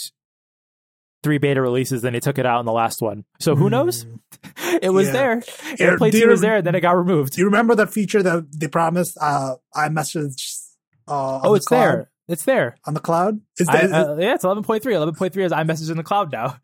three 1.23 1.39
beta 1.39 1.61
releases 1.62 2.03
then 2.03 2.12
they 2.12 2.20
took 2.20 2.39
it 2.39 2.47
out 2.47 2.61
in 2.61 2.66
the 2.66 2.73
last 2.73 3.01
one 3.03 3.25
so 3.41 3.55
who 3.57 3.70
knows 3.70 4.03
Hmm. 4.05 4.79
it 4.83 4.91
was 4.93 5.07
Yeah. 5.09 5.12
there 5.12 5.33
Air- 5.79 5.97
airplay 5.97 6.11
2 6.12 6.27
was 6.29 6.41
there 6.41 6.62
then 6.62 6.75
it 6.75 6.81
got 6.81 6.97
removed 6.97 7.35
Do 7.35 7.41
you 7.41 7.47
remember 7.47 7.75
that 7.77 7.93
feature 7.93 8.23
that 8.23 8.47
they 8.59 8.68
promised? 8.68 9.16
Uh, 9.20 9.57
iMessage. 9.77 10.59
Uh, 11.07 11.41
oh 11.45 11.51
the 11.51 11.55
it's 11.57 11.66
cloud? 11.66 11.81
there 11.81 12.11
it's 12.29 12.45
there 12.45 12.77
on 12.87 12.95
the 12.95 13.01
cloud. 13.01 13.41
Is 13.59 13.68
I, 13.68 13.87
that, 13.87 14.09
uh, 14.09 14.16
yeah 14.16 14.35
it's 14.35 14.45
11.3 14.45 14.81
11.3 14.81 15.45
is 15.45 15.53
iMessage 15.53 15.91
in 15.91 15.97
the 15.97 16.03
cloud 16.03 16.33
now 16.33 16.59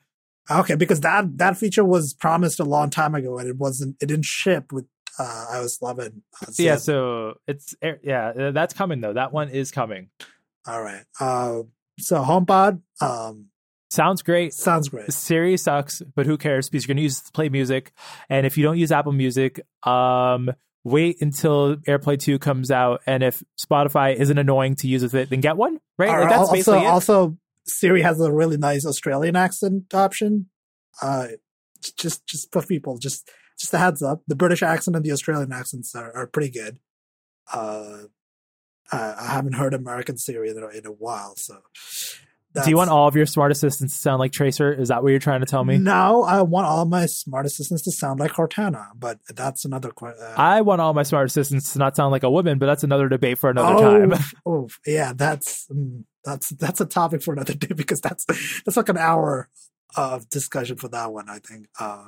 okay? 0.50 0.76
Because 0.76 1.00
that 1.00 1.36
that 1.38 1.56
feature 1.58 1.84
was 1.84 2.14
promised 2.14 2.58
a 2.58 2.64
long 2.64 2.88
time 2.88 3.14
ago, 3.14 3.38
and 3.38 3.46
it 3.48 3.56
wasn't. 3.56 3.96
It 4.00 4.06
didn't 4.06 4.24
ship 4.24 4.72
with 4.72 4.86
uh, 5.18 5.44
iOS 5.52 5.82
11. 5.82 6.22
Uh, 6.40 6.46
so 6.52 6.62
yeah 6.62 6.76
so 6.76 7.34
it's 7.46 7.74
yeah 8.02 8.28
uh, 8.28 8.50
that's 8.52 8.72
coming 8.72 9.00
though 9.02 9.12
that 9.12 9.30
one 9.32 9.50
is 9.50 9.70
coming 9.70 10.08
all 10.66 10.82
right. 10.82 11.04
Uh, 11.20 11.62
so 11.98 12.22
HomePod 12.22 12.80
um, 13.02 13.46
sounds 13.90 14.22
great 14.22 14.52
sounds 14.52 14.88
great. 14.88 15.12
Siri 15.12 15.56
sucks, 15.56 16.02
but 16.14 16.26
who 16.26 16.36
cares? 16.38 16.68
Because 16.68 16.86
you're 16.86 16.94
gonna 16.94 17.02
use 17.02 17.20
it 17.20 17.26
to 17.26 17.32
play 17.32 17.48
music, 17.48 17.92
and 18.28 18.46
if 18.46 18.56
you 18.56 18.64
don't 18.64 18.78
use 18.78 18.92
Apple 18.92 19.12
Music, 19.12 19.60
um, 19.84 20.50
wait 20.84 21.20
until 21.20 21.76
AirPlay 21.76 22.18
two 22.18 22.38
comes 22.38 22.70
out, 22.70 23.00
and 23.06 23.22
if 23.22 23.42
Spotify 23.60 24.14
isn't 24.14 24.38
annoying 24.38 24.76
to 24.76 24.88
use 24.88 25.02
with 25.02 25.14
it, 25.14 25.30
then 25.30 25.40
get 25.40 25.56
one. 25.56 25.80
Right? 25.98 26.08
Like, 26.08 26.28
that's 26.28 26.40
also, 26.40 26.52
basically 26.52 26.84
it. 26.84 26.86
also 26.86 27.36
Siri 27.66 28.02
has 28.02 28.20
a 28.20 28.32
really 28.32 28.56
nice 28.56 28.86
Australian 28.86 29.36
accent 29.36 29.92
option. 29.94 30.46
Uh, 31.00 31.28
just 31.96 32.26
just 32.26 32.50
for 32.52 32.62
people, 32.62 32.98
just 32.98 33.28
just 33.58 33.74
a 33.74 33.78
heads 33.78 34.02
up. 34.02 34.22
The 34.26 34.36
British 34.36 34.62
accent 34.62 34.96
and 34.96 35.04
the 35.04 35.12
Australian 35.12 35.52
accents 35.52 35.94
are, 35.94 36.14
are 36.14 36.26
pretty 36.26 36.50
good. 36.50 36.78
Uh, 37.52 38.04
I, 38.90 39.14
I 39.18 39.26
haven't 39.32 39.54
heard 39.54 39.74
American 39.74 40.16
Siri 40.16 40.50
in 40.50 40.58
a, 40.58 40.68
in 40.68 40.86
a 40.86 40.92
while, 40.92 41.34
so. 41.36 41.58
Do 42.64 42.70
you 42.70 42.76
want 42.76 42.90
all 42.90 43.08
of 43.08 43.16
your 43.16 43.26
smart 43.26 43.52
assistants 43.52 43.94
to 43.94 43.98
sound 44.00 44.20
like 44.20 44.32
Tracer? 44.32 44.72
Is 44.72 44.88
that 44.88 45.02
what 45.02 45.10
you're 45.10 45.18
trying 45.18 45.40
to 45.40 45.46
tell 45.46 45.64
me? 45.64 45.78
No, 45.78 46.22
I 46.22 46.42
want 46.42 46.66
all 46.66 46.84
my 46.84 47.06
smart 47.06 47.46
assistants 47.46 47.82
to 47.82 47.92
sound 47.92 48.20
like 48.20 48.32
Cortana, 48.32 48.88
but 48.94 49.18
that's 49.28 49.64
another 49.64 49.90
question. 49.90 50.22
Uh, 50.22 50.34
I 50.36 50.60
want 50.60 50.80
all 50.80 50.94
my 50.94 51.02
smart 51.02 51.26
assistants 51.26 51.72
to 51.72 51.78
not 51.78 51.96
sound 51.96 52.12
like 52.12 52.22
a 52.22 52.30
woman, 52.30 52.58
but 52.58 52.66
that's 52.66 52.84
another 52.84 53.08
debate 53.08 53.38
for 53.38 53.50
another 53.50 53.74
oh, 53.74 54.06
time. 54.06 54.20
oh, 54.46 54.68
yeah, 54.86 55.12
that's 55.14 55.66
mm, 55.68 56.04
that's 56.24 56.50
that's 56.50 56.80
a 56.80 56.86
topic 56.86 57.22
for 57.22 57.32
another 57.32 57.54
day 57.66 57.74
because 57.74 58.00
that's 58.00 58.24
that's 58.64 58.76
like 58.76 58.88
an 58.88 58.98
hour 58.98 59.48
of 59.96 60.28
discussion 60.28 60.76
for 60.76 60.88
that 60.88 61.12
one. 61.12 61.28
I 61.28 61.38
think. 61.38 61.68
Uh, 61.78 62.06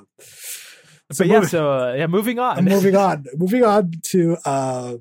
but 1.17 1.27
yeah, 1.27 1.35
moving- 1.35 1.49
so 1.49 1.71
uh, 1.71 1.93
yeah, 1.93 2.07
moving 2.07 2.39
on. 2.39 2.63
moving 2.65 2.95
on, 2.95 3.25
moving 3.35 3.63
on 3.63 3.91
to 4.03 4.37
uh, 4.45 4.95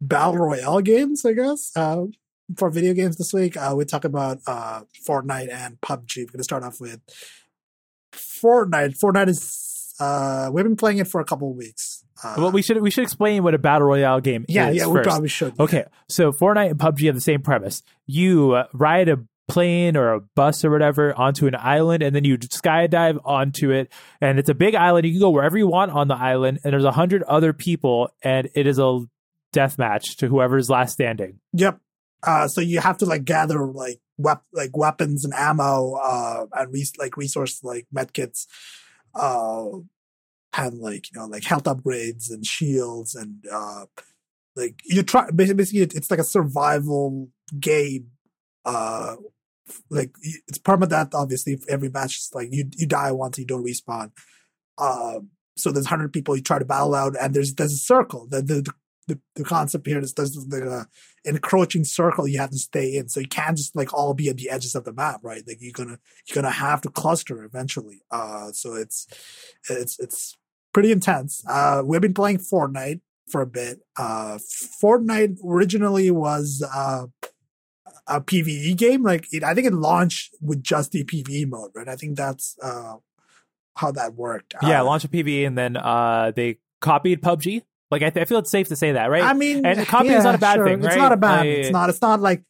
battle 0.00 0.38
royale 0.38 0.80
games. 0.80 1.24
I 1.24 1.32
guess 1.32 1.72
uh, 1.76 2.04
for 2.56 2.70
video 2.70 2.94
games 2.94 3.16
this 3.16 3.32
week, 3.32 3.56
uh, 3.56 3.74
we 3.76 3.84
talk 3.84 4.04
about 4.04 4.38
uh, 4.46 4.82
Fortnite 5.06 5.52
and 5.52 5.80
PUBG. 5.80 6.18
We're 6.18 6.26
going 6.26 6.38
to 6.38 6.44
start 6.44 6.62
off 6.62 6.80
with 6.80 7.00
Fortnite. 8.12 8.98
Fortnite 8.98 9.28
is 9.28 9.94
uh, 10.00 10.50
we've 10.52 10.64
been 10.64 10.76
playing 10.76 10.98
it 10.98 11.08
for 11.08 11.20
a 11.20 11.24
couple 11.24 11.50
of 11.50 11.56
weeks. 11.56 12.04
Uh, 12.22 12.34
well, 12.38 12.50
we 12.50 12.62
should 12.62 12.80
we 12.82 12.90
should 12.90 13.04
explain 13.04 13.42
what 13.42 13.54
a 13.54 13.58
battle 13.58 13.86
royale 13.86 14.20
game 14.20 14.44
yeah, 14.48 14.70
is 14.70 14.76
yeah, 14.76 14.86
we 14.86 15.00
probably 15.00 15.28
should. 15.28 15.58
Okay, 15.58 15.84
so 16.08 16.32
Fortnite 16.32 16.70
and 16.70 16.78
PUBG 16.78 17.06
have 17.06 17.14
the 17.14 17.20
same 17.20 17.42
premise. 17.42 17.82
You 18.06 18.52
uh, 18.52 18.66
ride 18.72 19.08
a 19.08 19.18
plane 19.48 19.96
or 19.96 20.14
a 20.14 20.20
bus 20.20 20.64
or 20.64 20.70
whatever 20.70 21.14
onto 21.18 21.46
an 21.46 21.54
island, 21.56 22.02
and 22.02 22.14
then 22.14 22.24
you 22.24 22.38
skydive 22.38 23.20
onto 23.24 23.70
it, 23.70 23.92
and 24.20 24.38
it's 24.38 24.48
a 24.48 24.54
big 24.54 24.74
island. 24.74 25.06
You 25.06 25.12
can 25.12 25.20
go 25.20 25.30
wherever 25.30 25.56
you 25.56 25.66
want 25.66 25.92
on 25.92 26.08
the 26.08 26.16
island, 26.16 26.60
and 26.64 26.72
there's 26.72 26.84
a 26.84 26.92
hundred 26.92 27.22
other 27.24 27.52
people, 27.52 28.10
and 28.22 28.48
it 28.54 28.66
is 28.66 28.78
a 28.78 29.00
death 29.52 29.78
match 29.78 30.16
to 30.18 30.28
whoever's 30.28 30.70
last 30.70 30.92
standing. 30.92 31.40
Yep. 31.52 31.78
Uh, 32.22 32.46
so 32.48 32.60
you 32.60 32.80
have 32.80 32.98
to 32.98 33.06
like 33.06 33.24
gather 33.24 33.64
like 33.66 34.00
wep- 34.18 34.44
like 34.52 34.76
weapons 34.76 35.24
and 35.24 35.34
ammo, 35.34 35.94
uh, 35.94 36.46
and 36.54 36.72
res- 36.72 36.96
like 36.98 37.16
resource 37.16 37.62
like 37.62 37.86
medkits, 37.94 38.46
uh, 39.14 39.68
and 40.56 40.78
like 40.78 41.10
you 41.10 41.18
know 41.18 41.26
like 41.26 41.44
health 41.44 41.64
upgrades 41.64 42.30
and 42.30 42.44
shields 42.44 43.14
and 43.14 43.44
uh, 43.50 43.86
like 44.56 44.80
you 44.84 45.02
try 45.02 45.30
basically 45.30 45.80
it's 45.80 46.10
like 46.10 46.20
a 46.20 46.24
survival 46.24 47.28
game. 47.58 48.08
Uh, 48.64 49.16
like 49.88 50.12
it's 50.48 50.58
permadeath. 50.58 51.14
Obviously, 51.14 51.54
if 51.54 51.68
every 51.68 51.88
match 51.88 52.16
is 52.16 52.30
like 52.34 52.48
you 52.52 52.68
you 52.76 52.86
die 52.86 53.12
once, 53.12 53.38
you 53.38 53.46
don't 53.46 53.64
respawn. 53.64 54.10
Um, 54.78 55.30
so 55.56 55.70
there's 55.70 55.86
hundred 55.86 56.12
people 56.12 56.36
you 56.36 56.42
try 56.42 56.58
to 56.58 56.64
battle 56.64 56.94
out, 56.94 57.16
and 57.20 57.34
there's 57.34 57.54
there's 57.54 57.72
a 57.72 57.78
circle. 57.78 58.26
The 58.28 58.42
the 58.42 58.72
the, 59.08 59.18
the 59.34 59.44
concept 59.44 59.86
here 59.86 59.98
is 59.98 60.14
there's 60.14 60.32
the 60.34 60.70
uh, 60.70 60.84
encroaching 61.24 61.84
circle 61.84 62.28
you 62.28 62.38
have 62.38 62.50
to 62.50 62.58
stay 62.58 62.96
in. 62.96 63.08
So 63.08 63.20
you 63.20 63.28
can't 63.28 63.56
just 63.56 63.74
like 63.74 63.92
all 63.92 64.14
be 64.14 64.28
at 64.28 64.36
the 64.36 64.50
edges 64.50 64.74
of 64.74 64.84
the 64.84 64.92
map, 64.92 65.20
right? 65.22 65.42
Like 65.46 65.58
you're 65.60 65.72
gonna 65.72 65.98
you're 66.26 66.34
gonna 66.34 66.50
have 66.50 66.80
to 66.82 66.90
cluster 66.90 67.42
eventually. 67.44 68.02
Uh, 68.10 68.52
so 68.52 68.74
it's 68.74 69.06
it's 69.68 69.98
it's 69.98 70.36
pretty 70.72 70.92
intense. 70.92 71.42
Uh, 71.48 71.82
we've 71.84 72.00
been 72.00 72.14
playing 72.14 72.38
Fortnite 72.38 73.00
for 73.28 73.40
a 73.40 73.46
bit. 73.46 73.80
Uh, 73.96 74.38
Fortnite 74.82 75.38
originally 75.44 76.10
was 76.10 76.64
uh, 76.74 77.06
a 78.06 78.20
PVE 78.20 78.76
game. 78.76 79.02
Like 79.02 79.26
it, 79.32 79.42
I 79.42 79.54
think 79.54 79.66
it 79.66 79.72
launched 79.72 80.34
with 80.40 80.62
just 80.62 80.92
the 80.92 81.04
PVE 81.04 81.48
mode, 81.48 81.70
right? 81.74 81.88
I 81.88 81.96
think 81.96 82.16
that's 82.16 82.56
uh, 82.62 82.96
how 83.76 83.92
that 83.92 84.14
worked. 84.14 84.54
Yeah, 84.62 84.82
Uh, 84.82 84.84
launch 84.84 85.04
a 85.04 85.08
PvE 85.08 85.46
and 85.46 85.56
then 85.56 85.76
uh, 85.76 86.32
they 86.34 86.58
copied 86.80 87.22
PUBG. 87.22 87.62
Like 87.90 88.02
I, 88.02 88.10
th- 88.10 88.22
I 88.22 88.24
feel 88.26 88.38
it's 88.38 88.50
safe 88.50 88.68
to 88.68 88.76
say 88.76 88.92
that, 88.92 89.06
right? 89.10 89.22
I 89.22 89.32
mean, 89.32 89.66
And 89.66 89.86
copying 89.86 90.14
is 90.14 90.24
not 90.24 90.34
a 90.34 90.38
bad 90.38 90.56
sure. 90.56 90.64
thing, 90.66 90.84
It's 90.84 90.96
not 90.96 91.12
a 91.12 91.16
bad. 91.16 91.40
Like- 91.40 91.46
it's 91.48 91.70
not. 91.70 91.90
It's 91.90 92.00
not 92.02 92.20
like 92.20 92.44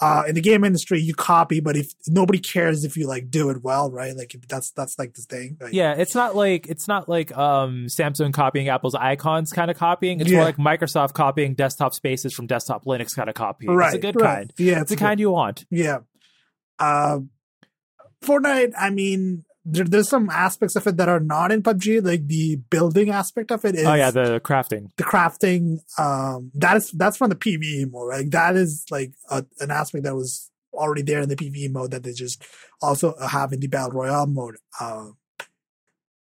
uh, 0.00 0.24
in 0.26 0.34
the 0.34 0.40
game 0.40 0.64
industry 0.64 1.00
you 1.00 1.14
copy, 1.14 1.60
but 1.60 1.76
if 1.76 1.92
nobody 2.08 2.38
cares 2.38 2.84
if 2.84 2.96
you 2.96 3.06
like 3.06 3.30
do 3.30 3.50
it 3.50 3.62
well, 3.62 3.90
right? 3.90 4.16
Like 4.16 4.34
if 4.34 4.48
that's 4.48 4.70
that's 4.72 4.98
like 4.98 5.14
the 5.14 5.22
thing. 5.22 5.58
Like, 5.60 5.72
yeah, 5.74 5.94
it's 5.94 6.14
not 6.14 6.34
like 6.34 6.66
it's 6.66 6.88
not 6.88 7.08
like 7.08 7.36
um, 7.36 7.86
Samsung 7.86 8.32
copying 8.32 8.68
Apple's 8.68 8.94
icons 8.94 9.52
kind 9.52 9.70
of 9.70 9.76
copying. 9.76 10.20
It's 10.20 10.30
Yeah. 10.30 10.38
more 10.38 10.44
like 10.46 10.56
Microsoft 10.56 11.12
copying 11.12 11.54
desktop 11.54 11.94
spaces 11.94 12.34
from 12.34 12.46
desktop 12.46 12.84
Linux 12.84 13.14
kind 13.14 13.28
of 13.28 13.34
copying. 13.34 13.72
right. 13.74 13.88
It's 13.88 13.96
a 13.96 13.98
good 13.98 14.16
right. 14.20 14.36
kind. 14.38 14.52
Yeah, 14.58 14.80
It's 14.80 14.90
the 14.90 14.96
kind 14.96 15.20
you 15.20 15.30
want. 15.30 15.66
Yeah. 15.70 15.98
Uh, 16.78 17.20
Fortnite, 18.24 18.72
I 18.78 18.90
mean, 18.90 19.44
there, 19.64 19.84
there's 19.84 20.08
some 20.08 20.28
aspects 20.30 20.76
of 20.76 20.86
it 20.86 20.96
that 20.96 21.08
are 21.08 21.20
not 21.20 21.52
in 21.52 21.62
PUBG, 21.62 22.04
like 22.04 22.26
the 22.26 22.56
building 22.56 23.10
aspect 23.10 23.50
of 23.52 23.64
it 23.64 23.74
is 23.76 23.86
oh 23.86 23.94
yeah, 23.94 24.10
the 24.10 24.40
crafting. 24.40 24.90
the 24.96 25.04
crafting. 25.04 25.78
Um, 25.98 26.50
that 26.54 26.76
is 26.76 26.90
that's 26.90 27.16
from 27.16 27.30
the 27.30 27.36
PVE 27.36 27.90
mode, 27.90 28.08
right? 28.08 28.30
That 28.30 28.56
is 28.56 28.84
like 28.90 29.12
a, 29.30 29.44
an 29.60 29.70
aspect 29.70 30.04
that 30.04 30.16
was 30.16 30.50
already 30.72 31.02
there 31.02 31.20
in 31.20 31.28
the 31.28 31.36
PVE 31.36 31.70
mode 31.70 31.90
that 31.92 32.02
they 32.02 32.12
just 32.12 32.44
also 32.80 33.14
have 33.18 33.52
in 33.52 33.60
the 33.60 33.68
battle 33.68 33.92
royale 33.92 34.26
mode. 34.26 34.56
Uh, 34.80 35.10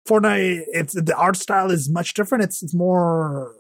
Fortnite, 0.08 0.62
it's 0.68 0.94
the 0.94 1.14
art 1.16 1.36
style 1.36 1.70
is 1.70 1.88
much 1.88 2.14
different. 2.14 2.44
It's 2.44 2.62
it's 2.62 2.74
more 2.74 3.54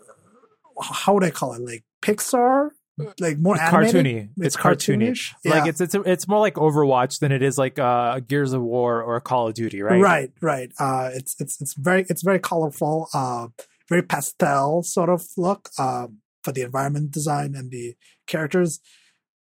how 0.82 1.14
would 1.14 1.24
I 1.24 1.30
call 1.30 1.54
it? 1.54 1.60
Like 1.60 1.84
Pixar, 2.02 2.70
like 3.18 3.38
more 3.38 3.60
animated? 3.60 4.06
cartoony. 4.06 4.28
It's, 4.36 4.46
It's 4.46 4.56
cartoonish. 4.56 5.32
cartoonish? 5.44 5.50
Like 5.50 5.66
it's 5.68 5.80
it's 5.80 5.94
it's 5.94 6.28
more 6.28 6.40
like 6.40 6.54
Overwatch 6.54 7.18
than 7.20 7.32
it 7.32 7.42
is 7.42 7.58
like 7.58 7.78
uh, 7.78 8.20
Gears 8.20 8.52
of 8.52 8.62
War 8.62 9.02
or 9.02 9.20
Call 9.20 9.48
of 9.48 9.54
Duty, 9.54 9.82
right? 9.82 10.00
Right, 10.00 10.32
right. 10.40 10.72
Uh, 10.78 11.10
it's 11.12 11.36
it's 11.40 11.60
it's 11.60 11.74
very 11.74 12.06
it's 12.08 12.22
very 12.22 12.38
colorful, 12.38 13.08
uh, 13.14 13.48
very 13.88 14.02
pastel 14.02 14.82
sort 14.82 15.08
of 15.08 15.26
look 15.36 15.70
um, 15.78 16.18
for 16.42 16.52
the 16.52 16.62
environment 16.62 17.10
design 17.10 17.54
and 17.54 17.70
the 17.70 17.94
characters. 18.26 18.80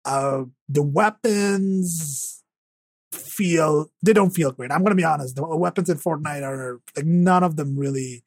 Uh, 0.04 0.44
the 0.68 0.82
weapons 0.82 2.42
feel 3.12 3.90
they 4.02 4.12
don't 4.12 4.30
feel 4.30 4.52
great. 4.52 4.72
I'm 4.72 4.82
gonna 4.82 4.94
be 4.94 5.04
honest. 5.04 5.36
The 5.36 5.46
weapons 5.46 5.88
in 5.90 5.98
Fortnite 5.98 6.42
are 6.42 6.80
like 6.96 7.06
none 7.06 7.42
of 7.42 7.56
them 7.56 7.78
really 7.78 8.24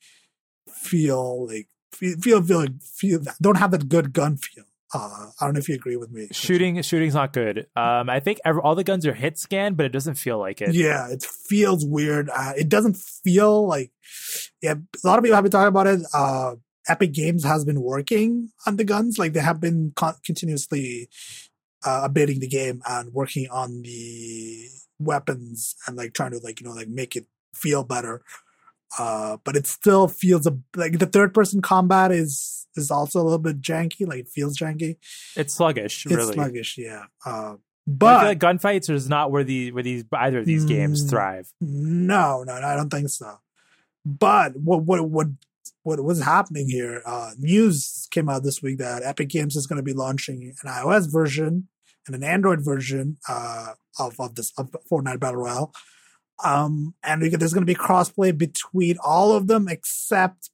feel 0.70 1.47
like 1.47 1.68
feel 1.91 2.18
feel 2.22 2.41
feel, 2.43 2.66
feel 2.82 3.20
don't 3.41 3.57
have 3.57 3.72
that 3.72 3.89
good 3.89 4.13
gun 4.13 4.38
feel. 4.38 4.66
Uh, 4.95 5.31
I 5.39 5.45
don't 5.45 5.53
know 5.53 5.59
if 5.59 5.67
you 5.67 5.75
agree 5.75 5.97
with 5.97 6.11
me. 6.11 6.27
Shooting 6.31 6.81
shooting's 6.81 7.13
not 7.13 7.33
good. 7.33 7.67
Um, 7.75 8.09
I 8.09 8.21
think 8.21 8.39
every, 8.45 8.61
all 8.61 8.75
the 8.75 8.83
guns 8.83 9.05
are 9.05 9.13
hit 9.13 9.37
scan, 9.37 9.73
but 9.73 9.85
it 9.85 9.91
doesn't 9.91 10.15
feel 10.15 10.39
like 10.39 10.61
it. 10.61 10.73
Yeah, 10.73 11.09
it 11.09 11.21
feels 11.23 11.85
weird. 11.85 12.29
Uh, 12.29 12.53
it 12.57 12.69
doesn't 12.69 12.95
feel 12.95 13.67
like. 13.67 13.91
Yeah, 14.61 14.75
a 14.75 15.07
lot 15.07 15.19
of 15.19 15.23
people 15.23 15.35
have 15.35 15.43
been 15.43 15.51
talking 15.51 15.67
about 15.67 15.87
it. 15.87 16.01
Uh, 16.13 16.55
Epic 16.87 17.11
Games 17.11 17.43
has 17.43 17.65
been 17.65 17.81
working 17.81 18.51
on 18.65 18.77
the 18.77 18.83
guns, 18.83 19.17
like 19.17 19.33
they 19.33 19.41
have 19.41 19.59
been 19.59 19.91
con- 19.95 20.15
continuously 20.23 21.09
uh, 21.83 22.07
updating 22.07 22.39
the 22.39 22.47
game 22.47 22.81
and 22.87 23.13
working 23.13 23.47
on 23.51 23.81
the 23.81 24.67
weapons 24.97 25.75
and 25.87 25.97
like 25.97 26.13
trying 26.13 26.31
to 26.31 26.39
like 26.39 26.61
you 26.61 26.67
know 26.67 26.73
like 26.73 26.87
make 26.87 27.15
it 27.15 27.25
feel 27.53 27.83
better. 27.83 28.21
Uh, 28.97 29.37
but 29.43 29.57
it 29.57 29.67
still 29.67 30.07
feels 30.07 30.47
a, 30.47 30.57
like 30.75 30.99
the 30.99 31.05
third 31.05 31.33
person 31.33 31.61
combat 31.61 32.11
is 32.11 32.64
is 32.78 32.91
also 32.91 33.21
a 33.21 33.23
little 33.23 33.39
bit 33.39 33.61
janky. 33.61 34.07
Like 34.07 34.19
it 34.19 34.30
feels 34.30 34.57
janky. 34.57 34.97
It's 35.36 35.53
sluggish, 35.53 36.05
It's 36.05 36.15
really. 36.15 36.34
sluggish, 36.34 36.78
yeah. 36.78 37.03
Uh, 37.26 37.55
But 37.88 38.05
I 38.07 38.13
but 38.13 38.19
feel 38.19 38.28
like 38.30 38.39
gunfights 38.39 38.89
is 38.89 39.07
not 39.09 39.32
where 39.32 39.43
the 39.43 39.71
where 39.71 39.84
these 39.84 40.03
either 40.11 40.39
of 40.39 40.45
these 40.45 40.65
games 40.65 41.03
Mm. 41.05 41.09
thrive. 41.09 41.51
No, 41.61 42.43
no, 42.43 42.59
no, 42.59 42.65
I 42.67 42.76
don't 42.76 42.89
think 42.89 43.09
so. 43.09 43.38
But 44.05 44.55
what 44.57 44.84
what 44.84 45.09
what 45.09 45.28
what 45.84 46.03
was 46.03 46.21
happening 46.23 46.67
here? 46.69 47.01
Uh, 47.05 47.32
news 47.38 48.07
came 48.11 48.28
out 48.30 48.43
this 48.43 48.61
week 48.61 48.78
that 48.80 49.03
Epic 49.03 49.30
Games 49.30 49.55
is 49.55 49.67
going 49.67 49.78
to 49.78 49.84
be 49.84 49.93
launching 49.93 50.53
an 50.63 50.69
iOS 50.69 51.11
version 51.11 51.67
and 52.07 52.15
an 52.15 52.23
Android 52.23 52.63
version 52.63 53.17
uh, 53.30 53.73
of 53.99 54.19
of 54.19 54.36
this 54.36 54.51
of 54.57 54.76
Fortnite 54.91 55.19
Battle 55.19 55.41
Royale. 55.41 55.71
Um, 56.43 56.93
and 57.01 57.21
we, 57.21 57.30
there's 57.30 57.53
going 57.53 57.65
to 57.65 57.71
be 57.73 57.80
crossplay 57.80 58.38
between 58.38 58.97
all 59.03 59.32
of 59.34 59.47
them 59.47 59.67
except 59.69 60.49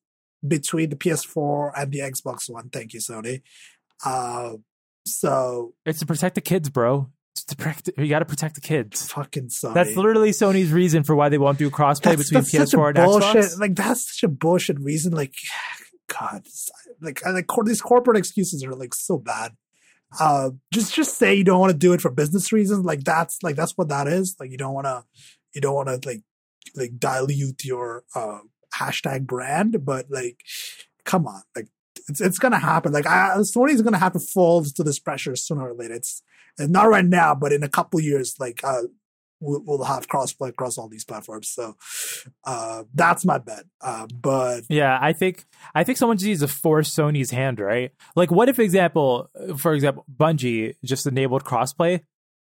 between 0.48 0.90
the 0.90 0.96
PS4 0.96 1.72
and 1.78 1.92
the 1.92 2.00
Xbox 2.00 2.50
One. 2.50 2.70
Thank 2.70 2.94
you, 2.94 3.00
Sony. 3.00 3.42
Uh, 4.06 4.54
so 5.06 5.74
It's 5.86 6.00
to 6.00 6.06
protect 6.06 6.36
the 6.36 6.42
kids, 6.42 6.70
bro. 6.70 7.10
It's 7.34 7.44
to 7.46 7.56
protect. 7.56 7.90
You 7.98 8.08
got 8.10 8.20
to 8.20 8.26
protect 8.26 8.56
the 8.56 8.62
kids. 8.62 9.10
fucking 9.12 9.48
Sony. 9.48 9.74
That's 9.74 9.96
literally 9.96 10.32
Sony's 10.32 10.72
reason 10.72 11.04
for 11.04 11.16
why 11.16 11.30
they 11.30 11.38
won't 11.38 11.58
do 11.58 11.70
crossplay 11.70 12.02
That's- 12.16 12.30
between 12.30 12.44
that's 12.60 12.74
PS4 12.74 12.88
and 12.90 12.96
bullshit. 12.96 13.36
Xbox. 13.46 13.60
Like 13.60 13.76
that's 13.76 14.16
such 14.18 14.24
a 14.24 14.28
bullshit 14.28 14.80
reason. 14.80 15.14
Like, 15.14 15.34
God, 16.08 16.46
like 17.02 17.26
like 17.26 17.46
these 17.66 17.82
corporate 17.82 18.18
excuses 18.18 18.64
are 18.64 18.76
like 18.76 18.94
so 18.94 19.18
bad. 19.18 19.54
Uh, 20.20 20.50
just 20.74 20.94
just 20.94 21.18
say 21.18 21.34
you 21.34 21.46
don't 21.46 21.60
want 21.60 21.72
to 21.72 21.78
do 21.78 21.94
it 21.94 22.02
for 22.02 22.12
business 22.12 22.52
reasons. 22.52 22.84
Like 22.86 23.04
that's 23.06 23.38
like 23.44 23.56
that's 23.56 23.78
what 23.78 23.88
that 23.90 24.08
is. 24.10 24.36
Like 24.40 24.52
you 24.52 24.58
don't 24.58 24.74
want 24.74 24.86
to 24.86 25.06
you 25.56 25.62
don't 25.62 25.74
want 25.74 25.88
to 25.88 26.06
like 26.08 26.22
like 26.76 27.00
dilute 27.00 27.64
your 27.64 28.04
uh 28.14 28.40
hashtag 28.82 29.26
brand. 29.26 29.84
But 29.86 30.06
like, 30.10 30.40
come 31.06 31.28
on, 31.28 31.42
like 31.56 31.68
it's 32.08 32.22
it's 32.22 32.40
gonna 32.40 32.60
happen. 32.60 32.92
Like 32.92 33.08
I, 33.08 33.36
Sony's 33.38 33.82
gonna 33.82 33.98
have 33.98 34.14
to 34.14 34.20
fold 34.20 34.76
to 34.76 34.84
this 34.84 35.00
pressure 35.00 35.36
sooner 35.36 35.70
or 35.70 35.74
later. 35.74 35.94
It's 35.94 36.24
not 36.60 36.90
right 36.90 37.06
now, 37.06 37.36
but 37.36 37.54
in 37.54 37.64
a 37.64 37.70
couple 37.70 38.00
years, 38.00 38.36
like 38.40 38.62
uh, 38.64 38.84
we'll, 39.42 39.62
we'll 39.66 39.84
have 39.84 40.08
crossplay 40.08 40.50
across 40.50 40.78
all 40.78 40.88
these 40.88 41.04
platforms. 41.04 41.50
So 41.50 41.76
uh, 42.46 42.84
that's 42.94 43.26
my 43.26 43.40
bet. 43.40 43.66
Uh, 43.82 44.08
but 44.14 44.62
Yeah, 44.70 44.98
I 45.02 45.14
think 45.14 45.46
I 45.76 45.84
think 45.84 45.98
someone 45.98 46.18
just 46.18 46.28
needs 46.28 46.42
to 46.42 46.48
force 46.48 46.94
Sony's 46.94 47.32
hand, 47.32 47.60
right? 47.60 47.92
Like, 48.16 48.32
what 48.32 48.48
if, 48.48 48.60
example, 48.60 49.30
for 49.58 49.74
example, 49.74 50.06
Bungie 50.14 50.76
just 50.86 51.06
enabled 51.08 51.44
crossplay? 51.44 52.02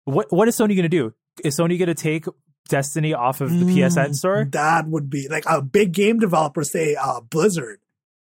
What 0.04 0.32
what 0.32 0.48
is 0.48 0.56
Sony 0.56 0.76
to 0.76 0.88
do? 0.88 1.14
Is 1.44 1.58
Sony 1.58 1.78
to 1.78 1.94
take 1.94 2.26
Destiny 2.68 3.12
off 3.14 3.40
of 3.40 3.50
the 3.50 3.66
PSN 3.66 4.08
mm, 4.10 4.14
store? 4.14 4.44
that 4.52 4.86
would 4.88 5.10
be 5.10 5.28
like 5.28 5.44
a 5.46 5.60
big 5.60 5.92
game 5.92 6.18
developer 6.18 6.64
say 6.64 6.94
uh, 6.94 7.20
Blizzard. 7.20 7.80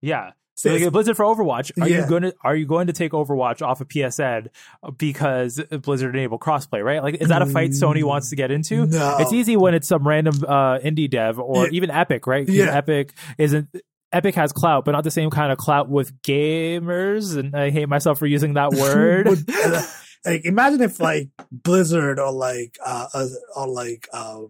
Yeah. 0.00 0.32
Say 0.54 0.82
Like, 0.84 0.92
Blizzard 0.92 1.16
for 1.16 1.24
Overwatch. 1.24 1.70
Are 1.80 1.88
Yeah. 1.88 2.02
you 2.02 2.08
going 2.08 2.22
to 2.24 2.34
are 2.42 2.54
you 2.56 2.66
going 2.66 2.88
to 2.88 2.92
take 2.92 3.12
Overwatch 3.12 3.62
off 3.62 3.80
of 3.80 3.88
PSN 3.88 4.48
because 4.96 5.60
Blizzard 5.82 6.14
enabled 6.16 6.40
crossplay? 6.40 6.84
Right? 6.84 7.02
Like, 7.02 7.16
is 7.16 7.28
that 7.28 7.42
a 7.42 7.46
fight 7.46 7.70
Sony 7.70 8.02
wants 8.02 8.30
to 8.30 8.36
get 8.36 8.50
into? 8.50 8.86
No. 8.86 9.16
It's 9.20 9.32
easy 9.32 9.56
when 9.56 9.74
it's 9.74 9.86
some 9.88 10.06
random 10.06 10.34
uh, 10.46 10.78
indie 10.78 11.08
dev 11.08 11.38
or 11.38 11.64
Yeah. 11.66 11.70
even 11.72 11.90
Epic, 11.90 12.26
right? 12.26 12.48
Yeah. 12.48 12.76
Epic 12.76 13.12
isn't. 13.38 13.68
Epic 14.10 14.34
has 14.36 14.52
clout, 14.52 14.84
but 14.86 14.92
not 14.92 15.04
the 15.04 15.10
same 15.10 15.28
kind 15.30 15.52
of 15.52 15.58
clout 15.58 15.88
with 15.90 16.20
gamers. 16.22 17.36
And 17.36 17.54
I 17.54 17.70
hate 17.70 17.88
myself 17.88 18.18
for 18.18 18.26
using 18.26 18.54
that 18.54 18.72
word. 18.72 19.28
Like 20.24 20.44
imagine 20.44 20.82
if 20.82 21.00
like 21.00 21.28
Blizzard 21.50 22.18
or 22.18 22.32
like 22.32 22.76
uh, 22.84 23.06
uh 23.14 23.26
or 23.56 23.68
like 23.68 24.08
uh, 24.12 24.42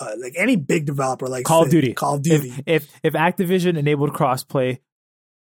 uh 0.00 0.10
like 0.18 0.34
any 0.36 0.56
big 0.56 0.86
developer 0.86 1.26
like 1.26 1.44
Call 1.44 1.62
of 1.64 1.70
Duty. 1.70 1.92
Call 1.94 2.14
of 2.16 2.22
Duty. 2.22 2.50
if, 2.66 2.84
if 2.84 3.00
if 3.02 3.14
Activision 3.14 3.76
enabled 3.76 4.10
crossplay, 4.12 4.78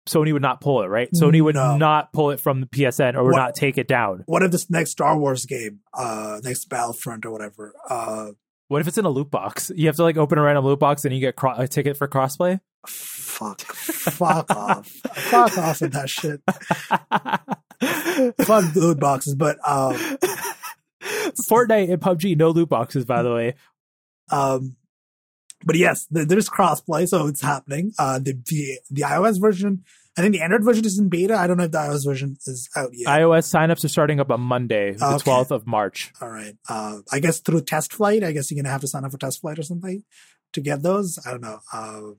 Sony 0.08 0.32
would 0.32 0.42
not 0.42 0.60
pull 0.60 0.82
it, 0.82 0.86
right? 0.86 1.08
Sony 1.12 1.42
would 1.42 1.54
No. 1.56 1.76
not 1.76 2.12
pull 2.12 2.30
it 2.30 2.38
from 2.40 2.60
the 2.60 2.66
PSN 2.66 3.14
or 3.16 3.24
would 3.24 3.32
What- 3.32 3.38
not 3.38 3.54
take 3.56 3.76
it 3.78 3.88
down. 3.88 4.22
what 4.26 4.42
if 4.42 4.52
this 4.52 4.70
next 4.70 4.90
Star 4.92 5.18
Wars 5.18 5.46
game, 5.46 5.80
uh, 5.94 6.38
next 6.44 6.66
Battlefront 6.66 7.24
or 7.26 7.32
whatever, 7.32 7.72
uh, 7.90 8.30
What 8.68 8.80
if 8.80 8.86
it's 8.88 8.98
in 8.98 9.04
a 9.04 9.10
loot 9.10 9.30
box? 9.30 9.72
You 9.74 9.86
have 9.88 9.96
to 9.96 10.02
like 10.02 10.16
open 10.16 10.38
a 10.38 10.42
random 10.42 10.64
loot 10.64 10.78
box 10.78 11.04
and 11.04 11.12
you 11.14 11.20
get 11.20 11.34
cro- 11.36 11.54
a 11.56 11.66
ticket 11.66 11.96
for 11.96 12.06
crossplay. 12.06 12.60
fuck, 12.86 13.60
fuck 13.62 14.50
off, 14.54 14.86
fuck 14.88 15.58
off 15.58 15.80
with 15.80 15.92
that 15.92 16.08
shit. 16.08 16.40
Fuck 18.42 18.74
loot 18.74 18.98
boxes, 19.00 19.34
but 19.34 19.56
um, 19.68 19.94
Fortnite 21.48 21.92
and 21.92 22.00
PUBG, 22.00 22.36
no 22.36 22.50
loot 22.50 22.68
boxes, 22.68 23.04
by 23.04 23.22
the 23.22 23.32
way. 23.34 23.54
um, 24.30 24.76
but 25.64 25.76
yes, 25.76 26.06
there's 26.10 26.48
crossplay, 26.50 27.08
so 27.08 27.26
it's 27.26 27.40
happening. 27.42 27.92
Uh, 27.98 28.18
the, 28.18 28.34
the 28.46 28.78
the 28.90 29.02
iOS 29.02 29.40
version, 29.40 29.84
I 30.16 30.20
think 30.20 30.34
the 30.34 30.42
Android 30.42 30.62
version 30.64 30.84
is 30.84 30.98
in 30.98 31.08
beta. 31.08 31.34
I 31.36 31.46
don't 31.46 31.56
know 31.56 31.64
if 31.64 31.70
the 31.72 31.78
iOS 31.78 32.04
version 32.06 32.36
is 32.46 32.68
out 32.76 32.90
yet. 32.92 33.08
iOS 33.08 33.52
signups 33.52 33.82
are 33.84 33.88
starting 33.88 34.20
up 34.20 34.30
on 34.30 34.40
Monday, 34.42 34.92
the 34.92 35.04
Okay. 35.06 35.30
12th 35.30 35.50
of 35.50 35.66
March. 35.66 36.12
All 36.20 36.28
right. 36.28 36.56
Uh, 36.68 36.98
I 37.10 37.20
guess 37.20 37.40
through 37.40 37.62
TestFlight. 37.62 38.22
I 38.22 38.32
guess 38.32 38.50
you're 38.50 38.62
gonna 38.62 38.70
have 38.72 38.82
to 38.82 38.86
sign 38.86 39.04
up 39.04 39.12
for 39.12 39.18
TestFlight 39.18 39.58
or 39.58 39.62
something 39.62 40.04
to 40.52 40.60
get 40.60 40.82
those. 40.82 41.18
I 41.26 41.30
don't 41.30 41.42
know. 41.42 41.58
Um, 41.72 42.16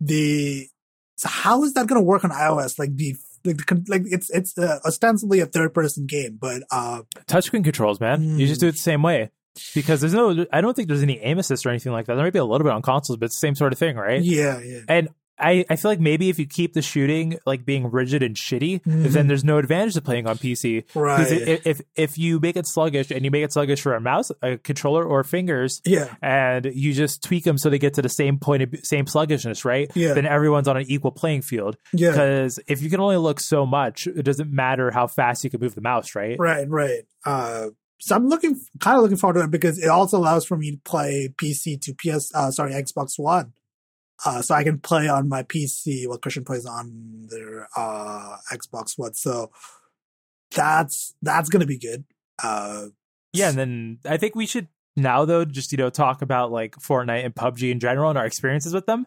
the 0.00 0.68
so 1.16 1.28
how 1.28 1.62
is 1.64 1.74
that 1.74 1.86
gonna 1.86 2.02
work 2.02 2.24
on 2.24 2.30
iOS? 2.30 2.78
Like 2.78 2.96
the 2.96 3.14
like 3.46 3.60
like 3.88 4.02
it's 4.06 4.28
it's 4.30 4.56
uh, 4.58 4.78
ostensibly 4.84 5.40
a 5.40 5.46
third 5.46 5.72
person 5.72 6.06
game, 6.06 6.36
but 6.40 6.62
uh, 6.70 7.02
Touchscreen 7.26 7.64
controls, 7.64 8.00
man. 8.00 8.38
You 8.38 8.46
just 8.46 8.58
Mm. 8.58 8.64
do 8.64 8.68
it 8.68 8.72
the 8.72 8.78
same 8.78 9.02
way. 9.02 9.30
Because 9.74 10.02
there's 10.02 10.12
no, 10.12 10.44
I 10.52 10.60
don't 10.60 10.74
think 10.76 10.88
there's 10.88 11.02
any 11.02 11.18
aim 11.20 11.38
assist 11.38 11.64
or 11.64 11.70
anything 11.70 11.90
like 11.92 12.04
that. 12.06 12.14
There 12.16 12.24
might 12.24 12.32
be 12.34 12.38
a 12.38 12.44
little 12.44 12.62
bit 12.66 12.74
on 12.74 12.82
consoles, 12.82 13.16
but 13.18 13.26
it's 13.26 13.36
the 13.36 13.40
same 13.40 13.54
sort 13.54 13.72
of 13.72 13.78
thing, 13.78 13.96
right? 13.96 14.20
yeah, 14.20 14.60
yeah. 14.60 14.80
And 14.86 15.08
I, 15.38 15.64
I 15.68 15.76
feel 15.76 15.90
like 15.90 16.00
maybe 16.00 16.28
if 16.30 16.38
you 16.38 16.46
keep 16.46 16.72
the 16.72 16.80
shooting 16.82 17.38
like 17.44 17.64
being 17.64 17.90
rigid 17.90 18.22
and 18.22 18.34
shitty, 18.34 18.82
Mhm. 18.82 19.10
then 19.12 19.26
there's 19.26 19.44
no 19.44 19.58
advantage 19.58 19.94
to 19.94 20.00
playing 20.00 20.26
on 20.26 20.38
PC. 20.38 20.86
Because 20.86 21.30
Right. 21.30 21.42
if, 21.48 21.66
if 21.66 21.80
if 21.94 22.18
you 22.18 22.40
make 22.40 22.56
it 22.56 22.66
sluggish 22.66 23.10
and 23.10 23.24
you 23.24 23.30
make 23.30 23.44
it 23.44 23.52
sluggish 23.52 23.80
for 23.80 23.94
a 23.94 24.00
mouse, 24.00 24.30
a 24.42 24.56
controller, 24.56 25.04
or 25.04 25.22
fingers, 25.24 25.82
yeah. 25.84 26.14
and 26.22 26.64
you 26.74 26.92
just 26.94 27.22
tweak 27.22 27.44
them 27.44 27.58
so 27.58 27.68
they 27.68 27.78
get 27.78 27.94
to 27.94 28.02
the 28.02 28.08
same 28.08 28.38
point 28.38 28.62
of 28.62 28.74
same 28.82 29.06
sluggishness, 29.06 29.64
right? 29.64 29.90
Yeah. 29.94 30.14
Then 30.14 30.26
everyone's 30.26 30.68
on 30.68 30.76
an 30.78 30.84
equal 30.88 31.10
playing 31.12 31.42
field. 31.42 31.76
Yeah. 31.92 32.12
Because 32.12 32.58
if 32.66 32.80
you 32.80 32.88
can 32.88 33.00
only 33.00 33.16
look 33.18 33.40
so 33.40 33.66
much, 33.66 34.06
it 34.06 34.22
doesn't 34.22 34.50
matter 34.50 34.90
how 34.90 35.06
fast 35.06 35.44
you 35.44 35.50
can 35.50 35.60
move 35.60 35.74
the 35.74 35.80
mouse, 35.82 36.14
right? 36.14 36.36
Right, 36.38 36.68
right. 36.68 37.02
Uh, 37.24 37.68
so 37.98 38.14
I'm 38.16 38.28
looking, 38.28 38.58
kind 38.80 38.96
of 38.96 39.02
looking 39.02 39.16
forward 39.16 39.34
to 39.40 39.44
it 39.44 39.50
because 39.50 39.78
it 39.78 39.88
also 39.88 40.18
allows 40.18 40.44
for 40.46 40.56
me 40.56 40.72
to 40.72 40.78
play 40.84 41.28
PC 41.36 41.80
to 41.82 41.94
PS, 41.94 42.30
uh, 42.34 42.50
sorry, 42.50 42.72
Xbox 42.72 43.18
One. 43.18 43.52
Uh, 44.24 44.40
so 44.40 44.54
I 44.54 44.64
can 44.64 44.78
play 44.78 45.08
on 45.08 45.28
my 45.28 45.42
PC 45.42 46.08
while 46.08 46.18
Christian 46.18 46.44
plays 46.44 46.64
on 46.64 47.26
their, 47.30 47.68
uh, 47.76 48.36
Xbox 48.50 48.92
One. 48.96 49.14
So 49.14 49.50
that's, 50.54 51.14
that's 51.22 51.48
going 51.48 51.60
to 51.60 51.66
be 51.66 51.78
good. 51.78 52.04
Uh, 52.42 52.86
Yeah, 53.32 53.50
and 53.50 53.58
then 53.58 53.98
I 54.06 54.16
think 54.16 54.34
we 54.34 54.46
should 54.46 54.68
now 54.96 55.26
though 55.26 55.44
just 55.44 55.72
you 55.72 55.78
know 55.78 55.90
talk 55.90 56.22
about 56.22 56.50
like 56.50 56.74
Fortnite 56.76 57.24
and 57.24 57.34
PUBG 57.34 57.70
in 57.70 57.80
general 57.80 58.08
and 58.08 58.18
our 58.18 58.24
experiences 58.26 58.72
with 58.72 58.86
them 58.86 59.06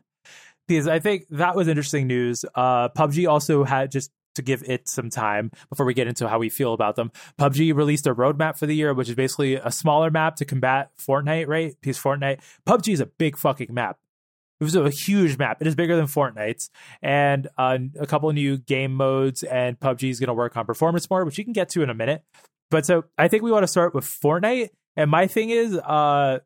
because 0.68 0.88
I 0.88 1.00
think 1.00 1.28
that 1.30 1.56
was 1.56 1.68
interesting 1.68 2.08
news. 2.08 2.46
Uh, 2.56 2.90
PUBG 2.90 3.28
also 3.28 3.64
had 3.64 3.92
just 3.92 4.12
to 4.36 4.44
give 4.44 4.64
it 4.70 4.88
some 4.88 5.10
time 5.10 5.52
before 5.70 5.86
we 5.86 5.96
get 5.96 6.08
into 6.08 6.30
how 6.30 6.38
we 6.38 6.50
feel 6.50 6.74
about 6.74 6.96
them. 6.96 7.12
PUBG 7.40 7.76
released 7.76 8.06
a 8.06 8.14
roadmap 8.14 8.58
for 8.58 8.68
the 8.68 8.76
year, 8.76 8.94
which 8.94 9.10
is 9.10 9.16
basically 9.16 9.56
a 9.56 9.72
smaller 9.72 10.12
map 10.12 10.36
to 10.38 10.46
combat 10.46 10.92
Fortnite, 11.00 11.48
right? 11.48 11.76
Because 11.82 11.98
Fortnite, 11.98 12.40
PUBG 12.68 12.94
is 12.94 13.00
a 13.00 13.08
big 13.08 13.36
fucking 13.36 13.74
map. 13.74 13.98
It 14.60 14.64
was 14.64 14.76
a 14.76 14.90
huge 14.90 15.38
map. 15.38 15.62
It 15.62 15.68
is 15.68 15.76
bigger 15.76 15.96
than 15.96 16.06
Fortnite's, 16.06 16.70
and 17.02 17.48
uh, 17.58 17.78
a 18.00 18.06
couple 18.06 18.32
new 18.34 18.58
game 18.58 18.94
modes. 18.94 19.44
And 19.44 19.80
PUBG 19.80 20.10
is 20.10 20.20
going 20.20 20.28
to 20.28 20.34
work 20.34 20.58
on 20.58 20.66
performance 20.66 21.10
more, 21.10 21.24
which 21.24 21.38
you 21.38 21.46
can 21.46 21.54
get 21.54 21.70
to 21.70 21.82
in 21.82 21.90
a 21.90 21.94
minute. 21.94 22.24
But 22.70 22.86
so 22.86 23.06
I 23.18 23.28
think 23.28 23.44
we 23.44 23.52
want 23.52 23.64
to 23.64 23.68
start 23.68 23.96
with 23.96 24.06
Fortnite. 24.06 24.70
And 24.96 25.10
my 25.10 25.28
thing 25.28 25.50
is, 25.50 25.76
uh, 25.76 26.40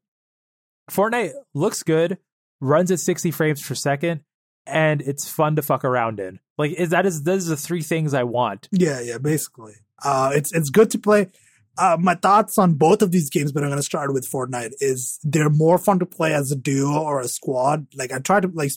Fortnite 0.91 1.31
looks 1.53 1.81
good, 1.81 2.17
runs 2.61 2.91
at 2.91 2.99
60 2.99 3.31
frames 3.31 3.65
per 3.65 3.73
second, 3.73 4.23
and 4.65 5.01
it's 5.01 5.29
fun 5.29 5.55
to 5.55 5.61
fuck 5.61 5.83
around 5.83 6.19
in. 6.19 6.39
Like 6.57 6.73
is 6.73 6.89
that 6.89 7.05
is 7.05 7.23
those 7.23 7.47
are 7.47 7.51
the 7.51 7.57
three 7.57 7.81
things 7.81 8.13
I 8.13 8.23
want. 8.23 8.67
Yeah, 8.71 9.01
yeah, 9.01 9.17
basically. 9.17 9.73
Uh, 10.03 10.31
it's 10.35 10.53
it's 10.53 10.69
good 10.69 10.91
to 10.91 10.99
play. 10.99 11.29
Uh, 11.77 11.97
my 11.99 12.13
thoughts 12.15 12.57
on 12.57 12.75
both 12.75 13.01
of 13.01 13.11
these 13.11 13.29
games, 13.29 13.51
but 13.51 13.63
I'm 13.63 13.69
going 13.69 13.79
to 13.79 13.83
start 13.83 14.13
with 14.13 14.29
Fortnite. 14.29 14.73
Is 14.79 15.19
they're 15.23 15.49
more 15.49 15.77
fun 15.77 15.99
to 15.99 16.05
play 16.05 16.33
as 16.33 16.51
a 16.51 16.55
duo 16.55 17.01
or 17.01 17.19
a 17.19 17.27
squad. 17.27 17.87
Like 17.95 18.11
I 18.11 18.19
try 18.19 18.39
to 18.39 18.47
like 18.53 18.71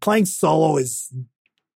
playing 0.00 0.26
solo 0.26 0.76
is 0.76 1.12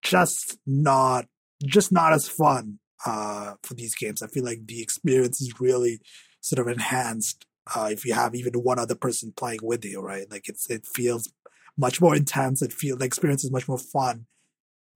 just 0.03 0.59
not 0.67 1.27
just 1.65 1.93
not 1.93 2.13
as 2.13 2.29
fun 2.29 2.79
uh, 3.07 3.55
for 3.63 3.75
these 3.75 3.95
games. 3.95 4.23
I 4.23 4.27
feel 4.27 4.45
like 4.45 4.67
the 4.67 4.83
experience 4.83 5.41
is 5.41 5.61
really 5.61 6.01
sort 6.41 6.59
of 6.59 6.73
enhanced 6.73 7.47
uh, 7.75 7.89
if 7.91 8.05
you 8.05 8.13
have 8.15 8.35
even 8.35 8.53
one 8.55 8.79
other 8.79 8.95
person 8.95 9.33
playing 9.37 9.61
with 9.63 9.85
you, 9.85 10.01
right? 10.01 10.31
Like 10.31 10.49
it's 10.49 10.69
it 10.69 10.87
feels 10.87 11.33
much 11.77 12.01
more 12.01 12.15
intense. 12.15 12.63
It 12.63 12.73
feels 12.73 12.99
the 12.99 13.05
experience 13.05 13.45
is 13.45 13.51
much 13.51 13.69
more 13.69 13.79
fun 13.79 14.27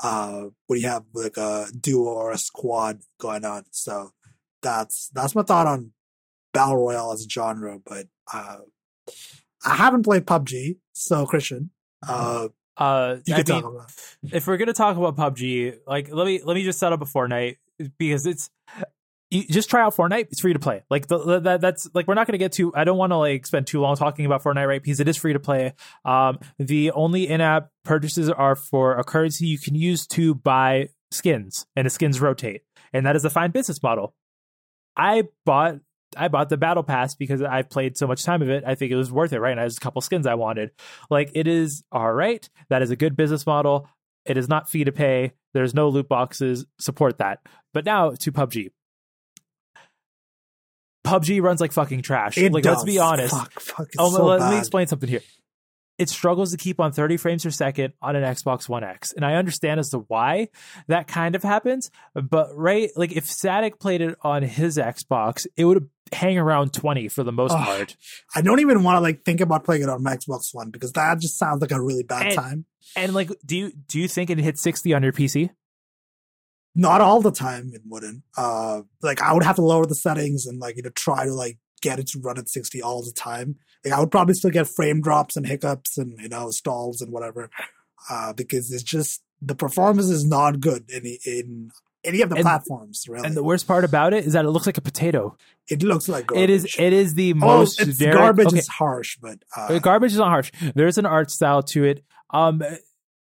uh 0.01 0.45
when 0.69 0.79
you 0.79 0.87
have 0.87 1.03
like 1.13 1.37
a 1.37 1.67
duo 1.81 2.05
or 2.11 2.31
a 2.31 2.39
squad 2.39 3.01
going 3.19 3.45
on. 3.45 3.65
So 3.71 4.13
that's 4.63 5.11
that's 5.15 5.35
my 5.35 5.43
thought 5.43 5.67
on 5.67 5.93
battle 6.53 6.77
royale 6.77 7.13
as 7.13 7.25
a 7.25 7.29
genre. 7.29 7.79
But 7.85 8.07
uh 8.33 8.59
I 9.65 9.75
haven't 9.75 10.05
played 10.05 10.27
PUBG, 10.27 10.79
so 10.93 11.27
Christian, 11.27 11.71
uh 12.07 12.49
Uh, 12.77 13.17
you 13.27 13.35
can 13.35 13.45
talk 13.45 13.65
about. 13.65 13.93
if 14.33 14.47
we're 14.47 14.57
gonna 14.57 14.73
talk 14.73 14.97
about 14.97 15.17
PUBG, 15.17 15.79
like 15.87 16.11
let 16.13 16.27
me 16.27 16.41
let 16.45 16.55
me 16.55 16.63
just 16.65 16.79
set 16.79 16.93
up 16.93 17.03
a 17.03 17.07
Fortnite 17.07 17.57
because 17.99 18.25
it's 18.27 18.51
you 19.31 19.45
just 19.47 19.69
try 19.69 19.83
out 19.83 19.95
Fortnite. 19.95 20.29
It's 20.31 20.41
free 20.41 20.53
to 20.55 20.59
play. 20.59 20.85
Like 20.89 21.07
the, 21.07 21.41
that, 21.41 21.61
that's 21.61 21.89
like 21.93 22.07
we're 22.07 22.15
not 22.15 22.27
gonna 22.27 22.39
get 22.39 22.53
to. 22.53 22.73
I 22.75 22.85
don't 22.85 22.97
want 22.97 23.11
to 23.13 23.17
like 23.17 23.47
spend 23.47 23.67
too 23.67 23.81
long 23.81 23.97
talking 23.97 24.25
about 24.27 24.43
Fortnite, 24.43 24.67
right? 24.67 24.83
Because 24.83 25.01
it 25.01 25.09
is 25.09 25.17
free 25.17 25.33
to 25.33 25.41
play. 25.41 25.75
Um, 26.05 26.39
the 26.59 26.93
only 26.93 27.29
in-app 27.29 27.69
purchases 27.85 28.31
are 28.31 28.55
for 28.55 28.97
a 28.97 29.05
currency 29.05 29.47
you 29.47 29.59
can 29.59 29.75
use 29.75 30.07
to 30.09 30.35
buy 30.35 30.89
skins, 31.11 31.67
and 31.77 31.85
the 31.85 31.91
skins 31.91 32.21
rotate, 32.21 32.63
and 32.93 33.05
that 33.07 33.17
is 33.17 33.25
a 33.25 33.31
fine 33.31 33.51
business 33.51 33.83
model. 33.83 34.15
I 34.99 35.25
bought 35.47 35.77
I 36.17 36.29
bought 36.29 36.49
the 36.49 36.57
battle 36.57 36.83
pass 36.83 37.15
because 37.15 37.43
I've 37.43 37.71
played 37.71 37.97
so 37.97 38.07
much 38.07 38.25
time 38.25 38.43
of 38.43 38.49
it. 38.51 38.65
I 38.67 38.75
think 38.75 38.91
it 38.93 38.97
was 38.97 39.13
worth 39.13 39.33
it, 39.33 39.41
right? 39.41 39.53
And 39.53 39.61
I 39.61 39.65
was 39.65 39.77
a 39.77 39.81
couple 39.81 40.01
skins 40.01 40.27
I 40.27 40.35
wanted. 40.35 40.71
Like 41.11 41.31
it 41.35 41.47
is 41.47 41.85
all 41.93 42.13
right. 42.13 42.49
That 42.71 42.83
is 42.83 42.91
a 42.91 42.97
good 42.97 43.15
business 43.17 43.47
model. 43.47 43.89
It 44.25 44.37
is 44.37 44.49
not 44.49 44.69
fee 44.69 44.85
to 44.85 44.93
pay. 44.93 45.33
There's 45.55 45.75
no 45.75 45.89
loot 45.89 46.09
boxes. 46.09 46.67
Support 46.81 47.19
that. 47.19 47.41
But 47.73 47.85
now 47.85 48.11
to 48.11 48.33
PUBG. 48.33 48.71
PUBG 51.07 51.41
runs 51.43 51.61
like 51.61 51.73
fucking 51.73 52.03
trash. 52.03 52.37
It 52.37 52.53
like 52.53 52.65
let's 52.65 52.85
be 52.85 52.99
honest. 52.99 53.35
Fuck, 53.35 53.61
fuck, 53.61 53.89
Oh, 53.99 54.11
so 54.15 54.25
let, 54.27 54.41
bad. 54.41 54.53
me 54.53 54.59
explain 54.59 54.87
something 54.87 55.09
here. 55.09 55.23
It 55.99 56.09
struggles 56.09 56.53
to 56.53 56.57
keep 56.57 56.79
on 56.79 56.93
30 56.93 57.17
frames 57.17 57.43
per 57.45 57.51
second 57.51 57.93
on 58.01 58.15
an 58.15 58.23
Xbox 58.23 58.69
One 58.69 58.85
X. 58.85 59.13
And 59.13 59.25
I 59.25 59.35
understand 59.35 59.81
as 59.81 59.91
to 59.91 59.99
why 59.99 60.49
that 60.87 61.09
kind 61.09 61.35
of 61.35 61.43
happens. 61.43 61.91
But, 62.15 62.57
right, 62.57 62.91
like 62.97 63.13
if 63.13 63.27
Static 63.27 63.81
played 63.81 64.01
it 64.01 64.17
on 64.23 64.43
his 64.45 64.79
Xbox, 64.79 65.47
it 65.57 65.65
would 65.65 65.91
hang 66.13 66.39
around 66.39 66.73
20 66.73 67.09
for 67.09 67.25
the 67.25 67.33
most 67.33 67.53
part. 67.53 67.97
I 68.35 68.43
don't 68.43 68.61
even 68.61 68.83
want 68.85 68.97
to 68.97 69.01
like 69.01 69.25
think 69.25 69.41
about 69.41 69.65
playing 69.65 69.83
it 69.83 69.89
on 69.89 70.03
my 70.03 70.17
Xbox 70.17 70.55
One 70.55 70.71
because 70.71 70.93
that 70.93 71.19
just 71.19 71.37
sounds 71.37 71.61
like 71.61 71.73
a 71.73 71.83
really 71.83 72.05
bad 72.05 72.27
And- 72.29 72.35
time. 72.37 72.65
And, 72.97 73.13
like, 73.13 73.31
do 73.45 73.57
you 73.57 73.73
do 73.89 73.99
you 73.99 74.09
think 74.09 74.31
it 74.31 74.39
hit 74.39 74.57
60 74.59 74.95
on 74.95 75.03
your 75.03 75.13
PC? 75.13 75.51
Not 76.75 77.01
all 77.01 77.21
the 77.21 77.33
time 77.33 77.73
it 77.75 77.83
wouldn't. 77.85 78.23
Uh 78.37 78.83
like 79.03 79.21
I 79.21 79.33
would 79.35 79.43
have 79.43 79.57
to 79.57 79.63
lower 79.63 79.85
the 79.85 79.95
settings 79.97 80.47
and 80.47 80.61
like 80.61 80.77
you 80.77 80.83
know 80.83 80.91
try 80.91 81.25
to 81.25 81.33
like 81.35 81.59
get 81.81 81.99
it 81.99 82.09
to 82.09 82.19
run 82.21 82.39
at 82.39 82.49
60 82.49 82.83
all 82.83 83.03
the 83.03 83.13
time. 83.13 83.57
Like 83.85 83.95
I 83.95 84.01
would 84.01 84.11
probably 84.11 84.35
still 84.35 84.51
get 84.51 84.67
frame 84.69 85.01
drops 85.01 85.37
and 85.37 85.47
hiccups 85.47 85.99
and 85.99 86.19
you 86.21 86.29
know 86.29 86.51
stalls 86.51 87.01
and 87.01 87.13
whatever. 87.13 87.51
Uh 88.11 88.33
because 88.33 88.71
it's 88.73 88.83
just 88.83 89.23
the 89.41 89.55
performance 89.55 90.09
is 90.09 90.25
not 90.25 90.61
good 90.61 90.91
in 90.91 91.05
in 91.25 91.71
any 92.05 92.23
of 92.23 92.31
the 92.31 92.37
And- 92.37 92.45
platforms 92.45 93.05
really. 93.09 93.27
And 93.27 93.37
the 93.37 93.43
worst 93.43 93.67
part 93.67 93.85
about 93.85 94.13
it 94.15 94.25
is 94.25 94.33
that 94.35 94.45
it 94.45 94.51
looks 94.51 94.67
like 94.67 94.79
a 94.79 94.81
potato. 94.83 95.37
it 95.69 95.83
looks 95.83 96.09
like 96.09 96.27
garbage. 96.29 96.45
It 96.45 96.51
is 96.51 96.77
it 96.79 96.93
is 96.93 97.15
the 97.15 97.33
oh, 97.33 97.37
most 97.37 97.81
it's 97.81 97.99
generic- 97.99 98.19
garbage 98.19 98.47
okay. 98.49 98.59
is 98.59 98.69
harsh, 98.69 99.19
but 99.21 99.39
uh, 99.57 99.67
Uh, 99.75 99.79
garbage 99.81 100.13
is 100.13 100.19
not 100.19 100.29
harsh. 100.31 100.51
There's 100.75 100.97
an 100.99 101.07
art 101.07 101.31
style 101.31 101.63
to 101.75 101.85
it. 101.85 102.05
Um, 102.31 102.63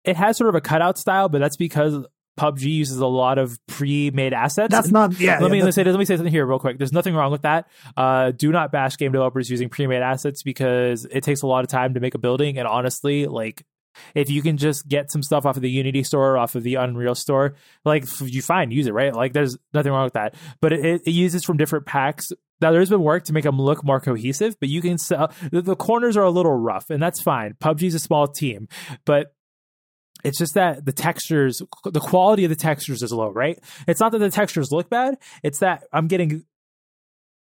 it 0.04 0.16
has 0.16 0.36
sort 0.36 0.48
of 0.48 0.54
a 0.54 0.60
cutout 0.60 0.98
style, 0.98 1.28
but 1.28 1.38
that's 1.40 1.56
because 1.56 2.04
PUBG 2.38 2.62
uses 2.62 2.98
a 2.98 3.06
lot 3.06 3.38
of 3.38 3.58
pre-made 3.66 4.32
assets. 4.32 4.70
that's 4.70 4.90
not 4.90 5.18
yeah. 5.18 5.38
let 5.40 5.42
yeah, 5.42 5.48
me 5.48 5.58
that's- 5.60 5.74
say 5.74 5.84
let 5.84 5.98
me 5.98 6.04
say 6.04 6.16
something 6.16 6.32
here 6.32 6.46
real 6.46 6.58
quick. 6.58 6.78
There's 6.78 6.92
nothing 6.92 7.14
wrong 7.14 7.32
with 7.32 7.42
that. 7.42 7.68
Uh, 7.96 8.30
do 8.30 8.50
not 8.50 8.72
bash 8.72 8.96
game 8.96 9.12
developers 9.12 9.50
using 9.50 9.68
pre-made 9.68 10.02
assets 10.02 10.42
because 10.42 11.04
it 11.04 11.22
takes 11.22 11.42
a 11.42 11.46
lot 11.46 11.64
of 11.64 11.70
time 11.70 11.94
to 11.94 12.00
make 12.00 12.14
a 12.14 12.18
building. 12.18 12.58
And 12.58 12.66
honestly, 12.68 13.26
like 13.26 13.64
if 14.14 14.30
you 14.30 14.42
can 14.42 14.56
just 14.56 14.86
get 14.88 15.10
some 15.10 15.22
stuff 15.22 15.44
off 15.44 15.56
of 15.56 15.62
the 15.62 15.70
Unity 15.70 16.02
store, 16.02 16.38
off 16.38 16.54
of 16.54 16.62
the 16.62 16.76
Unreal 16.76 17.14
store, 17.14 17.54
like 17.84 18.04
you 18.20 18.42
fine, 18.42 18.70
use 18.70 18.86
it, 18.86 18.92
right? 18.92 19.14
Like 19.14 19.32
there's 19.32 19.56
nothing 19.74 19.92
wrong 19.92 20.04
with 20.04 20.14
that. 20.14 20.34
But 20.60 20.72
it, 20.72 21.02
it 21.04 21.10
uses 21.10 21.44
from 21.44 21.56
different 21.56 21.86
packs. 21.86 22.30
Now 22.60 22.72
there's 22.72 22.90
been 22.90 23.02
work 23.02 23.24
to 23.24 23.32
make 23.32 23.44
them 23.44 23.60
look 23.60 23.84
more 23.84 24.00
cohesive, 24.00 24.56
but 24.60 24.68
you 24.68 24.82
can 24.82 24.98
sell 24.98 25.32
the, 25.50 25.62
the 25.62 25.76
corners 25.76 26.16
are 26.16 26.24
a 26.24 26.30
little 26.30 26.54
rough, 26.54 26.90
and 26.90 27.02
that's 27.02 27.20
fine. 27.20 27.54
PUBG's 27.54 27.94
a 27.94 27.98
small 28.00 28.26
team, 28.26 28.68
but 29.04 29.32
it's 30.24 30.38
just 30.38 30.54
that 30.54 30.84
the 30.84 30.92
textures, 30.92 31.62
the 31.84 32.00
quality 32.00 32.44
of 32.44 32.50
the 32.50 32.56
textures 32.56 33.02
is 33.02 33.12
low, 33.12 33.30
right? 33.30 33.58
It's 33.86 34.00
not 34.00 34.12
that 34.12 34.18
the 34.18 34.30
textures 34.30 34.72
look 34.72 34.90
bad. 34.90 35.16
It's 35.42 35.60
that 35.60 35.84
I'm 35.92 36.08
getting 36.08 36.44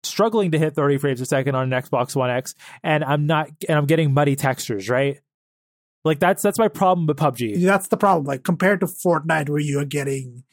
struggling 0.02 0.52
to 0.52 0.58
hit 0.58 0.74
30 0.74 0.98
frames 0.98 1.20
a 1.20 1.26
second 1.26 1.54
on 1.54 1.72
an 1.72 1.82
Xbox 1.82 2.14
One 2.14 2.30
X, 2.30 2.54
and 2.82 3.02
I'm 3.04 3.26
not, 3.26 3.48
and 3.68 3.78
I'm 3.78 3.86
getting 3.86 4.12
muddy 4.12 4.36
textures, 4.36 4.88
right? 4.88 5.20
Like 6.04 6.20
that's 6.20 6.42
that's 6.42 6.58
my 6.58 6.68
problem 6.68 7.06
with 7.06 7.16
PUBG. 7.16 7.64
that's 7.64 7.88
the 7.88 7.96
problem. 7.96 8.26
Like 8.26 8.44
compared 8.44 8.80
to 8.80 8.86
Fortnite, 8.86 9.48
where 9.48 9.58
you 9.58 9.80
are 9.80 9.84
getting 9.84 10.44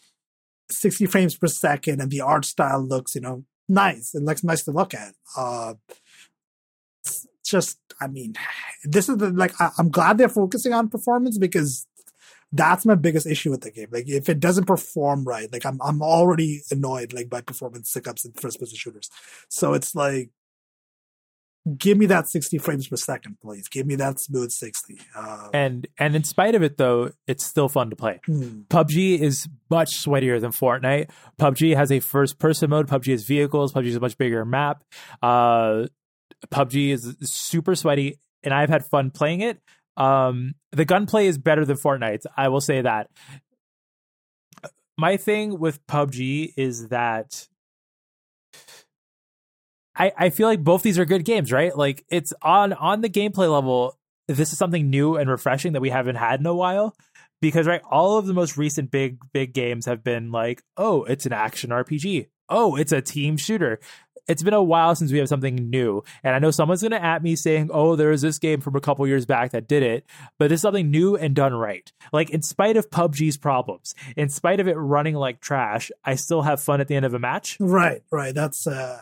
60 0.72 1.06
frames 1.06 1.36
per 1.36 1.48
second 1.48 2.02
and 2.02 2.10
the 2.12 2.22
art 2.22 2.46
style 2.46 2.82
looks, 2.82 3.16
you 3.16 3.22
know, 3.22 3.44
nice. 3.70 4.14
It 4.14 4.24
looks 4.24 4.44
nice 4.44 4.64
to 4.64 4.72
look 4.72 4.94
at. 4.94 5.14
Uh, 5.38 5.76
just, 7.46 7.78
I 8.02 8.08
mean, 8.08 8.34
this 8.84 9.10
is 9.10 9.18
the, 9.18 9.30
like, 9.30 9.54
I, 9.60 9.72
I'm 9.78 9.90
glad 9.90 10.18
they're 10.18 10.30
focusing 10.30 10.74
on 10.74 10.90
performance 10.90 11.38
because 11.38 11.86
that's 12.56 12.86
my 12.86 12.96
biggest 12.96 13.26
issue 13.28 13.50
with 13.52 13.62
the 13.62 13.72
game. 13.72 13.88
Like, 13.92 14.08
if 14.08 14.30
it 14.30 14.40
doesn't 14.40 14.66
perform 14.66 15.26
right, 15.26 15.52
like, 15.52 15.66
I'm, 15.66 15.80
I'm 15.82 16.02
already 16.02 16.62
annoyed, 16.72 17.12
like, 17.12 17.30
by 17.30 17.42
performance 17.42 17.92
hiccups 17.94 18.24
in 18.26 18.32
first 18.34 18.60
person 18.60 18.78
shooters. 18.78 19.10
So 19.50 19.74
it's 19.74 19.94
like, 19.96 20.30
give 21.78 21.98
me 21.98 22.06
that 22.08 22.28
60 22.28 22.58
frames 22.60 22.88
per 22.88 22.96
second, 22.98 23.38
please. 23.42 23.68
Give 23.70 23.88
me 23.88 23.96
that 23.96 24.20
smooth 24.20 24.52
60. 24.52 25.00
Uh, 25.16 25.50
And 25.54 25.88
and 25.98 26.16
in 26.16 26.24
spite 26.26 26.56
of 26.56 26.62
it 26.62 26.78
though, 26.78 27.12
it's 27.26 27.46
still 27.46 27.70
fun 27.70 27.90
to 27.90 27.96
play. 27.96 28.20
hmm. 28.26 28.62
PUBG 28.70 29.20
is 29.20 29.48
much 29.70 30.04
sweatier 30.04 30.40
than 30.42 30.52
Fortnite. 30.52 31.10
PUBG 31.40 31.76
has 31.76 31.92
a 31.92 32.02
first 32.02 32.38
person 32.38 32.70
mode. 32.70 32.88
PUBG 32.88 33.12
has 33.12 33.24
vehicles. 33.24 33.74
PUBG 33.74 33.86
is 33.88 33.96
a 33.96 34.00
much 34.02 34.18
bigger 34.18 34.44
map. 34.46 34.84
Uh, 35.22 35.88
PUBG 36.52 36.92
is 36.92 37.16
super 37.22 37.76
sweaty, 37.76 38.20
and 38.44 38.54
I've 38.54 38.70
had 38.70 38.86
fun 38.86 39.10
playing 39.10 39.40
it. 39.42 39.60
Um, 39.98 40.56
the 40.72 40.86
gunplay 40.86 41.28
is 41.28 41.38
better 41.38 41.66
than 41.66 41.78
Fortnite. 41.78 42.26
I 42.36 42.50
will 42.50 42.62
say 42.62 42.82
that. 42.82 43.10
My 44.98 45.18
thing 45.18 45.60
with 45.60 45.86
PUBG 45.88 46.54
is 46.56 46.90
that 46.90 47.48
I, 49.96 50.12
I 50.18 50.30
feel 50.30 50.48
like 50.48 50.64
both 50.64 50.82
these 50.82 51.00
are 51.00 51.06
good 51.06 51.26
games, 51.26 51.52
right? 51.52 51.76
Like 51.76 52.04
it's 52.10 52.34
on 52.42 52.74
on 52.74 53.02
the 53.02 53.10
gameplay 53.10 53.52
level, 53.52 53.98
this 54.28 54.52
is 54.52 54.58
something 54.58 54.90
new 54.90 55.16
and 55.16 55.30
refreshing 55.30 55.74
that 55.74 55.82
we 55.82 55.90
haven't 55.90 56.16
had 56.16 56.40
in 56.40 56.46
a 56.46 56.56
while. 56.56 56.96
Because 57.42 57.68
right, 57.68 57.82
all 57.90 58.18
of 58.18 58.26
the 58.26 58.34
most 58.34 58.58
recent 58.58 58.90
big 58.90 59.18
big 59.34 59.54
games 59.54 59.86
have 59.86 60.04
been 60.04 60.32
like, 60.32 60.64
oh, 60.78 61.04
it's 61.04 61.26
an 61.26 61.34
action 61.34 61.72
RPG. 61.72 62.28
Oh, 62.50 62.76
it's 62.76 62.92
a 62.92 63.02
team 63.02 63.38
shooter. 63.38 63.80
It's 64.28 64.44
been 64.44 64.54
a 64.54 64.64
while 64.64 64.96
since 64.96 65.12
we 65.12 65.18
have 65.20 65.28
something 65.28 65.56
new. 65.56 66.04
And 66.24 66.36
I 66.36 66.40
know 66.40 66.52
someone's 66.52 66.82
gonna 66.82 66.96
at 66.98 67.24
me 67.24 67.36
saying, 67.36 67.70
Oh, 67.74 67.96
there 67.96 68.10
was 68.10 68.22
this 68.22 68.40
game 68.40 68.62
from 68.62 68.76
a 68.76 68.82
couple 68.82 69.06
years 69.08 69.26
back 69.26 69.52
that 69.52 69.68
did 69.68 69.84
it, 69.84 70.06
but 70.40 70.52
it's 70.52 70.62
something 70.62 70.90
new 70.90 71.16
and 71.16 71.36
done 71.36 71.54
right. 71.54 71.92
Like 72.12 72.30
in 72.30 72.42
spite 72.42 72.78
of 72.78 72.90
PUBG's 72.90 73.38
problems, 73.38 73.96
in 74.16 74.30
spite 74.30 74.60
of 74.60 74.68
it 74.68 74.76
running 74.76 75.16
like 75.16 75.42
trash, 75.42 75.92
I 76.06 76.16
still 76.16 76.44
have 76.44 76.62
fun 76.62 76.82
at 76.82 76.88
the 76.88 76.96
end 76.96 77.06
of 77.06 77.14
a 77.14 77.20
match. 77.20 77.58
Right, 77.60 78.02
right. 78.12 78.34
That's 78.34 78.66
uh 78.68 79.02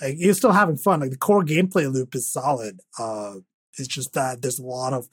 like, 0.00 0.16
you're 0.18 0.34
still 0.34 0.52
having 0.52 0.76
fun. 0.76 1.00
Like 1.00 1.10
the 1.10 1.16
core 1.16 1.44
gameplay 1.44 1.92
loop 1.92 2.14
is 2.14 2.30
solid. 2.30 2.80
Uh, 2.98 3.36
it's 3.76 3.88
just 3.88 4.12
that 4.14 4.42
there's 4.42 4.58
a 4.58 4.64
lot 4.64 4.92
of 4.92 5.08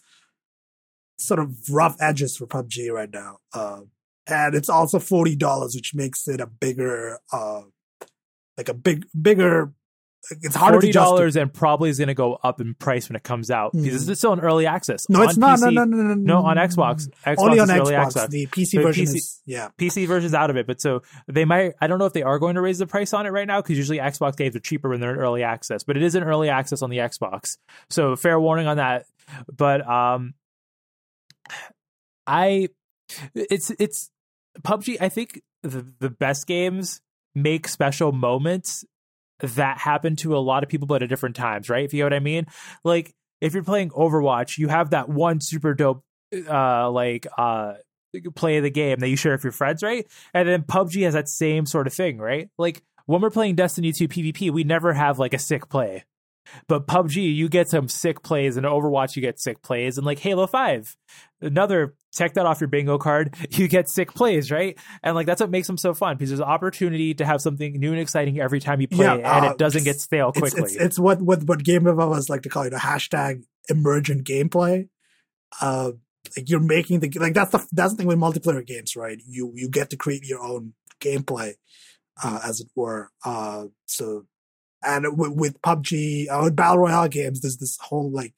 sort 1.18 1.40
of 1.40 1.58
rough 1.70 1.96
edges 2.00 2.38
for 2.38 2.46
PUBG 2.48 2.92
right 2.92 3.12
now. 3.12 3.40
Uh, 3.54 3.82
and 4.28 4.56
it's 4.56 4.70
also 4.70 5.00
forty 5.00 5.36
dollars, 5.36 5.76
which 5.76 5.94
makes 5.94 6.28
it 6.28 6.42
a 6.42 6.48
bigger, 6.48 7.20
uh, 7.32 7.62
like 8.58 8.70
a 8.70 8.74
big, 8.74 9.06
bigger. 9.20 9.74
It's 10.42 10.56
harder 10.56 10.78
Forty 10.78 10.88
to 10.88 10.94
dollars 10.94 11.36
and 11.36 11.54
probably 11.54 11.92
is 11.92 12.00
going 12.00 12.08
to 12.08 12.16
go 12.16 12.34
up 12.44 12.60
in 12.60 12.74
price 12.74 13.08
when 13.08 13.16
it 13.16 13.22
comes 13.22 13.52
out 13.52 13.74
because 13.74 14.08
Mhm. 14.08 14.10
it's 14.10 14.20
still 14.20 14.34
in 14.34 14.40
early 14.40 14.66
access. 14.66 15.06
No, 15.08 15.22
it's 15.22 15.38
not. 15.38 15.60
PC, 15.60 15.72
no, 15.76 15.84
no, 15.84 15.84
no, 15.86 16.02
no, 16.02 16.14
No, 16.16 16.46
on 16.48 16.58
Xbox. 16.58 17.08
Xbox 17.24 17.36
Only 17.38 17.60
on 17.60 17.70
is 17.70 17.76
early 17.80 17.94
Xbox. 17.94 18.06
access. 18.08 18.30
The 18.30 18.48
PC 18.48 18.78
The 18.78 18.84
version 18.84 19.06
PC 19.06 19.16
is 19.18 19.42
yeah. 19.46 19.68
PC 19.78 20.08
version's 20.08 20.34
out 20.34 20.50
of 20.50 20.58
it, 20.58 20.66
but 20.66 20.82
so 20.82 21.04
they 21.28 21.46
might. 21.46 21.74
I 21.80 21.86
don't 21.86 22.00
know 22.00 22.08
if 22.08 22.14
they 22.14 22.24
are 22.24 22.40
going 22.40 22.56
to 22.56 22.62
raise 22.62 22.80
the 22.80 22.88
price 22.88 23.14
on 23.14 23.28
it 23.28 23.30
right 23.30 23.46
now 23.46 23.62
because 23.62 23.78
usually 23.78 24.00
Xbox 24.00 24.36
games 24.36 24.56
are 24.56 24.60
cheaper 24.60 24.90
when 24.90 25.00
they're 25.00 25.14
in 25.14 25.20
early 25.20 25.44
access, 25.44 25.84
but 25.84 25.96
it 25.96 26.02
is 26.02 26.16
in 26.16 26.24
early 26.24 26.50
access 26.50 26.82
on 26.82 26.90
the 26.90 26.98
Xbox. 26.98 27.58
So 27.92 28.16
fair 28.16 28.40
warning 28.40 28.66
on 28.66 28.78
that. 28.78 29.06
But 29.56 29.88
um, 29.88 30.34
I 32.26 32.70
it's 33.36 33.72
it's 33.78 34.10
PUBG. 34.62 34.98
I 35.00 35.10
think 35.10 35.42
the 35.62 35.86
the 36.00 36.10
best 36.10 36.48
games 36.48 37.02
make 37.36 37.68
special 37.68 38.12
moments 38.12 38.86
that 39.42 39.78
happen 39.78 40.16
to 40.16 40.36
a 40.36 40.40
lot 40.40 40.64
of 40.64 40.70
people, 40.70 40.88
but 40.88 41.04
at 41.04 41.10
different 41.10 41.36
times, 41.36 41.70
right? 41.70 41.84
If 41.84 41.94
you 41.94 42.00
know 42.00 42.06
what 42.06 42.14
I 42.14 42.20
mean, 42.20 42.46
like 42.84 43.14
if 43.42 43.54
you're 43.54 43.64
playing 43.64 43.90
Overwatch, 43.90 44.58
you 44.58 44.70
have 44.70 44.92
that 44.92 45.10
one 45.10 45.42
super 45.42 45.74
dope, 45.74 46.04
uh, 46.50 46.90
like 46.90 47.28
uh 47.38 47.74
play 48.34 48.58
of 48.58 48.64
the 48.64 48.70
game 48.70 49.00
that 49.00 49.10
you 49.10 49.18
share 49.18 49.34
with 49.34 49.44
your 49.44 49.52
friends, 49.52 49.84
right? 49.84 50.08
And 50.34 50.48
then 50.48 50.64
PUBG 50.64 51.04
has 51.04 51.14
that 51.16 51.28
same 51.28 51.66
sort 51.66 51.86
of 51.86 51.94
thing, 51.94 52.18
right? 52.18 52.50
Like 52.58 52.82
when 53.06 53.22
we're 53.22 53.30
playing 53.30 53.56
Destiny 53.56 53.92
2 53.92 54.08
PvP, 54.08 54.52
we 54.52 54.64
never 54.64 54.94
have 54.94 55.20
like 55.20 55.34
a 55.34 55.40
sick 55.40 55.70
play. 55.70 56.06
But 56.68 56.88
PUBG, 56.88 57.36
you 57.36 57.50
get 57.50 57.70
some 57.70 57.88
sick 57.90 58.22
plays, 58.24 58.56
and 58.56 58.66
Overwatch, 58.66 59.16
you 59.16 59.22
get 59.22 59.40
sick 59.40 59.62
plays, 59.62 59.98
and 59.98 60.06
like 60.06 60.20
Halo 60.20 60.48
5, 60.48 60.96
another 61.42 61.96
check 62.16 62.34
that 62.36 62.46
off 62.46 62.62
your 62.62 62.68
bingo 62.68 62.98
card, 62.98 63.36
you 63.52 63.68
get 63.68 63.90
sick 63.90 64.14
plays, 64.14 64.52
right? 64.52 64.78
And 65.04 65.16
like 65.16 65.26
that's 65.28 65.42
what 65.42 65.50
makes 65.50 65.68
them 65.68 65.78
so 65.78 65.94
fun 65.94 66.16
because 66.16 66.30
there's 66.30 66.42
opportunity 66.42 67.14
to 67.16 67.26
have 67.26 67.42
something 67.42 67.80
new 67.80 67.92
and 67.92 68.00
exciting 68.00 68.40
every 68.40 68.60
time 68.60 68.82
you 68.82 68.88
play, 68.88 69.06
Yeah, 69.06 69.14
and 69.16 69.46
uh, 69.46 69.50
it 69.52 69.58
doesn't 69.58 69.84
get 69.84 70.00
stale 70.00 70.30
It's, 70.30 70.40
quickly. 70.40 70.64
it's 70.64 70.76
it's 70.76 71.00
what 71.00 71.22
what 71.22 71.44
what 71.44 71.64
game 71.64 71.84
developers 71.84 72.30
like 72.30 72.44
to 72.44 72.50
call 72.50 72.64
it 72.64 72.74
a 72.74 72.78
hashtag 72.78 73.44
emergent 73.70 74.26
gameplay. 74.26 74.88
Uh, 75.62 75.92
like 76.36 76.50
you're 76.50 76.60
making 76.60 77.02
the 77.02 77.10
like 77.20 77.34
that's 77.34 77.52
the 77.52 77.66
that's 77.72 77.94
the 77.94 77.98
thing 77.98 78.08
with 78.08 78.18
multiplayer 78.18 78.66
games, 78.66 78.96
right? 78.96 79.22
You 79.28 79.52
you 79.56 79.70
get 79.70 79.90
to 79.92 79.98
create 79.98 80.26
your 80.26 80.42
own 80.42 80.74
gameplay, 81.00 81.54
uh, 82.24 82.40
as 82.44 82.62
it 82.62 82.68
were. 82.76 83.10
Uh, 83.24 83.66
so 83.86 84.26
and 84.84 85.18
with, 85.18 85.32
with 85.32 85.62
PUBG, 85.62 86.28
uh, 86.30 86.42
with 86.44 86.56
battle 86.56 86.80
royale 86.80 87.08
games, 87.08 87.42
there's 87.42 87.58
this 87.58 87.78
whole 87.82 88.12
like 88.12 88.34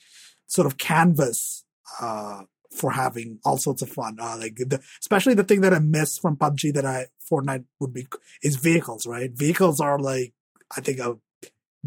sort 0.47 0.65
of 0.65 0.77
canvas 0.77 1.63
uh 2.01 2.41
for 2.77 2.91
having 2.91 3.39
all 3.43 3.57
sorts 3.57 3.81
of 3.81 3.89
fun. 3.89 4.17
Uh, 4.19 4.37
like 4.37 4.55
the, 4.55 4.79
especially 5.01 5.33
the 5.33 5.43
thing 5.43 5.61
that 5.61 5.73
I 5.73 5.79
miss 5.79 6.17
from 6.17 6.37
PUBG 6.37 6.73
that 6.73 6.85
I 6.85 7.07
Fortnite 7.29 7.65
would 7.79 7.93
be 7.93 8.07
is 8.43 8.55
vehicles, 8.55 9.05
right? 9.05 9.31
Vehicles 9.31 9.79
are 9.79 9.99
like 9.99 10.33
I 10.75 10.81
think 10.81 10.99
a 10.99 11.17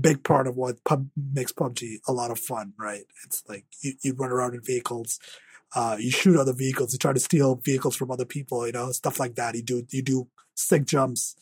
big 0.01 0.23
part 0.25 0.47
of 0.47 0.57
what 0.57 0.83
pub 0.85 1.09
makes 1.17 1.53
PUBG 1.53 1.99
a 2.09 2.13
lot 2.13 2.31
of 2.31 2.39
fun, 2.39 2.73
right? 2.79 3.05
It's 3.25 3.43
like 3.49 3.65
you, 3.83 3.95
you 4.03 4.15
run 4.15 4.31
around 4.31 4.55
in 4.55 4.63
vehicles, 4.63 5.19
uh, 5.75 5.97
you 5.99 6.11
shoot 6.11 6.39
other 6.39 6.53
vehicles, 6.53 6.93
you 6.93 6.99
try 6.99 7.13
to 7.13 7.21
steal 7.21 7.57
vehicles 7.57 7.97
from 7.97 8.11
other 8.11 8.25
people, 8.25 8.67
you 8.67 8.73
know, 8.73 8.91
stuff 8.93 9.21
like 9.21 9.35
that. 9.37 9.55
You 9.55 9.63
do 9.63 9.87
you 9.91 10.03
do 10.03 10.29
sick 10.55 10.85
jumps 10.85 11.37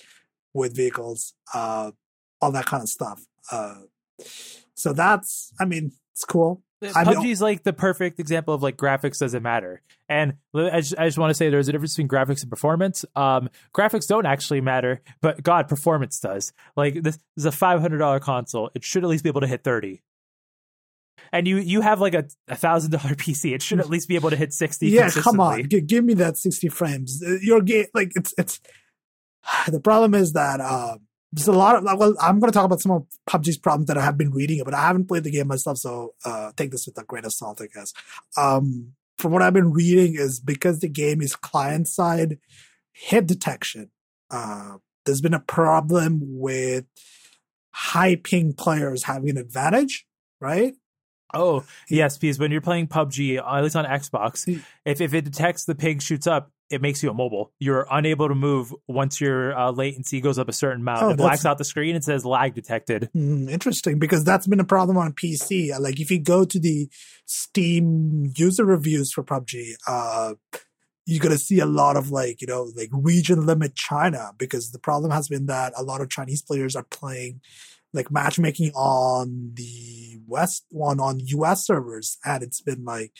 with 0.55 0.77
vehicles, 0.77 1.35
uh, 1.55 1.93
all 2.41 2.53
that 2.53 2.67
kind 2.67 2.83
of 2.83 2.89
stuff. 2.89 3.25
Uh, 3.51 3.83
so 4.75 4.93
that's, 4.93 5.53
I 5.61 5.65
mean, 5.65 5.93
it's 6.13 6.25
cool. 6.25 6.63
PUBG 6.83 7.31
is 7.31 7.41
like 7.41 7.65
the 7.65 7.73
perfect 7.73 8.21
example 8.21 8.55
of 8.55 8.63
like 8.63 8.77
graphics 8.77 9.19
doesn't 9.19 9.43
matter. 9.43 9.83
And 10.09 10.35
I 10.55 10.81
just, 10.81 10.95
I 10.97 11.07
just 11.07 11.19
want 11.19 11.31
to 11.31 11.35
say 11.35 11.51
there's 11.51 11.69
a 11.69 11.73
difference 11.73 11.95
between 11.95 12.09
graphics 12.09 12.43
and 12.43 12.51
performance. 12.51 13.05
Um, 13.17 13.51
graphics 13.75 14.07
don't 14.07 14.27
actually 14.27 14.61
matter, 14.61 15.03
but 15.21 15.43
God, 15.43 15.69
performance 15.69 16.21
does. 16.21 16.53
Like 16.77 17.03
this 17.03 17.19
is 17.37 17.45
a 17.45 17.53
five 17.53 17.81
hundred 17.81 17.99
dollar 17.99 18.21
console. 18.21 18.71
It 18.75 18.85
should 18.85 19.03
at 19.03 19.11
least 19.11 19.25
be 19.25 19.31
able 19.31 19.41
to 19.41 19.47
hit 19.47 19.65
thirty. 19.65 20.03
And 21.33 21.47
you 21.47 21.59
you 21.59 21.81
have 21.81 22.01
like 22.01 22.15
a 22.15 22.27
thousand 22.55 22.93
dollar 22.93 23.15
PC. 23.15 23.55
It 23.55 23.63
should 23.63 23.81
at 23.81 23.91
least 23.91 24.09
be 24.09 24.15
able 24.15 24.31
to 24.31 24.37
hit 24.37 24.53
sixty. 24.53 24.89
Yeah, 24.89 25.11
come 25.11 25.41
on. 25.41 25.69
G- 25.69 25.81
give 25.81 26.05
me 26.05 26.15
that 26.15 26.37
sixty 26.37 26.69
frames. 26.69 27.23
Uh, 27.27 27.39
Your 27.43 27.61
game, 27.61 27.87
like 27.95 28.13
it's 28.15 28.35
it's. 28.39 28.61
The 29.69 29.81
problem 29.81 30.15
is 30.15 30.35
that 30.35 30.61
uh, 30.61 30.99
there's 31.33 31.49
a 31.49 31.53
lot 31.53 31.77
of 31.77 31.85
well, 31.99 32.15
I'm 32.21 32.41
going 32.41 32.51
to 32.51 32.57
talk 32.57 32.65
about 32.65 32.81
some 32.81 32.93
of 32.93 33.07
PUBG's 33.29 33.59
problems 33.59 33.89
that 33.89 33.99
I 33.99 34.03
have 34.05 34.17
been 34.17 34.31
reading, 34.31 34.63
but 34.65 34.75
I 34.75 34.83
haven't 34.87 35.07
played 35.09 35.25
the 35.25 35.31
game 35.31 35.49
myself, 35.49 35.79
so 35.79 36.15
uh, 36.25 36.53
take 36.57 36.71
this 36.71 36.87
with 36.87 36.99
a 36.99 37.05
grain 37.05 37.25
of 37.25 37.33
salt, 37.33 37.61
I 37.61 37.67
guess. 37.67 37.93
Um, 38.37 38.93
from 39.19 39.33
what 39.33 39.43
I've 39.43 39.53
been 39.53 39.73
reading, 39.73 40.15
is 40.15 40.41
because 40.41 40.79
the 40.79 40.89
game 40.89 41.21
is 41.21 41.37
client 41.37 41.89
side 41.89 42.39
hit 42.93 43.27
detection. 43.27 43.91
Uh, 44.31 44.79
there's 45.05 45.21
been 45.21 45.35
a 45.35 45.41
problem 45.41 46.21
with 46.23 46.85
high 47.73 48.17
ping 48.17 48.53
players 48.53 49.05
having 49.05 49.31
an 49.31 49.37
advantage, 49.39 50.07
right? 50.41 50.75
Oh 51.35 51.65
yes, 51.91 52.17
because 52.17 52.39
when 52.39 52.51
you're 52.51 52.61
playing 52.63 52.89
PUBG, 52.89 53.39
at 53.39 53.63
least 53.63 53.77
on 53.77 53.85
Xbox, 53.85 54.45
Hmm. 54.47 54.61
if 54.87 55.01
if 55.01 55.13
it 55.13 55.25
detects 55.25 55.65
the 55.67 55.75
ping 55.75 55.99
shoots 55.99 56.27
up, 56.27 56.51
it 56.71 56.83
makes 56.83 57.03
you 57.03 57.11
immobile. 57.11 57.53
You're 57.59 57.87
unable 57.91 58.29
to 58.29 58.35
move 58.35 58.75
once 58.87 59.21
your 59.21 59.57
uh, 59.57 59.71
latency 59.71 60.21
goes 60.21 60.39
up 60.39 60.49
a 60.49 60.53
certain 60.53 60.83
amount. 60.83 61.03
Oh, 61.03 61.11
it 61.11 61.17
blacks 61.17 61.47
out 61.47 61.59
the 61.59 61.65
screen 61.65 61.95
and 61.95 62.05
says 62.05 62.25
lag 62.25 62.55
detected. 62.55 63.09
Hmm, 63.13 63.49
interesting, 63.49 63.99
because 63.99 64.25
that's 64.25 64.47
been 64.47 64.61
a 64.61 64.65
problem 64.65 64.97
on 64.97 65.13
PC. 65.13 65.73
Uh, 65.75 65.81
Like 65.81 66.01
if 66.01 66.11
you 66.11 66.19
go 66.19 66.45
to 66.45 66.59
the 66.59 66.89
Steam 67.27 68.33
user 68.37 68.65
reviews 68.65 69.13
for 69.13 69.23
PUBG, 69.23 69.73
uh, 69.87 70.35
you're 71.07 71.23
gonna 71.23 71.39
see 71.39 71.59
a 71.59 71.67
lot 71.67 71.97
of 71.97 72.11
like 72.11 72.43
you 72.43 72.47
know 72.47 72.71
like 72.77 72.91
region 72.93 73.47
limit 73.47 73.75
China 73.75 74.33
because 74.37 74.73
the 74.73 74.79
problem 74.79 75.11
has 75.11 75.27
been 75.29 75.47
that 75.47 75.73
a 75.77 75.83
lot 75.83 76.03
of 76.03 76.11
Chinese 76.11 76.43
players 76.43 76.77
are 76.77 76.85
playing 76.91 77.41
like 77.95 78.11
matchmaking 78.11 78.73
on 78.73 79.53
the 79.55 80.21
West 80.27 80.67
one 80.71 81.01
on 81.01 81.21
US 81.21 81.65
servers, 81.65 82.19
and 82.25 82.43
it's 82.43 82.61
been 82.61 82.85
like 82.85 83.13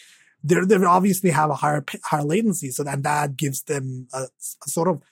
they 0.43 0.61
they 0.61 0.77
obviously 0.85 1.31
have 1.31 1.51
a 1.51 1.55
higher 1.55 1.85
higher 2.05 2.23
latency, 2.23 2.71
so 2.71 2.85
then 2.85 3.03
that 3.03 3.37
gives 3.37 3.63
them 3.63 4.09
a, 4.13 4.23
a 4.23 4.69
sort 4.69 4.89
of 4.89 5.03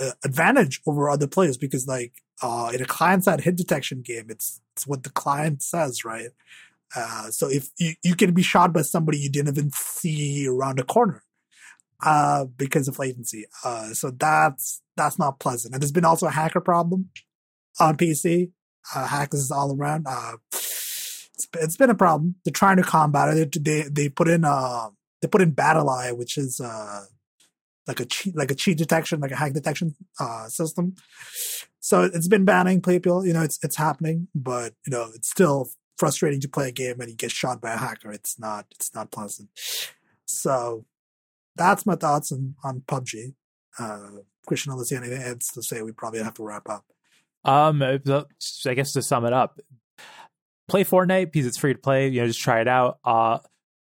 uh, 0.00 0.10
advantage 0.24 0.80
over 0.86 1.08
other 1.08 1.26
players 1.26 1.56
because 1.56 1.86
like 1.86 2.12
uh, 2.42 2.70
in 2.74 2.82
a 2.82 2.86
client 2.86 3.24
side 3.24 3.42
hit 3.42 3.56
detection 3.56 4.02
game, 4.02 4.26
it's 4.28 4.60
it's 4.74 4.86
what 4.86 5.02
the 5.02 5.10
client 5.10 5.62
says, 5.62 6.04
right? 6.04 6.30
Uh, 6.96 7.30
so 7.30 7.48
if 7.48 7.70
you, 7.78 7.94
you 8.02 8.14
can 8.14 8.32
be 8.32 8.42
shot 8.42 8.72
by 8.72 8.82
somebody 8.82 9.18
you 9.18 9.30
didn't 9.30 9.56
even 9.56 9.70
see 9.72 10.48
around 10.48 10.80
a 10.80 10.84
corner 10.84 11.22
uh, 12.02 12.44
because 12.44 12.88
of 12.88 12.98
latency. 12.98 13.44
Uh, 13.64 13.92
so 13.92 14.10
that's 14.10 14.82
that's 14.96 15.18
not 15.18 15.38
pleasant. 15.38 15.74
And 15.74 15.82
there's 15.82 15.92
been 15.92 16.04
also 16.04 16.26
a 16.26 16.30
hacker 16.30 16.60
problem 16.60 17.10
on 17.80 17.96
PC. 17.96 18.50
Uh, 18.94 19.06
hackers 19.06 19.50
all 19.50 19.76
around. 19.76 20.06
It's, 21.38 21.48
it's 21.54 21.76
been 21.76 21.90
a 21.90 21.94
problem. 21.94 22.34
They're 22.44 22.52
trying 22.52 22.78
to 22.78 22.82
combat 22.82 23.36
it. 23.36 23.64
They 23.64 23.82
they 23.82 24.08
put 24.08 24.26
in 24.26 24.44
uh 24.44 24.88
they 25.22 25.28
put 25.28 25.40
in 25.40 25.54
BattlEye, 25.54 26.16
which 26.16 26.36
is 26.36 26.60
uh 26.60 27.04
like 27.86 28.00
a 28.00 28.04
cheat 28.04 28.36
like 28.36 28.50
a 28.50 28.56
cheat 28.56 28.76
detection, 28.76 29.20
like 29.20 29.30
a 29.30 29.36
hack 29.36 29.52
detection 29.52 29.94
uh 30.18 30.48
system. 30.48 30.96
So 31.78 32.02
it's 32.02 32.26
been 32.26 32.44
banning 32.44 32.82
people. 32.82 33.24
You 33.24 33.34
know, 33.34 33.42
it's 33.42 33.58
it's 33.62 33.76
happening, 33.76 34.26
but 34.34 34.74
you 34.84 34.90
know, 34.90 35.10
it's 35.14 35.30
still 35.30 35.68
frustrating 35.96 36.40
to 36.40 36.48
play 36.48 36.68
a 36.68 36.72
game 36.72 37.00
and 37.00 37.08
you 37.08 37.16
get 37.16 37.30
shot 37.30 37.60
by 37.60 37.72
a 37.72 37.78
hacker. 37.78 38.10
It's 38.10 38.36
not 38.38 38.66
it's 38.72 38.92
not 38.92 39.12
pleasant. 39.12 39.48
So 40.24 40.86
that's 41.54 41.86
my 41.86 41.94
thoughts 41.94 42.32
on 42.32 42.56
on 42.64 42.80
PUBG. 42.80 43.34
Uh, 43.78 44.10
Christian, 44.44 44.72
unless 44.72 44.90
you 44.90 44.96
have 44.96 45.06
anything 45.06 45.24
else 45.24 45.52
to 45.52 45.62
say, 45.62 45.82
we 45.82 45.92
probably 45.92 46.20
have 46.20 46.34
to 46.34 46.42
wrap 46.42 46.68
up. 46.68 46.84
Um, 47.44 47.80
uh, 47.80 48.24
I 48.66 48.74
guess 48.74 48.92
to 48.94 49.02
sum 49.02 49.24
it 49.24 49.32
up, 49.32 49.60
play 50.68 50.84
Fortnite 50.84 51.32
because 51.32 51.46
it's 51.46 51.58
free 51.58 51.72
to 51.72 51.78
play. 51.78 52.08
You 52.08 52.20
know, 52.20 52.26
just 52.26 52.40
try 52.40 52.60
it 52.60 52.68
out. 52.68 52.98
Uh, 53.04 53.38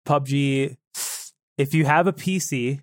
PUBG, 0.06 0.76
if 1.58 1.74
you 1.74 1.84
have 1.84 2.06
a 2.06 2.12
PC 2.12 2.80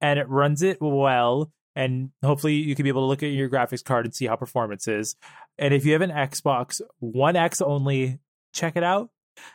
and 0.00 0.18
it 0.18 0.28
runs 0.28 0.62
it 0.62 0.78
well, 0.80 1.50
and 1.76 2.10
hopefully 2.22 2.54
you 2.54 2.74
can 2.74 2.84
be 2.84 2.88
able 2.88 3.02
to 3.02 3.06
look 3.06 3.22
at 3.22 3.26
your 3.32 3.48
graphics 3.48 3.84
card 3.84 4.06
and 4.06 4.14
see 4.14 4.26
how 4.26 4.36
performance 4.36 4.86
is. 4.88 5.16
And 5.58 5.74
if 5.74 5.84
you 5.84 5.92
have 5.92 6.02
an 6.02 6.10
Xbox 6.10 6.80
One 6.98 7.36
X 7.36 7.60
only, 7.60 8.18
check 8.52 8.76
it 8.76 8.82
out. 8.84 9.10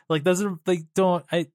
Like 0.08 0.22
doesn't 0.24 0.60
like 0.66 0.80
don't 0.94 1.24
I 1.32 1.46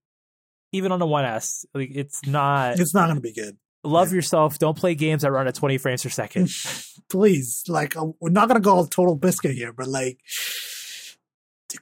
even 0.72 0.92
on 0.92 1.02
a 1.02 1.06
One 1.06 1.26
S, 1.26 1.66
like 1.74 1.92
it's 1.94 2.26
not 2.26 2.80
It's 2.80 2.94
not 2.94 3.06
going 3.06 3.16
to 3.18 3.22
be 3.22 3.34
good. 3.34 3.58
love 3.84 4.12
yourself. 4.12 4.58
Don't 4.58 4.76
play 4.78 4.96
games 4.96 5.22
that 5.22 5.32
run 5.32 5.48
at 5.48 5.54
20 5.56 5.78
frames 5.78 6.02
per 6.04 6.10
second. 6.10 6.50
Please, 7.12 7.64
like, 7.68 7.94
we're 8.20 8.32
not 8.32 8.48
going 8.50 8.60
to 8.60 8.66
go 8.66 8.72
all 8.78 8.88
TotalBiscuit 8.88 9.54
here, 9.54 9.72
but 9.72 9.88
like, 9.88 10.18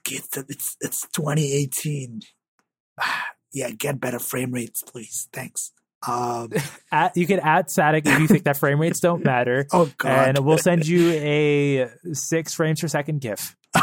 kids, 0.02 0.28
it's 0.48 0.76
it's 0.80 1.02
2018. 1.14 2.22
yeah, 3.52 3.70
get 3.70 4.00
better 4.00 4.18
frame 4.18 4.50
rates, 4.52 4.82
please. 4.82 5.28
Thanks. 5.32 5.70
Um, 6.06 6.50
At, 6.92 7.16
you 7.16 7.26
can 7.26 7.40
add 7.40 7.70
static 7.70 8.04
if 8.06 8.18
you 8.18 8.26
think 8.26 8.44
that 8.44 8.58
frame 8.58 8.78
rates 8.80 9.00
don't 9.00 9.24
matter. 9.32 9.66
oh 9.72 9.90
god, 9.96 10.28
And 10.28 10.38
we'll 10.44 10.58
send 10.58 10.86
you 10.86 11.10
a 11.12 11.90
six 12.12 12.52
frames 12.54 12.80
per 12.80 12.88
second 12.88 13.20
GIF. 13.20 13.56
All 13.74 13.82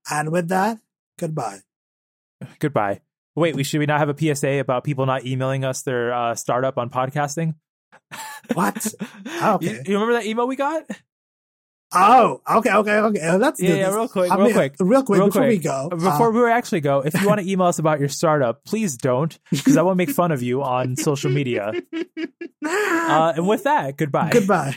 And 0.08 0.30
with 0.30 0.48
that, 0.48 0.78
goodbye. 1.18 1.60
Goodbye. 2.60 3.00
Wait, 3.34 3.56
we 3.56 3.64
should 3.64 3.80
we 3.80 3.86
not 3.86 3.98
have 3.98 4.08
a 4.08 4.34
PSA 4.34 4.58
about 4.58 4.84
people 4.84 5.04
not 5.06 5.26
emailing 5.26 5.64
us 5.64 5.82
their 5.82 6.12
uh, 6.12 6.34
startup 6.34 6.78
on 6.78 6.90
podcasting? 6.90 7.54
What? 8.54 8.86
Okay. 9.40 9.66
You, 9.66 9.82
you 9.86 9.94
remember 9.94 10.14
that 10.14 10.26
email 10.26 10.48
we 10.48 10.56
got? 10.56 10.84
Oh, 11.94 12.42
okay, 12.56 12.70
okay, 12.72 12.96
okay. 12.98 13.20
Uh, 13.20 13.38
Let's 13.38 13.58
do 13.58 13.66
Yeah, 13.66 13.74
yeah, 13.74 13.86
this. 13.86 13.94
real 13.94 14.08
quick, 14.08 14.30
I 14.30 14.36
real 14.36 14.44
mean, 14.46 14.54
quick, 14.54 14.74
real 14.78 15.02
quick 15.02 15.18
real 15.18 15.26
before 15.28 15.42
quick. 15.42 15.48
we 15.50 15.58
go. 15.58 15.88
Before 15.88 16.28
uh, 16.28 16.44
we 16.44 16.50
actually 16.50 16.80
go, 16.80 17.00
if 17.00 17.18
you 17.20 17.26
want 17.26 17.40
to 17.40 17.50
email 17.50 17.66
us 17.66 17.78
about 17.78 17.98
your 17.98 18.10
startup, 18.10 18.62
please 18.64 18.96
don't, 18.96 19.38
because 19.50 19.76
I 19.78 19.82
won't 19.82 19.96
make 19.96 20.10
fun 20.10 20.30
of 20.30 20.42
you 20.42 20.62
on 20.62 20.96
social 20.96 21.30
media. 21.30 21.72
Uh, 22.70 23.32
and 23.36 23.46
with 23.48 23.62
that, 23.64 23.96
goodbye. 23.96 24.30
goodbye. 24.30 24.76